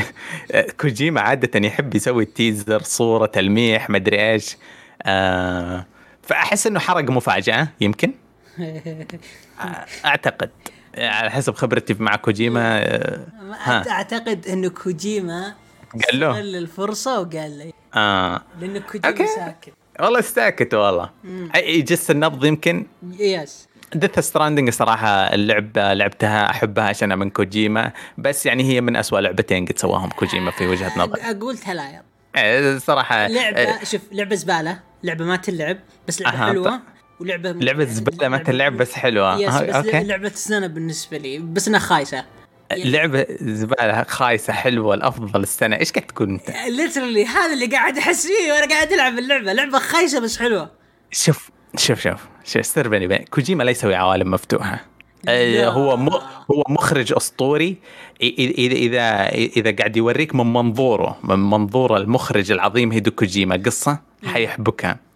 كوجيما 0.80 1.20
عادة 1.20 1.66
يحب 1.66 1.94
يسوي 1.94 2.24
teaser 2.24 2.82
صورة 2.82 3.26
تلميح 3.26 3.90
مدري 3.90 4.32
إيش. 4.32 4.56
آه 5.02 5.86
فأحس 6.22 6.66
إنه 6.66 6.80
حرق 6.80 7.10
مفاجأة 7.10 7.68
يمكن؟ 7.80 8.12
آه، 9.60 9.84
أعتقد. 10.04 10.50
على 10.98 11.30
حسب 11.30 11.54
خبرتي 11.54 11.94
مع 11.98 12.16
كوجيما 12.16 12.78
آه، 12.78 13.26
ها. 13.62 13.90
أعتقد 13.90 14.46
انه 14.46 14.68
كوجيما 14.68 15.54
قال 16.10 16.20
له. 16.20 16.40
الفرصة 16.40 17.20
وقال 17.20 17.58
لي. 17.58 17.72
آه. 17.94 18.42
لأنه 18.60 18.78
كوجيما 18.80 19.08
أوكي. 19.08 19.26
ساكت. 19.26 19.72
والله 20.00 20.20
ساكت 20.20 20.74
والله. 20.74 21.10
يجس 21.56 22.10
النبض 22.10 22.44
يمكن؟ 22.44 22.86
yes. 23.18 23.68
Death 23.94 24.18
Stranding 24.18 24.70
صراحة 24.70 25.08
اللعبة 25.08 25.92
لعبتها 25.94 26.50
أحبها 26.50 26.84
عشان 26.84 27.18
من 27.18 27.30
كوجيما 27.30 27.92
بس 28.18 28.46
يعني 28.46 28.62
هي 28.64 28.80
من 28.80 28.96
أسوأ 28.96 29.20
لعبتين 29.20 29.64
قد 29.66 29.78
سواهم 29.78 30.08
كوجيما 30.10 30.50
في 30.50 30.66
وجهة 30.66 30.98
نظري. 30.98 31.20
أقول 31.22 31.58
تلاير 31.58 32.00
إيه، 32.36 32.78
صراحة 32.78 33.26
لعبة 33.26 33.84
شوف 33.84 34.00
لعبة 34.12 34.34
زبالة 34.34 34.80
لعبة 35.02 35.24
ما 35.24 35.36
تلعب 35.36 35.78
بس 36.08 36.22
لعبة 36.22 36.36
أها، 36.36 36.46
حلوة. 36.46 36.70
طيب. 36.70 36.80
ولعبة 37.22 37.52
لعبة 37.52 37.84
زبالة 37.84 38.28
ما 38.28 38.38
تلعب 38.38 38.76
بس 38.76 38.92
حلوة. 38.92 39.40
yes 39.40 39.54
بس 39.54 39.74
أوكي. 39.74 40.04
لعبة 40.04 40.28
السنة 40.28 40.66
بالنسبة 40.66 41.18
لي 41.18 41.38
بس 41.38 41.68
إنها 41.68 41.80
خايسة. 41.80 42.24
لعبة 42.72 43.26
زبالة 43.40 44.02
خايسة 44.02 44.52
حلوة 44.52 44.94
الأفضل 44.94 45.42
السنة. 45.42 45.76
إيش 45.76 45.92
قاعد 45.92 46.06
تقول 46.06 46.28
أنت؟ 46.28 46.50
literally 46.76 47.26
هذا 47.26 47.52
اللي 47.52 47.66
قاعد 47.66 47.98
أحس 47.98 48.26
فيه 48.26 48.52
وأنا 48.52 48.66
قاعد 48.66 48.92
ألعب 48.92 49.18
اللعبة. 49.18 49.52
لعبة 49.52 49.78
خايسة 49.78 50.20
بس 50.20 50.38
حلوة. 50.38 50.70
شوف 51.10 51.50
شوف 51.76 52.00
شوف 52.00 52.20
شوف 52.44 52.66
سر 52.66 52.88
بيني 52.88 53.06
وبينك. 53.06 53.28
كوجيما 53.28 53.62
لا 53.62 53.70
يسوي 53.70 53.94
عوالم 53.94 54.30
مفتوحة. 54.30 54.84
آه، 55.28 55.52
لا. 55.52 55.68
هو 55.68 55.96
م... 55.96 56.08
هو 56.50 56.64
مخرج 56.68 57.12
أسطوري. 57.16 57.76
إذا 58.22 58.74
إذا 58.74 59.28
إذا 59.28 59.76
قاعد 59.76 59.96
يوريك 59.96 60.34
من 60.34 60.52
منظوره 60.52 61.18
من 61.24 61.38
منظور 61.50 61.96
المخرج 61.96 62.52
العظيم 62.52 62.92
هيدو 62.92 63.10
كوجيما 63.10 63.62
قصة 63.66 64.00
حيحبكها. 64.24 65.11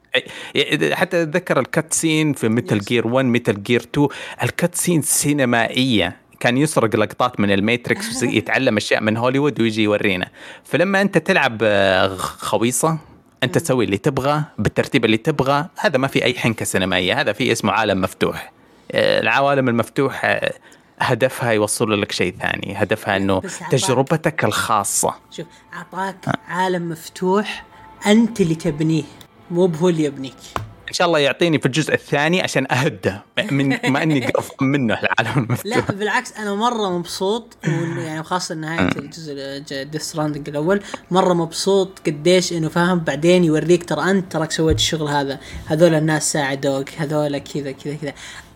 حتى 0.92 1.22
أتذكر 1.22 1.60
ال 1.60 1.94
cutscene 1.94 2.32
في 2.32 2.48
Metal 2.48 2.78
Gear 2.78 3.06
1 3.06 3.26
Metal 3.26 3.62
Gear 3.62 3.80
2 3.80 4.08
ال 4.42 4.74
cutscene 4.74 5.02
سينمائية. 5.02 6.16
كان 6.40 6.56
يسرق 6.58 6.96
لقطات 6.96 7.40
من 7.40 7.50
الماتريكس 7.50 8.22
ويتعلم 8.22 8.76
أشياء 8.82 9.02
من 9.02 9.16
هوليوود 9.16 9.60
ويجي 9.60 9.82
يورينا. 9.82 10.28
فلما 10.64 11.00
أنت 11.02 11.18
تلعب 11.18 11.58
آه، 11.62 12.16
خويصه 12.16 12.98
أنت 13.42 13.58
تسوي 13.58 13.84
اللي 13.84 13.98
تبغى 13.98 14.42
بالترتيب 14.58 15.04
اللي 15.04 15.16
تبغى. 15.16 15.68
هذا 15.78 15.98
ما 15.98 16.06
في 16.08 16.24
أي 16.24 16.34
حنكة 16.34 16.64
سينمائية. 16.64 17.20
هذا 17.20 17.32
في 17.32 17.52
اسمه 17.52 17.72
عالم 17.72 18.00
مفتوح. 18.00 18.52
آه، 18.92 19.20
العوالم 19.20 19.68
المفتوحة 19.68 20.28
آه، 20.28 20.54
هدفها 20.98 21.50
يوصل 21.52 22.02
لك 22.02 22.12
شيء 22.12 22.34
ثاني. 22.40 22.74
هدفها 22.76 23.16
إنه 23.16 23.42
تجربتك 23.70 24.44
الخاصة. 24.44 25.14
شوف 25.30 25.46
أعطاك 25.74 26.16
عالم 26.48 26.88
مفتوح 26.88 27.64
أنت 28.06 28.40
اللي 28.40 28.54
تبنيه. 28.54 29.04
مو 29.50 29.66
بهو 29.66 29.88
اللي 29.88 30.04
يبنيك. 30.04 30.34
إن 30.88 30.92
شاء 30.92 31.06
الله 31.06 31.18
يعطيني 31.18 31.58
في 31.58 31.66
الجزء 31.66 31.94
الثاني 31.94 32.42
عشان 32.42 32.66
اهدى 32.70 33.14
من 33.50 33.68
ما 33.68 34.02
إني 34.02 34.26
قرفان 34.26 34.68
منه 34.68 35.00
العالم 35.00 35.48
لا 35.64 35.76
المفتوح 35.76 35.96
بالعكس 35.96 36.32
أنا 36.32 36.54
مرة 36.54 36.98
مبسوط 36.98 37.56
يعني 37.98 38.22
خاصه 38.22 38.54
نهايه 38.54 38.88
الجزء 38.96 39.34
Death 39.82 40.02
Stranding 40.02 40.48
الأول 40.48 40.82
مرة 41.10 41.34
مبسوط 41.34 41.98
قديش 42.06 42.52
إنه 42.52 42.68
فاهم 42.68 42.98
بعدين 42.98 43.44
يوريك 43.44 43.84
ترى 43.84 44.10
أنت 44.10 44.32
تراك 44.32 44.52
سويت 44.52 44.76
الشغل 44.76 45.08
هذا. 45.08 45.40
هذول 45.66 45.94
الناس 45.94 46.32
ساعدوك 46.32 46.90
هذول 46.96 47.38
كذا 47.38 47.72
كذا 47.72 47.94
كذا. 47.94 48.12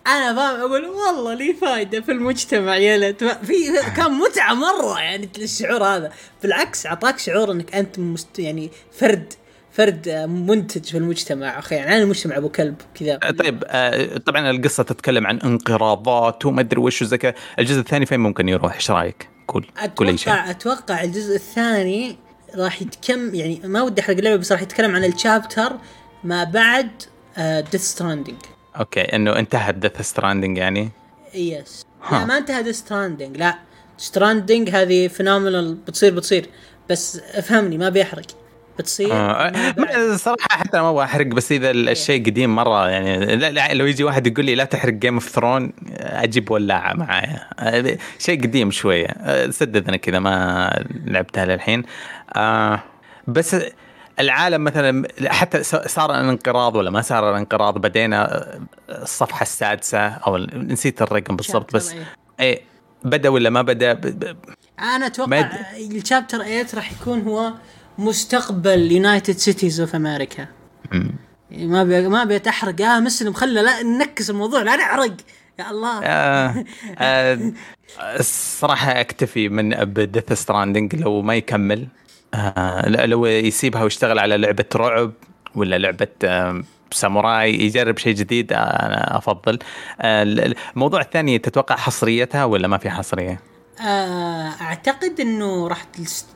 أنا 0.07 0.35
فاهم 0.35 0.59
أقول 0.59 0.85
والله 0.85 1.33
لي 1.33 1.53
فايدة 1.53 2.01
في 2.01 2.11
المجتمع 2.11 2.77
يا 2.77 2.97
ليت. 2.97 3.23
في 3.23 3.53
كان 3.97 4.11
متعة 4.11 4.53
مرة 4.53 4.99
يعني 4.99 5.29
الشعور 5.37 5.83
هذا. 5.83 6.11
بالعكس 6.43 6.85
أعطاك 6.85 7.19
شعور 7.19 7.51
إنك 7.51 7.75
أنت 7.75 7.99
مست 7.99 8.39
يعني 8.39 8.71
فرد. 8.91 9.33
فرد 9.71 10.07
آه، 10.07 10.25
منتج 10.25 10.83
في 10.85 10.97
المجتمع. 10.97 11.59
أخي 11.59 11.75
يعني 11.75 11.95
أنا 11.95 12.03
المجتمع 12.03 12.37
أبو 12.37 12.49
كلب 12.49 12.75
كذا. 12.95 13.17
طيب 13.17 13.63
آه، 13.67 14.17
طبعا 14.17 14.49
القصة 14.49 14.83
تتكلم 14.83 15.27
عن 15.27 15.39
انقراضات 15.39 16.45
وما 16.45 16.61
أدري 16.61 16.81
وش 16.81 17.01
وزي 17.01 17.33
الجزء 17.59 17.79
الثاني 17.79 18.05
فين 18.05 18.19
ممكن 18.19 18.49
يروح؟ 18.49 18.73
إيش 18.73 18.91
رأيك؟ 18.91 19.29
قول 19.47 19.67
قول 19.95 20.07
أي 20.07 20.17
شيء. 20.17 20.33
أتوقع 20.33 20.49
أتوقع 20.49 21.03
الجزء 21.03 21.35
الثاني 21.35 22.17
راح 22.55 22.81
يتكم 22.81 23.35
يعني 23.35 23.61
ما 23.63 23.81
ودي 23.81 24.01
أحرق 24.01 24.17
اللعبة 24.17 24.35
بس 24.35 24.51
راح 24.51 24.61
يتكلم 24.61 24.95
عن 24.95 25.03
ال 25.03 25.12
chapter 25.12 25.73
ما 26.23 26.43
بعد 26.43 26.89
Death 27.71 27.81
Stranding 27.81 28.37
أوكي 28.79 29.01
إنه 29.01 29.39
انتهت 29.39 29.75
Death 29.75 30.01
Stranding 30.01 30.57
يعني؟ 30.57 30.89
yes 31.33 31.85
ها. 32.03 32.19
لا 32.19 32.25
ما 32.25 32.37
انتهى 32.37 32.63
Death 32.63 32.77
Stranding 32.77 33.37
لا. 33.37 33.59
Stranding 33.97 34.69
هذه 34.69 35.07
phenomenon 35.07 35.75
بتصير 35.75 36.15
بتصير. 36.15 36.45
بس 36.89 37.19
افهمني 37.33 37.77
ما 37.77 37.89
بيحرق. 37.89 38.25
بتصير 38.81 39.13
آه،. 39.13 39.51
ما- 39.77 40.17
صراحة 40.17 40.47
حتى 40.49 40.81
ما 40.81 40.89
أبغى 40.89 41.03
أحرق 41.03 41.25
بس 41.25 41.51
إذا 41.51 41.71
الشيء 41.71 42.25
قديم 42.25 42.55
مرة 42.55 42.89
يعني 42.89 43.35
لا 43.35 43.51
لا 43.51 43.73
لو 43.73 43.85
يجي 43.85 44.03
واحد 44.03 44.27
يقول 44.27 44.45
لي 44.45 44.55
لا 44.55 44.63
تحرق 44.63 44.93
Game 44.93 45.13
of 45.13 45.29
Thrones 45.29 45.73
أجيب 45.99 46.51
ولاعة 46.51 46.93
معايا؟ 46.93 47.47
آه، 47.59 47.97
شيء 48.19 48.41
قديم 48.43 48.71
شوية. 48.71 49.07
آه، 49.07 49.49
سدد 49.49 49.87
أنا 49.87 49.97
كذا 49.97 50.19
ما 50.19 50.85
لعبتها 51.05 51.45
للحين. 51.45 51.83
آه، 52.35 52.79
بس 53.27 53.55
العالم 54.19 54.63
مثلا 54.63 55.07
حتى 55.27 55.63
صار 55.63 56.11
الانقراض 56.11 56.75
ولا 56.75 56.89
ما 56.91 57.01
صار 57.01 57.31
الانقراض 57.31 57.77
بدينا 57.77 58.47
الصفحة 58.89 59.41
السادسة 59.41 60.07
أو 60.07 60.37
نسيت 60.37 61.01
الرقم 61.01 61.35
بالضبط 61.35 61.75
بس 61.75 61.91
إيه. 61.91 62.05
إيه 62.39 62.61
بدأ 63.03 63.29
ولا 63.29 63.49
ما 63.49 63.61
بدأ؟ 63.61 63.93
ب- 63.93 64.37
أنا 64.79 65.05
أتوقع 65.07 65.49
ال 65.77 65.85
chapter 65.85 66.37
8 66.37 66.67
راح 66.73 66.91
يكون 66.91 67.21
هو 67.21 67.51
مستقبل 68.01 68.91
United 68.91 69.37
Cities 69.37 69.79
of 69.79 69.95
America. 69.95 70.47
ما 71.51 71.83
بي 71.83 72.07
ما 72.07 72.21
ابي 72.21 72.39
تحرق 72.39 72.81
يا 72.81 72.99
مسلم 72.99 73.33
خلى 73.33 73.61
لا 73.61 73.83
ننكس 73.83 74.29
الموضوع 74.29 74.61
لا 74.61 74.75
نحرق 74.75 75.15
يا 75.59 75.71
الله. 75.71 76.03
آه 76.03 76.65
آه 76.99 77.51
الصراحة 78.19 79.01
أكتفي 79.01 79.49
من 79.49 79.69
ب 79.69 79.80
Death 79.80 80.33
Stranding 80.33 80.95
لو 80.95 81.21
ما 81.21 81.35
يكمل. 81.35 81.87
آه 82.33 82.89
لو 82.89 83.25
يسيبها 83.25 83.83
ويشتغل 83.83 84.19
على 84.19 84.37
لعبة 84.37 84.65
رعب 84.75 85.11
ولا 85.55 85.77
لعبة 85.77 86.07
آه 86.23 86.63
ساموراي 86.91 87.65
يجرب 87.65 87.97
شيء 87.97 88.13
جديد 88.15 88.53
آه 88.53 88.55
أنا 88.57 89.17
أفضل. 89.17 89.59
آه 90.01 90.23
الموضوع 90.75 91.01
الثاني 91.01 91.39
تتوقع 91.39 91.75
حصريتها 91.75 92.45
ولا 92.45 92.67
ما 92.67 92.77
في 92.77 92.89
حصرية؟ 92.89 93.50
آه 93.79 94.49
أعتقد 94.61 95.19
إنه 95.19 95.67
راح 95.67 95.85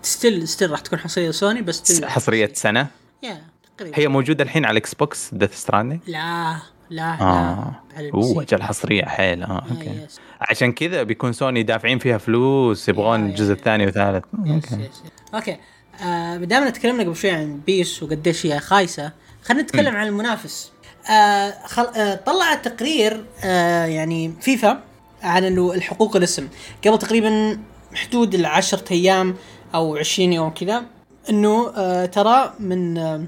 still 0.03 0.47
still 0.47 0.71
راح 0.71 0.79
تكون 0.79 0.99
حصرية 0.99 1.31
سوني 1.31 1.61
بس 1.61 2.03
حصرية 2.03 2.51
سنة. 2.53 2.87
yeah 3.23 3.41
تقريبا. 3.77 3.97
هي 3.97 4.07
موجودة 4.07 4.43
الحين 4.43 4.65
على 4.65 4.71
ال 4.71 4.93
Xbox 4.93 5.33
Death 5.33 5.53
Stranding 5.53 5.99
لا 6.07 6.57
لا 6.89 7.21
آه. 7.21 7.81
لا. 7.97 8.11
أوه 8.13 8.41
أجل 8.43 8.63
حصرية 8.63 9.05
حيل 9.05 9.43
آه 9.43 9.65
okay. 9.71 10.03
yes. 10.05 10.19
عشان 10.41 10.71
كذا 10.71 11.03
بيكون 11.03 11.33
سوني 11.33 11.63
دافعين 11.63 11.99
فيها 11.99 12.17
فلوس 12.17 12.89
يبغون 12.89 13.25
الجزء 13.25 13.53
الثاني 13.53 13.85
والثالث. 13.85 14.25
أوكي. 14.47 14.75
يس. 14.75 15.03
أوكي. 15.33 15.57
آه 16.03 16.37
دامنا 16.37 16.69
تكلمنا 16.69 17.03
قبل 17.03 17.15
شوي 17.15 17.31
عن 17.31 17.59
PES 17.65 18.03
وقديش 18.03 18.45
هي 18.45 18.59
خايسة 18.59 19.11
خلينا 19.43 19.63
نتكلم 19.63 19.95
عن 19.95 20.07
المنافس. 20.07 20.71
آه 21.11 21.53
خل... 21.65 21.85
آه 21.85 22.15
طلعت 22.15 22.67
تقرير 22.67 23.25
آه 23.43 23.85
يعني 23.85 24.33
فيفا 24.41 24.83
عن 25.23 25.57
الحقوق 25.57 26.15
الاسم. 26.15 26.47
قبل 26.85 26.99
تقريبا 26.99 27.59
حدود 27.93 28.35
العشرة 28.35 28.93
أيام 28.93 29.35
أو 29.75 29.97
20 29.97 30.33
يوم 30.33 30.49
كذا 30.49 30.83
إنه 31.29 31.71
آه 31.75 32.05
ترى 32.05 32.53
من 32.59 32.97
آه 32.97 33.23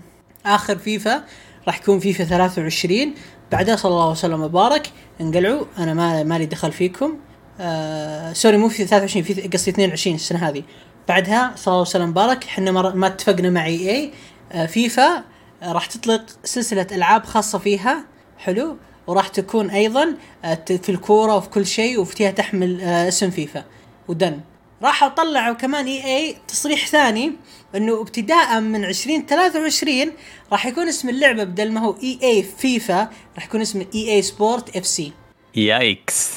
آخر 0.45 0.77
فيفا 0.77 1.23
راح 1.67 1.79
يكون 1.79 1.99
فيفا 1.99 2.23
23 2.23 3.13
بعدها 3.51 3.75
صلى 3.75 3.91
الله 3.91 4.11
وسلم 4.11 4.41
وبارك 4.41 4.91
انقلعوا. 5.21 5.65
أنا 5.77 5.93
ما 5.93 6.23
مالي 6.23 6.45
دخل 6.45 6.71
فيكم. 6.71 7.17
آه 7.59 8.33
sorry 8.33 8.57
مو 8.57 8.69
في 8.69 8.85
23 8.85 9.23
في 9.23 9.47
قصدي 9.47 9.71
22 9.71 10.15
السنة 10.15 10.49
هذه. 10.49 10.63
بعدها 11.07 11.53
صلى 11.55 11.71
الله 11.71 11.81
وسلم 11.81 12.09
وبارك 12.09 12.43
إحنا 12.43 12.71
ما 12.71 12.95
ما 12.95 13.07
اتفقنا 13.07 13.49
مع 13.49 13.65
EA. 13.65 14.11
آه 14.51 14.65
فيفا 14.65 15.23
آه 15.63 15.71
راح 15.71 15.85
تطلق 15.85 16.25
سلسلة 16.43 16.87
ألعاب 16.91 17.25
خاصة 17.25 17.59
فيها. 17.59 18.05
حلو. 18.37 18.77
وراح 19.07 19.27
تكون 19.27 19.69
أيضا 19.69 20.15
آه 20.45 20.65
في 20.65 20.89
الكورة 20.89 21.35
وفي 21.35 21.49
كل 21.49 21.65
شيء 21.65 21.99
وفيها 21.99 22.31
تحمل 22.31 22.81
آه 22.81 23.07
اسم 23.07 23.29
فيفا. 23.29 23.63
و 24.07 24.13
done. 24.13 24.39
راحوا 24.83 25.07
طلعوا 25.09 25.53
كمان 25.53 25.85
EA 25.85 26.35
تصريح 26.47 26.87
ثاني 26.87 27.31
إنه 27.75 28.01
ابتداء 28.01 28.59
من 28.59 28.85
2023 28.85 30.11
راح 30.51 30.65
يكون 30.65 30.87
اسم 30.87 31.09
اللعبة 31.09 31.43
بدل 31.43 31.71
ما 31.71 31.81
هو 31.81 31.95
EA 32.03 32.43
فيفا 32.43 33.09
راح 33.35 33.45
يكون 33.45 33.61
اسمه 33.61 33.85
إي 33.95 34.11
إي 34.15 34.21
سبورت 34.21 34.77
إف 34.77 34.87
سي. 34.87 35.11
يايكس. 35.55 36.29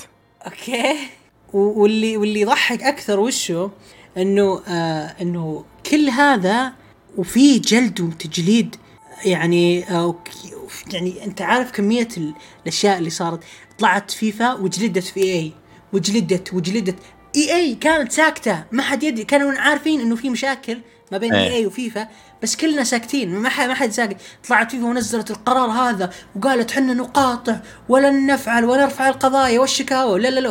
أوكي. 0.47 0.97
واللي 1.53 2.16
واللي 2.16 2.41
يضحك 2.41 2.83
أكثر 2.83 3.21
وشو؟ 3.21 3.68
إنه 4.16 4.61
آه 4.68 5.14
إنه 5.21 5.64
كل 5.91 6.09
هذا 6.09 6.73
وفي 7.16 7.59
جلد 7.59 8.01
وتجليد 8.01 8.77
يعني 9.25 9.85
آه 9.91 10.14
يعني 10.93 11.25
أنت 11.25 11.43
عارف 11.43 11.71
كمية 11.73 12.09
ال- 12.16 12.35
الأشياء 12.62 12.99
اللي 12.99 13.11
صارت. 13.11 13.41
طلعت 13.79 14.11
فيفا 14.11 14.53
وجلدت 14.55 15.05
في 15.05 15.23
EA 15.22 15.53
وجلدت 15.93 16.55
وجلدت. 16.55 16.97
EA 17.37 17.74
كانت 17.75 18.12
ساكتة 18.12 18.64
ما 18.73 18.83
حد 18.83 19.03
يدري. 19.03 19.25
كانوا 19.25 19.53
عارفين 19.53 20.01
إنه 20.01 20.16
في 20.16 20.31
مشاكل 20.31 20.79
ما 21.12 21.18
بين 21.18 21.35
إيه. 21.35 21.49
EA 21.51 21.66
وفيفا 21.66 22.09
بس 22.43 22.57
كلنا 22.57 22.85
ساكتين. 22.85 23.31
ما 23.37 23.49
حد 23.49 23.68
ما 23.68 23.75
حد 23.75 23.91
ساكت. 23.91 24.16
طلعت 24.49 24.71
فيفا 24.71 24.85
ونزلت 24.85 25.31
القرار 25.31 25.71
هذا 25.71 26.11
وقالت 26.37 26.71
حنا 26.71 26.95
نقاطع 26.95 27.61
ولن 27.89 28.27
نفعل 28.27 28.64
ونرفع 28.64 29.09
القضايا 29.09 29.61
والشكاوى 29.61 30.21
لا 30.21 30.29
لا 30.29 30.41
لا 30.41 30.51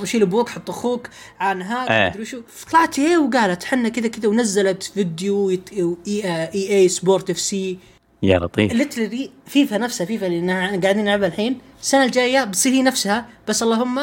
وشيل 0.00 0.22
أبوك 0.22 0.48
حط 0.48 0.70
أخوك 0.70 1.08
عن 1.40 1.62
هذا 1.62 1.90
إيه. 1.90 2.10
مدري 2.10 2.24
شو. 2.24 2.40
طلعت 2.70 3.00
هي 3.00 3.16
وقالت 3.16 3.64
حنا 3.64 3.88
كذا 3.88 4.08
كذا. 4.08 4.28
ونزلت 4.28 4.82
فيديو 4.82 5.50
EA 5.50 5.60
Sports 6.54 7.30
FC 7.30 7.78
يا 8.22 8.38
لطيف. 8.38 8.72
literally 8.72 9.30
فيفا 9.46 9.78
نفسها 9.78 10.04
فيفا 10.04 10.26
اللي 10.26 10.52
قاعدين 10.82 11.04
نلعبها 11.04 11.28
الحين. 11.28 11.58
السنة 11.82 12.04
الجاية 12.04 12.44
بتصير 12.44 12.72
هي 12.72 12.82
نفسها 12.82 13.26
بس 13.48 13.62
اللهم 13.62 14.00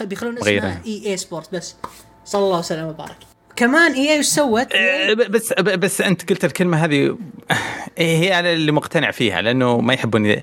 بيخلون 0.00 0.38
اسمها. 0.38 0.82
EA 0.86 1.06
Sports 1.06 1.54
بس. 1.54 1.76
صلى 2.24 2.44
الله 2.44 2.58
وسلم 2.58 2.86
وبارك. 2.86 3.16
كمان 3.56 3.92
EA 3.92 4.18
وش 4.18 4.24
سوت؟ 4.26 4.72
آه، 4.74 5.12
ب- 5.12 5.30
بس 5.30 5.52
ب- 5.52 5.80
بس 5.80 6.00
أنت 6.00 6.30
قلت 6.30 6.44
الكلمة 6.44 6.76
هذه 6.84 7.18
هي 7.98 8.38
أنا 8.38 8.52
اللي 8.52 8.72
مقتنع 8.72 9.10
فيها 9.10 9.42
لأنه 9.42 9.80
ما 9.80 9.94
يحبون 9.94 10.36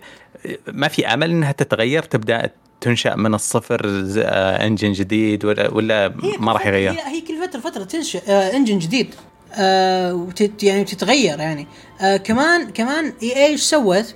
ما 0.68 0.88
في 0.88 1.08
أمل 1.08 1.30
إنها 1.30 1.52
تتغير 1.52 2.04
تبدأ 2.04 2.50
تنشأ 2.82 3.16
من 3.16 3.34
الصفر 3.34 3.88
ز- 4.04 4.18
آه، 4.18 4.66
engine 4.68 4.92
جديد 4.92 5.46
ولا 5.46 5.74
ولا 5.74 6.14
ما 6.40 6.52
راح 6.52 6.62
كل 6.64 6.70
فترة- 6.70 6.74
يغير؟ 6.74 6.92
هي, 6.92 7.16
هي 7.16 7.22
كل 7.22 7.48
فتره 7.48 7.60
فترة 7.60 7.84
تنشئ 7.84 8.20
آه 8.32 8.56
engine 8.56 8.80
جديد. 8.80 9.16
آه 9.54 10.14
وتت 10.14 10.64
يعني 10.64 10.84
تتغير 10.84 11.40
يعني 11.40 11.68
آه 12.02 12.18
كمان 12.18 12.70
كمان 12.70 13.14
EA 13.24 13.46
إيش 13.46 13.62
سوت؟ 13.62 14.16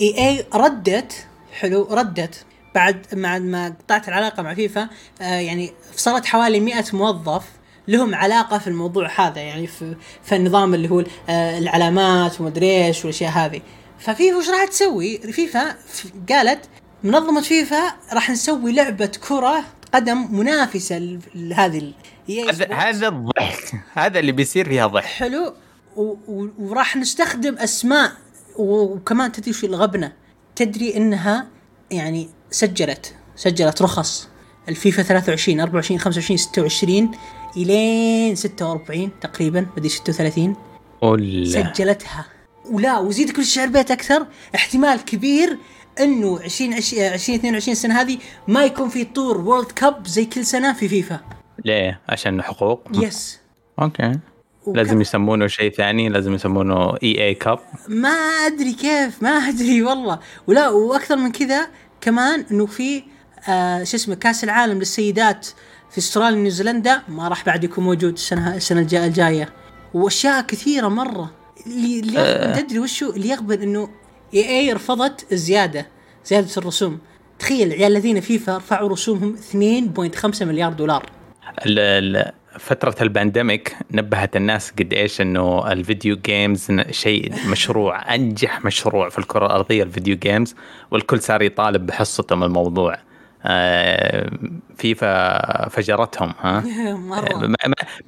EA 0.00 0.46
ردت 0.54 1.26
حلو 1.52 1.88
ردت 1.90 2.44
بعد 2.74 3.06
مع 3.12 3.38
ما 3.38 3.68
قطعت 3.68 4.08
العلاقة 4.08 4.42
مع 4.42 4.54
فيفا 4.54 4.88
آه 5.20 5.24
يعني 5.24 5.72
صارت 5.96 6.26
حوالي 6.26 6.60
100 6.60 6.84
موظف 6.92 7.44
لهم 7.88 8.14
علاقة 8.14 8.58
في 8.58 8.66
الموضوع 8.66 9.10
هذا 9.16 9.40
يعني 9.40 9.66
في, 9.66 9.96
في 10.22 10.36
النظام 10.36 10.74
اللي 10.74 10.90
هو 10.90 11.04
آه 11.28 11.58
العلامات 11.58 12.40
ومدري 12.40 12.86
إيش 12.86 13.04
والأشياء 13.04 13.30
هذه 13.30 13.60
ففيفا 13.98 14.36
وش 14.36 14.48
راح 14.48 14.64
تسوي؟ 14.64 15.18
فيفا 15.18 15.76
قالت 16.28 16.68
منظمة 17.04 17.40
فيفا 17.40 17.92
راح 18.12 18.30
نسوي 18.30 18.72
لعبة 18.72 19.10
كرة 19.28 19.64
قدم 19.94 20.38
منافسه 20.38 21.18
لهذه 21.34 21.92
هذا. 22.48 22.74
هذا 22.74 23.08
الضحك. 23.08 23.82
هذا 23.92 24.18
اللي 24.18 24.32
بيصير 24.32 24.68
فيها 24.68 24.86
ضحك. 24.86 25.04
حلو. 25.04 25.54
وراح 26.58 26.96
نستخدم 26.96 27.58
أسماء 27.58 28.12
وكمان 28.56 29.32
تدري 29.32 29.52
شو 29.52 29.66
الغبنة؟ 29.66 30.12
تدري 30.56 30.96
إنها 30.96 31.46
يعني 31.90 32.28
سجلت 32.50 33.14
سجلت 33.36 33.82
رخص. 33.82 34.28
الفيفا 34.68 35.02
23 35.02 35.60
24 35.60 36.00
25 36.00 36.36
26 36.36 37.10
إلين 37.56 38.34
46 38.34 39.10
تقريبا 39.20 39.66
بدي 39.76 39.88
36 39.88 40.56
ولا 41.02 41.44
سجلتها. 41.44 42.26
ولا 42.70 42.98
وزيد 42.98 43.30
كل 43.30 43.42
الشعر 43.42 43.68
بيت 43.68 43.90
أكثر. 43.90 44.26
احتمال 44.54 45.04
كبير 45.04 45.58
انه 46.02 46.40
20 46.44 46.72
2022 46.74 47.72
السنة 47.72 48.00
هذه 48.00 48.18
ما 48.48 48.64
يكون 48.64 48.88
في 48.88 49.04
طور 49.04 49.38
World 49.38 49.72
Cup 49.72 50.06
زي 50.06 50.24
كل 50.24 50.44
سنة 50.46 50.72
في 50.72 50.88
فيفا. 50.88 51.20
ليه؟ 51.64 52.00
عشان 52.08 52.42
حقوق؟ 52.42 52.88
yes 52.94 53.38
okay. 53.82 54.18
وك- 54.66 54.76
لازم 54.76 55.00
يسمونه 55.00 55.46
شيء 55.46 55.72
ثاني 55.72 56.08
لازم 56.08 56.34
يسمونه 56.34 56.94
EA 57.02 57.24
Cup 57.26 57.58
ما 57.88 58.08
أدري 58.46 58.72
كيف 58.72 59.22
ما 59.22 59.30
أدري 59.30 59.82
والله. 59.82 60.18
ولا 60.46 60.68
وأكثر 60.68 61.16
من 61.16 61.32
كذا 61.32 61.66
كمان 62.00 62.44
إنه 62.50 62.66
في 62.66 63.02
آه 63.48 63.84
شو 63.84 63.96
اسمه 63.96 64.14
كأس 64.14 64.44
العالم 64.44 64.78
للسيدات 64.78 65.46
في 65.90 65.98
أستراليا 65.98 66.38
ونيوزيلندا 66.38 67.02
ما 67.08 67.28
راح 67.28 67.44
بعد 67.44 67.64
يكون 67.64 67.84
موجود 67.84 68.12
السنة 68.12 68.54
السنة 68.56 68.80
الجا- 68.80 69.04
الجاية. 69.06 69.48
وأشياء 69.94 70.40
كثيرة 70.42 70.88
مرة. 70.88 71.30
اللي 71.66 72.14
يغبن 72.14 72.66
تدري 72.66 72.78
وشو؟ 72.78 73.10
اللي 73.10 73.28
يغبن 73.28 73.62
إنه 73.62 73.88
إي 74.34 74.48
إي 74.48 74.72
رفضت 74.72 75.32
الزياده 75.32 75.86
زيادة 76.24 76.48
الرسوم. 76.56 76.98
تخيل 77.38 77.72
عيال 77.72 77.92
الذين 77.92 78.20
فيفا 78.20 78.56
رفعوا 78.56 78.88
رسومهم 78.88 79.36
2.5 79.36 80.42
مليار 80.42 80.72
دولار. 80.72 81.06
فترة 82.58 82.94
ال 83.00 83.08
pandemic 83.08 83.76
نبهت 83.90 84.36
الناس 84.36 84.70
قد 84.70 84.92
إيش 84.92 85.20
إنه 85.20 85.72
ال 85.72 85.79
video 85.79 86.16
games 86.16 86.66
شيء 86.90 87.32
مشروع 87.46 88.14
أنجح 88.14 88.64
مشروع 88.64 89.08
في 89.08 89.18
الكرة 89.18 89.46
الأرضية 89.46 89.82
ال 89.82 89.88
video 89.88 90.16
games. 90.16 90.54
والكل 90.90 91.20
صار 91.20 91.42
يطالب 91.42 91.86
بحصته 91.86 92.36
من 92.36 92.42
الموضوع. 92.42 92.98
فيفا 94.76 95.68
فجرتهم 95.68 96.34
ها؟ 96.40 96.60
مرة. 97.10 97.46
ما, 97.46 97.56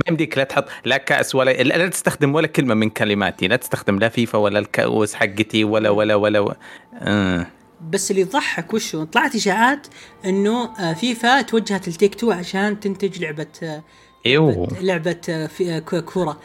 يمديك 0.08 0.38
لا 0.38 0.44
تحط 0.44 0.64
لا 0.84 0.96
كأس 0.96 1.34
ولا 1.34 1.50
لا 1.62 1.88
تستخدم 1.88 2.34
ولا 2.34 2.46
كلمة 2.46 2.74
من 2.74 2.90
كلماتي 2.90 3.48
لا 3.48 3.56
تستخدم 3.56 3.98
لا 3.98 4.08
فيفا 4.08 4.38
ولا 4.38 4.58
الكؤوس 4.58 5.14
حقتي 5.14 5.64
ولا 5.64 5.90
ولا 5.90 6.14
ولا, 6.14 6.38
ولا 6.38 6.56
آه. 6.94 7.46
بس 7.90 8.10
اللي 8.10 8.22
يضحك 8.22 8.74
وشو 8.74 9.04
طلعت 9.04 9.34
إشاعات 9.34 9.86
إنه 10.24 10.70
آه، 10.80 10.92
فيفا 10.92 11.42
توجهت 11.42 11.88
ل 11.88 12.14
Take-Two 12.14 12.30
عشان 12.30 12.80
تنتج 12.80 13.22
لعبة 13.22 13.46
آه، 13.62 13.82
إيوه. 14.26 14.68
لعبه 14.80 15.20
آه، 15.28 15.46
في 15.46 15.76
آه، 15.76 16.00
كورة. 16.00 16.40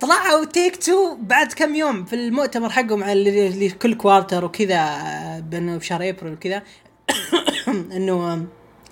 طلعوا 0.00 0.44
Take-Two 0.44 1.16
بعد 1.20 1.52
كم 1.52 1.74
يوم 1.74 2.04
في 2.04 2.16
المؤتمر 2.16 2.70
حقهم 2.70 3.04
على 3.04 3.70
كل 3.70 3.94
quarter 3.94 4.44
وكذا 4.44 4.76
آه، 4.76 5.40
بانه 5.40 5.76
بشهر 5.76 6.08
أبريل 6.08 6.32
وكذا. 6.32 6.62
إنه 7.96 8.32
آه، 8.32 8.42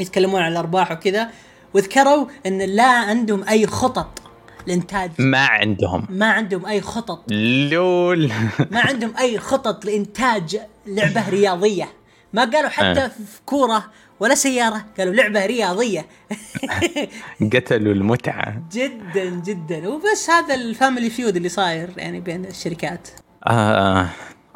يتكلمون 0.01 0.43
عن 0.43 0.53
الأرباح 0.53 0.93
وكذا 0.93 1.31
وذكروا 1.75 2.27
إن 2.47 2.59
لا 2.63 2.89
عندهم 2.89 3.49
أي 3.49 3.67
خطط 3.67 4.23
لإنتاج. 4.67 5.11
ما 5.19 5.47
عندهم. 5.47 6.07
ما 6.11 6.27
عندهم 6.27 6.67
أي 6.67 6.81
خطط. 6.81 7.33
LOL. 7.71 8.33
ما 8.71 8.81
عندهم 8.81 9.17
أي 9.19 9.39
خطط 9.39 9.85
لإنتاج 9.85 10.61
لعبة 10.87 11.29
رياضية. 11.29 11.89
ما 12.33 12.45
قالوا 12.45 12.69
حتى 12.69 13.05
آه. 13.05 13.09
في 13.09 13.41
كورة 13.47 13.85
ولا 14.21 14.35
سيارة 14.35 14.85
قالوا 14.99 15.15
لعبة 15.15 15.47
رياضية. 15.47 16.07
قتلوا 17.55 17.93
المتعة. 17.93 18.63
جدا 18.73 19.25
جدا. 19.25 19.89
وبس 19.89 20.31
هذا 20.31 20.55
ال 20.55 20.63
family 20.63 21.11
feud 21.11 21.37
اللي 21.37 21.49
صاير 21.49 21.91
يعني 21.97 22.21
بين 22.21 22.45
الشركات. 22.45 23.09
آه. 23.47 24.09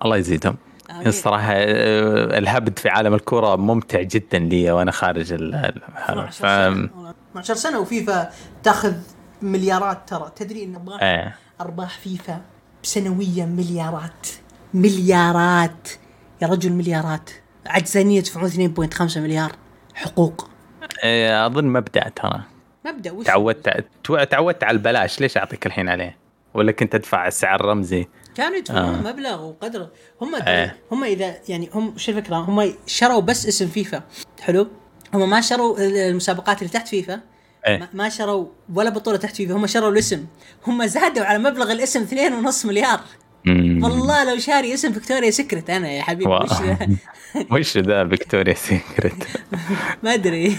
الله 0.05 0.17
يزيدهم. 0.17 0.57
آمين. 0.91 1.07
الصراحة 1.07 1.53
آه، 1.53 2.39
الهبد 2.39 2.79
في 2.79 2.89
عالم 2.89 3.15
الكرة 3.15 3.57
ممتع 3.57 4.03
جدا 4.03 4.39
لي 4.39 4.71
وأنا 4.71 4.91
خارج 4.91 5.33
ال 5.33 5.55
ال- 5.55 6.33
ف... 6.33 6.45
12 6.45 7.55
سنة. 7.55 7.79
وفيفا 7.81 8.31
تاخذ 8.63 8.95
مليارات 9.43 9.99
ترى. 10.09 10.33
تدري 10.37 10.65
إن 10.65 10.75
ارباح 10.75 11.03
إيه. 11.03 11.37
أرباح 11.61 11.99
فيفا 11.99 12.41
سنويا 12.83 13.45
مليارات. 13.47 14.27
مليارات. 14.75 15.89
يا 16.43 16.47
رجل 16.47 16.73
مليارات. 16.73 17.31
عجزانية 17.67 18.19
يدفعون 18.19 18.51
2.5 18.51 19.17
مليار. 19.21 19.53
حقوق. 19.95 20.49
إيه، 21.05 21.47
أظن 21.47 21.65
مبدأ 21.65 22.09
ترى. 22.09 22.41
مبدأ 22.87 23.11
وش؟ 23.13 23.27
تعودت 23.27 23.85
تعودت 24.31 24.65
على 24.65 24.77
البلاش. 24.77 25.21
ليش 25.21 25.37
أعطيك 25.37 25.67
الحين 25.67 25.89
عليه؟ 25.89 26.17
ولا 26.55 26.73
كنت 26.73 26.95
أدفع 26.95 27.27
السعر 27.27 27.65
رمزي؟ 27.65 28.09
كانوا 28.37 28.57
يدفعون 28.57 28.95
آه. 28.95 29.13
مبلغ 29.13 29.45
وقدر 29.45 29.89
هم 30.23 30.35
إيه. 30.35 30.77
هم 30.93 31.05
إذا 31.05 31.35
يعني 31.49 31.71
هم 31.75 31.99
شو 31.99 32.13
الفكرة 32.13 32.37
هم 32.37 32.73
شروا 32.87 33.21
بس 33.21 33.47
اسم 33.47 33.69
فيفا 33.69 34.03
حلو 34.41 34.69
هم 35.15 35.31
ما 35.31 35.41
شروا 35.41 35.79
المسابقات 35.81 36.59
اللي 36.63 36.73
تحت 36.73 36.89
فيفا 36.89 37.21
إيه. 37.67 37.91
ما- 37.95 38.09
شروا 38.09 38.47
ولا 38.75 38.91
بطولة 38.91 39.17
تحت 39.17 39.37
فيفا 39.37 39.55
هم 39.55 39.67
شروا 39.67 39.91
الاسم 39.91 40.27
هم 40.67 40.87
زادوا 40.87 41.25
على 41.25 41.39
مبلغ 41.39 41.73
الاسم 41.73 42.07
2.5 42.51 42.67
مليار 42.67 43.01
مم. 43.45 43.85
والله 43.85 44.25
لو 44.25 44.39
شاري 44.39 44.75
اسم 44.75 44.93
Victoria's 44.93 45.31
Secret 45.31 45.71
أنا 45.71 45.91
يا 45.91 46.03
حبيبي. 46.03 46.31
وش 46.31 46.53
ذا؟ 46.63 46.89
وش 47.53 47.79
ذا 47.79 48.09
Victoria's 48.09 48.55
Secret 48.55 49.27
ما 50.03 50.15
أدري 50.15 50.57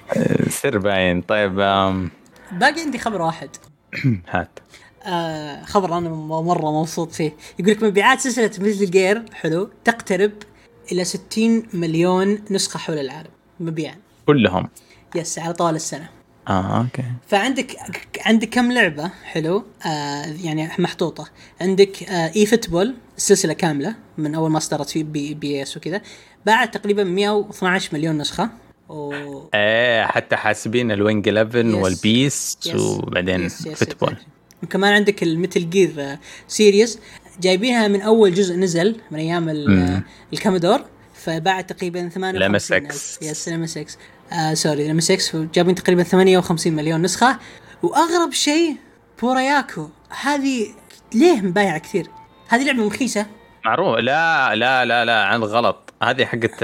سر 0.62 0.78
باين 0.78 1.22
طيب 1.22 1.54
باقي 1.54 2.80
عندي 2.80 2.98
خبر 2.98 3.22
واحد 3.22 3.50
هات 4.30 4.58
آه 5.06 5.64
خبر 5.64 5.98
أنا 5.98 6.08
مرة 6.40 6.80
مبسوط 6.80 7.12
فيه. 7.12 7.36
يقول 7.58 7.72
لك 7.72 7.82
مبيعات 7.82 8.20
سلسلة 8.20 8.50
Metal 8.58 8.90
Gear 8.90 9.22
حلو 9.32 9.70
تقترب 9.84 10.32
إلى 10.92 11.04
60 11.04 11.62
مليون 11.72 12.38
نسخة 12.50 12.78
حول 12.78 12.98
العالم 12.98 13.30
مبيعا. 13.60 13.94
كلهم؟ 14.26 14.68
yes 15.14 15.38
على 15.38 15.52
طوال 15.52 15.74
السنة. 15.74 16.08
آه 16.48 16.80
okay. 16.80 17.04
فعندك 17.28 17.76
عندك 18.20 18.48
كم 18.48 18.72
لعبة؟ 18.72 19.10
حلو. 19.24 19.64
آه 19.86 20.24
يعني 20.42 20.68
محطوطة. 20.78 21.28
عندك 21.60 22.02
آه 22.02 22.32
eFootball 22.36 22.94
السلسله 23.16 23.52
كاملة 23.52 23.94
من 24.18 24.34
أول 24.34 24.50
ما 24.50 24.58
اصدرت 24.58 24.90
في 24.90 25.02
P, 25.02 25.34
PES 25.34 25.76
وكذا. 25.76 26.00
باعت 26.46 26.74
تقريبا 26.76 27.04
112 27.04 27.90
مليون 27.92 28.18
نسخة. 28.18 28.50
و 28.88 29.12
إيه 29.54 30.04
حتى 30.06 30.36
حاسبين 30.36 30.90
ال 30.92 30.96
Winning 30.96 31.28
11 31.28 31.56
yes. 31.66 31.74
وال 31.74 32.08
PES 32.08 32.58
yes. 32.66 32.74
وبعدين 32.74 33.40
yes- 33.40 33.66
yes- 33.66 33.78
football. 33.78 34.16
وكمان 34.66 34.92
عندك 34.92 35.22
ال 35.22 35.30
Metal 35.30 35.70
Gear 35.70 36.18
سيريس 36.48 36.98
جايبينها 37.40 37.88
من 37.88 38.00
أول 38.00 38.34
جزء 38.34 38.56
نزل 38.56 38.96
من 39.10 39.18
أيام. 39.18 39.48
آه، 39.48 40.02
الكامودور 40.32 40.80
فباعت 41.14 41.72
تقريبا 41.72 42.08
58 42.08 42.48
لمس 42.48 42.72
إكس. 42.72 43.18
يس 43.22 43.48
لمس 43.48 43.76
إكس 43.76 43.98
آه 44.32 44.54
سوري 44.54 44.88
لمس 44.88 45.10
إكس 45.10 45.36
جايبين 45.36 45.74
تقريبا 45.74 46.02
58 46.02 46.72
مليون 46.72 47.02
نسخة. 47.02 47.38
وأغرب 47.82 48.32
شيء 48.32 48.76
بوراياكو 49.22 49.88
هذه 50.20 50.66
ليه 51.14 51.40
مبايعة 51.40 51.78
كثير؟ 51.78 52.06
هذه 52.48 52.64
لعبة 52.64 52.86
رخيصه 52.86 53.26
معروف. 53.64 53.98
لا 53.98 54.54
لا 54.54 54.84
لا 54.84 55.04
لا 55.04 55.24
عن 55.24 55.42
غلط. 55.42 55.94
هذه 56.02 56.24
حقت 56.24 56.62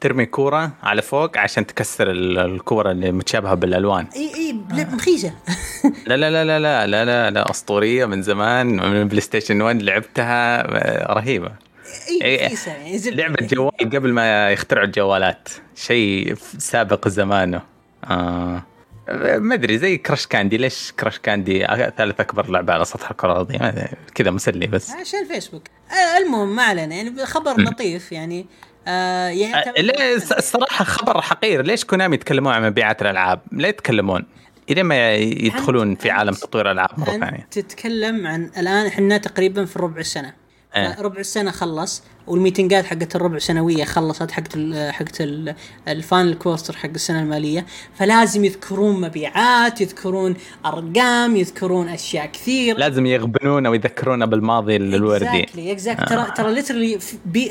ترمي 0.00 0.26
كورة 0.26 0.70
على 0.82 1.02
فوق 1.02 1.38
عشان 1.38 1.66
تكسر 1.66 2.10
ال- 2.10 2.38
الكورة 2.38 2.90
اللي 2.90 3.12
متشابهة 3.12 3.54
بالألوان. 3.54 4.06
إي 4.16 4.32
إي 4.34 4.84
رخيصه 4.94 5.32
لا 6.06 6.16
لا 6.16 6.30
لا 6.30 6.44
لا 6.44 6.58
لا 6.60 6.86
لا 6.86 7.04
لا, 7.04 7.30
لا 7.30 7.50
أسطورية 7.50 8.04
من 8.06 8.22
زمان 8.22 8.66
من 8.66 9.08
PlayStation 9.08 9.60
1 9.62 9.82
لعبتها 9.82 10.60
آه، 10.60 11.12
رهيبة. 11.12 11.52
إي 12.22 12.34
يعني. 12.66 12.98
لعبة 13.10 13.46
جوال 13.46 13.72
قبل 13.80 14.12
ما 14.12 14.50
يخترعوا 14.50 14.86
الجوالات. 14.86 15.48
شيء 15.74 16.34
سابق 16.58 17.08
زمانه. 17.08 17.62
آه 18.04 18.62
ما 19.38 19.54
أدري 19.54 19.78
زي 19.78 19.96
Crush 19.98 20.26
Candy 20.26 20.56
ليش 20.56 20.92
Crush 21.00 21.18
Candy 21.18 21.66
ثالث 21.98 22.20
أكبر 22.20 22.50
لعبة 22.50 22.72
على 22.72 22.84
سطح 22.84 23.10
الكرة 23.10 23.32
الأرضية. 23.32 23.88
كذا 24.14 24.30
مسلي 24.30 24.66
بس. 24.66 24.90
عشان 24.90 25.20
الفيسبوك. 25.22 25.62
آه 25.90 26.18
المهم 26.18 26.56
ما 26.56 26.62
علينا 26.62 26.94
يعني 26.94 27.26
خبر 27.26 27.60
لطيف 27.60 28.12
يعني 28.12 28.46
آه 28.88 29.30
الصراحه 30.38 30.84
خبر 30.84 31.20
حقير. 31.20 31.62
ليش 31.62 31.84
كونامي 31.84 32.14
يتكلمون 32.14 32.52
عن 32.52 32.66
مبيعات 32.66 33.02
الألعاب؟ 33.02 33.40
لا 33.52 33.68
يتكلمون. 33.68 34.24
إلى 34.70 34.82
ما 34.82 35.14
يدخلون 35.14 35.94
في 35.94 36.10
عالم 36.10 36.34
تطوير 36.34 36.66
الالعاب 36.66 36.90
مره 37.00 37.10
ثانية 37.10 37.46
تتكلم 37.50 38.26
عن 38.26 38.50
الآن 38.58 38.86
إحنا 38.86 39.18
تقريبا 39.18 39.64
في 39.64 39.78
ربع 39.78 40.00
السنة 40.00 40.34
إيه. 40.76 41.00
ربع 41.00 41.20
السنة 41.20 41.50
خلص 41.50 42.02
والميتنجات 42.26 42.84
حقت 42.84 43.16
الربع 43.16 43.38
سنوية 43.38 43.84
خلصت 43.84 44.30
حقت 44.30 44.56
ال 44.56 44.92
حقت 44.92 45.20
ال- 45.20 45.54
ال 45.88 45.96
final 45.96 46.34
quarter 46.34 46.76
حق 46.76 46.90
السنة 46.94 47.20
المالية. 47.22 47.66
فلازم 47.94 48.44
يذكرون 48.44 49.00
مبيعات 49.00 49.80
يذكرون 49.80 50.34
أرقام 50.66 51.36
يذكرون 51.36 51.88
أشياء 51.88 52.26
كثير. 52.26 52.78
لازم 52.78 53.06
يغبنون 53.06 53.66
أو 53.66 53.74
يذكرونا 53.74 54.26
بالماضي 54.26 54.76
الوردي. 54.76 55.26
exactly 55.26 55.72
exactly 55.72 56.06
ترى 56.06 56.26
ترى 56.36 56.54
literally 56.54 56.98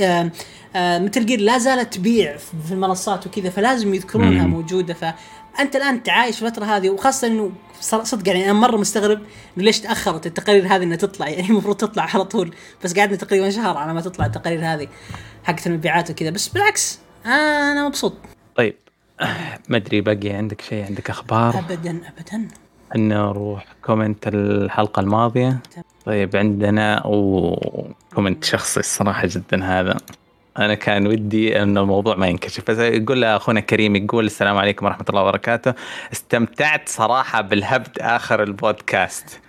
آه 0.02 0.32
آه 0.76 1.00
Metal 1.00 1.26
Gear 1.26 1.40
لا 1.42 1.58
زالت 1.58 1.94
تبيع 1.94 2.38
في 2.38 2.72
المنصات 2.72 3.28
وكذا 3.28 3.50
فلازم 3.50 3.94
يذكرونها 3.94 4.44
مم. 4.44 4.50
موجودة. 4.50 4.94
الان 4.94 5.14
أنت 5.60 6.10
عايش 6.10 6.40
في 6.40 6.46
الفترة 6.46 6.66
هذه 6.66 6.90
وخاصة 6.90 7.28
إنه 7.28 7.52
صدق 7.82 8.28
يعني 8.28 8.46
أنا 8.46 8.54
مرة 8.54 8.78
مستغرب 8.78 9.20
إنه 9.58 9.66
ليش 9.66 9.80
تأخرت؟ 9.80 10.26
التقارير 10.26 10.66
هذه 10.68 10.84
إنها 10.84 10.98
تطلع 10.98 11.30
يعني 11.30 11.48
المفروض 11.50 11.76
تطلع 11.76 12.08
على 12.14 12.26
طول 12.26 12.56
بس 12.84 13.00
قعدنا 13.00 13.16
تقريبا 13.16 13.50
شهر 13.50 13.78
على 13.78 13.94
ما 13.94 14.02
تطلع 14.02 14.26
التقارير 14.26 14.74
هذه 14.74 14.88
حقت 15.44 15.68
المبيعات 15.68 16.12
وكذا 16.12 16.30
بس 16.30 16.48
بالعكس 16.48 17.00
أنا 17.26 17.88
مبسوط. 17.88 18.14
طيب 18.56 18.76
ما 19.70 19.78
أدري 19.78 20.02
باقي 20.02 20.30
عندك 20.30 20.62
شيء؟ 20.62 20.86
عندك 20.86 21.10
أخبار؟ 21.10 21.60
ابدا 21.60 22.02
ابدا. 22.08 22.48
نروح 22.96 23.66
comment 23.82 24.28
الحلقة 24.28 25.00
الماضية. 25.00 25.60
طيب 26.06 26.36
عندنا 26.36 27.04
و 27.06 27.23
comment 27.23 28.44
شخصي 28.44 28.80
الصراحة 28.80 29.28
جدا 29.28 29.64
هذا. 29.64 29.98
أنا 30.58 30.74
كان 30.76 31.08
ودي 31.08 31.62
أن 31.62 31.78
الموضوع 31.78 32.16
ما 32.16 32.28
ينكشف. 32.28 32.70
يقول 32.70 33.24
أخونا 33.24 33.60
كريم 33.60 33.96
يقول 33.96 34.26
السلام 34.26 34.58
عليكم 34.58 34.86
ورحمة 34.86 35.06
الله 35.10 35.22
وبركاته. 35.22 35.74
استمتعت 36.14 36.90
صراحة 36.90 37.42
بالهبد 37.42 38.00
آخر 38.00 38.44
البودكاست. 38.44 39.41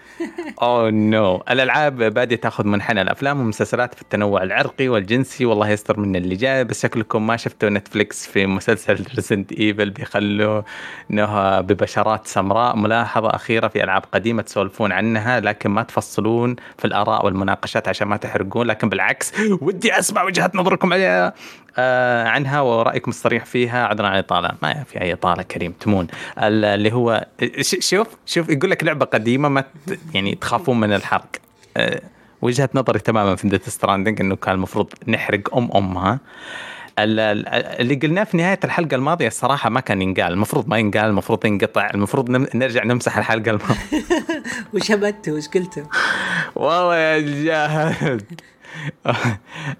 oh 0.62 0.90
no 0.90 1.42
الألعاب 1.50 1.96
بادية 1.96 2.36
تأخذ 2.36 2.66
منحنى. 2.66 3.02
الأفلام 3.02 3.38
والمسلسلات 3.38 3.94
في 3.94 4.02
التنوع 4.02 4.42
العرقي 4.42 4.88
والجنسي 4.88 5.44
والله 5.44 5.68
يستر 5.68 6.00
من 6.00 6.16
اللي 6.16 6.36
جاي 6.36 6.64
بس 6.64 6.82
شكلكم 6.82 7.26
ما 7.26 7.36
شفتوا 7.36 7.68
Netflix 7.68 8.26
في 8.26 8.46
مسلسل 8.46 9.06
Resident 9.14 9.52
Evil 9.52 9.90
بيخلوا 9.90 10.62
إنها 11.10 11.60
ببشرات 11.60 12.26
سمراء. 12.26 12.76
ملاحظة 12.76 13.30
أخيرة 13.30 13.68
في 13.68 13.84
ألعاب 13.84 14.02
قديمة 14.12 14.42
تسولفون 14.42 14.92
عنها 14.92 15.40
لكن 15.40 15.70
ما 15.70 15.82
تفصلون 15.82 16.56
في 16.78 16.84
الآراء 16.84 17.24
والمناقشات 17.24 17.88
عشان 17.88 18.08
ما 18.08 18.16
تحرقون. 18.16 18.66
لكن 18.66 18.88
بالعكس 18.88 19.32
ودي 19.60 19.98
أسمع 19.98 20.22
وجهات 20.22 20.56
نظركم 20.56 20.92
عليها. 20.92 21.34
عنها 22.28 22.60
ورأيكم 22.60 23.10
الصريح 23.10 23.44
فيها 23.44 23.86
عذرا 23.86 24.06
عن 24.06 24.12
الاطاله 24.12 24.50
ما 24.62 24.84
في 24.84 25.00
أي 25.00 25.12
إطالة 25.12 25.42
كريم 25.42 25.72
تمون. 25.72 26.06
ال- 26.38 26.64
اللي 26.64 26.92
هو 26.92 27.26
شوف 27.60 28.06
شوف 28.26 28.48
يقول 28.48 28.70
لك 28.70 28.84
لعبة 28.84 29.04
قديمة 29.06 29.48
ما 29.48 29.64
يعني 30.14 30.34
تخافون 30.34 30.80
من 30.80 30.92
الحرق. 30.92 31.26
آه 31.76 32.00
وجهة 32.42 32.68
نظري 32.74 32.98
تماما 32.98 33.36
في 33.36 33.48
ديث 33.48 33.68
ستراندنج 33.68 34.20
إنه 34.20 34.36
كان 34.36 34.54
المفروض 34.54 34.92
نحرق 35.08 35.56
أم 35.56 35.70
امها 35.76 36.18
ال- 36.98 37.20
ال- 37.20 37.48
اللي 37.80 37.94
قلناه 37.94 38.24
في 38.24 38.36
نهاية 38.36 38.58
الحلقة 38.64 38.94
الماضية 38.94 39.26
الصراحه 39.26 39.70
ما 39.70 39.80
كان 39.80 40.02
ينقال. 40.02 40.32
المفروض 40.32 40.68
ما 40.68 40.78
ينقال 40.78 41.04
المفروض 41.06 41.46
ينقطع 41.46 41.90
المفروض 41.94 42.30
نرجع 42.56 42.84
نمسح 42.84 43.18
الحلقة 43.18 43.50
الماضية. 43.50 44.04
وش 44.74 44.90
هبته 44.92 45.32
وش 45.32 45.48
قلته؟ 45.48 45.82
والله 46.56 46.96
يا 46.96 47.18
جاهد 47.44 48.30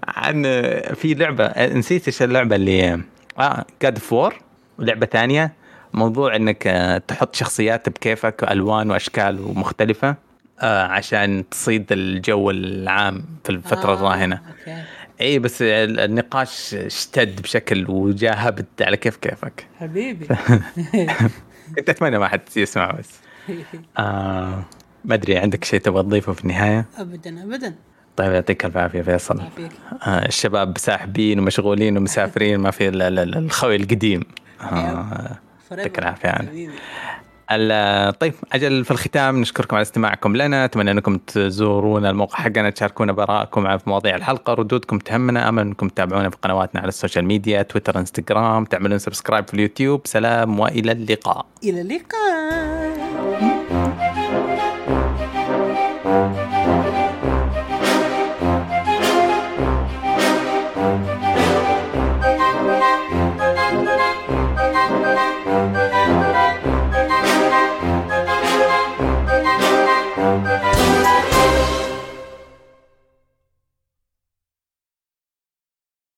عن 0.07 0.43
في 0.95 1.13
لعبة 1.13 1.65
نسيت 1.67 2.07
إيش 2.07 2.21
اللعبة 2.21 2.55
اللي 2.55 3.01
آه 3.39 3.65
God 3.81 3.97
of 3.97 4.12
War 4.12 4.35
ولعبه 4.79 5.05
ثانية 5.05 5.53
موضوع 5.93 6.35
إنك 6.35 6.67
آه، 6.67 6.97
تحط 6.97 7.35
شخصيات 7.35 7.89
بكيفك 7.89 8.43
ألوان 8.51 8.91
وأشكال 8.91 9.39
ومختلفه 9.41 10.15
آه 10.59 10.83
عشان 10.83 11.43
تصيد 11.51 11.91
الجو 11.91 12.49
العام 12.51 13.25
في 13.43 13.49
الفترة 13.49 13.91
آه، 13.91 13.93
الراهنه 13.93 14.41
okay. 14.49 14.83
اي 15.21 15.39
بس 15.39 15.61
ال- 15.61 15.99
النقاش 15.99 16.73
اشتد 16.73 17.41
بشكل 17.41 17.89
وجاء 17.89 18.33
هبد 18.37 18.65
على 18.81 18.97
كيف 18.97 19.15
كيفك. 19.17 19.67
حبيبي. 19.79 20.27
كنت 21.77 21.89
أتمنى 21.89 22.17
ما 22.19 22.27
حد 22.27 22.41
يسمع 22.55 22.91
بس. 22.91 23.09
آه 23.97 24.63
ما 25.05 25.13
أدري 25.15 25.37
عندك 25.37 25.63
شيء 25.63 25.79
تبغى 25.79 26.03
تضيفه 26.03 26.33
في 26.33 26.41
النهاية؟ 26.43 26.85
ابدا 26.97 27.43
ابدا. 27.43 27.75
طيب 28.17 28.31
يعطيك 28.31 28.65
الف 28.65 28.77
عافية 28.77 29.01
فيصل. 29.01 29.41
آه 30.07 30.25
الشباب 30.25 30.77
ساحبين 30.77 31.39
ومشغولين 31.39 31.97
ومسافرين 31.97 32.59
ما 32.59 32.71
في 32.71 32.87
ال- 32.87 33.01
ال- 33.01 33.19
ال- 33.19 33.37
الخوي 33.37 33.75
القديم. 33.75 34.23
آه 34.61 35.37
يعطيك 35.71 35.99
العافية 35.99 36.29
يعني. 36.29 36.69
طيب 38.19 38.33
أجل 38.53 38.85
في 38.85 38.91
الختام 38.91 39.41
نشكركم 39.41 39.75
على 39.75 39.81
استماعكم 39.81 40.35
لنا. 40.35 40.65
أتمنى 40.65 40.91
أنكم 40.91 41.17
تزورونا 41.17 42.09
الموقع 42.09 42.37
حقنا 42.37 42.69
تشاركونا 42.69 43.11
بآراءكم 43.11 43.77
في 43.77 43.89
مواضيع 43.89 44.15
الحلقة 44.15 44.53
ردودكم 44.53 44.97
تهمنا. 44.99 45.49
امل 45.49 45.61
أنكم 45.61 45.87
تتابعونا 45.87 46.29
في 46.29 46.37
قنواتنا 46.41 46.81
على 46.81 46.89
ال 46.89 46.94
social 46.94 47.25
media 47.25 47.61
تويتر 47.61 47.99
إنستغرام. 47.99 48.65
تعملون 48.65 48.99
subscribe 48.99 49.47
في 49.47 49.53
اليوتيوب. 49.53 50.01
سلام 50.07 50.59
وإلى 50.59 50.91
اللقاء. 50.91 51.45
إلى 51.63 51.81
اللقاء. 51.81 52.72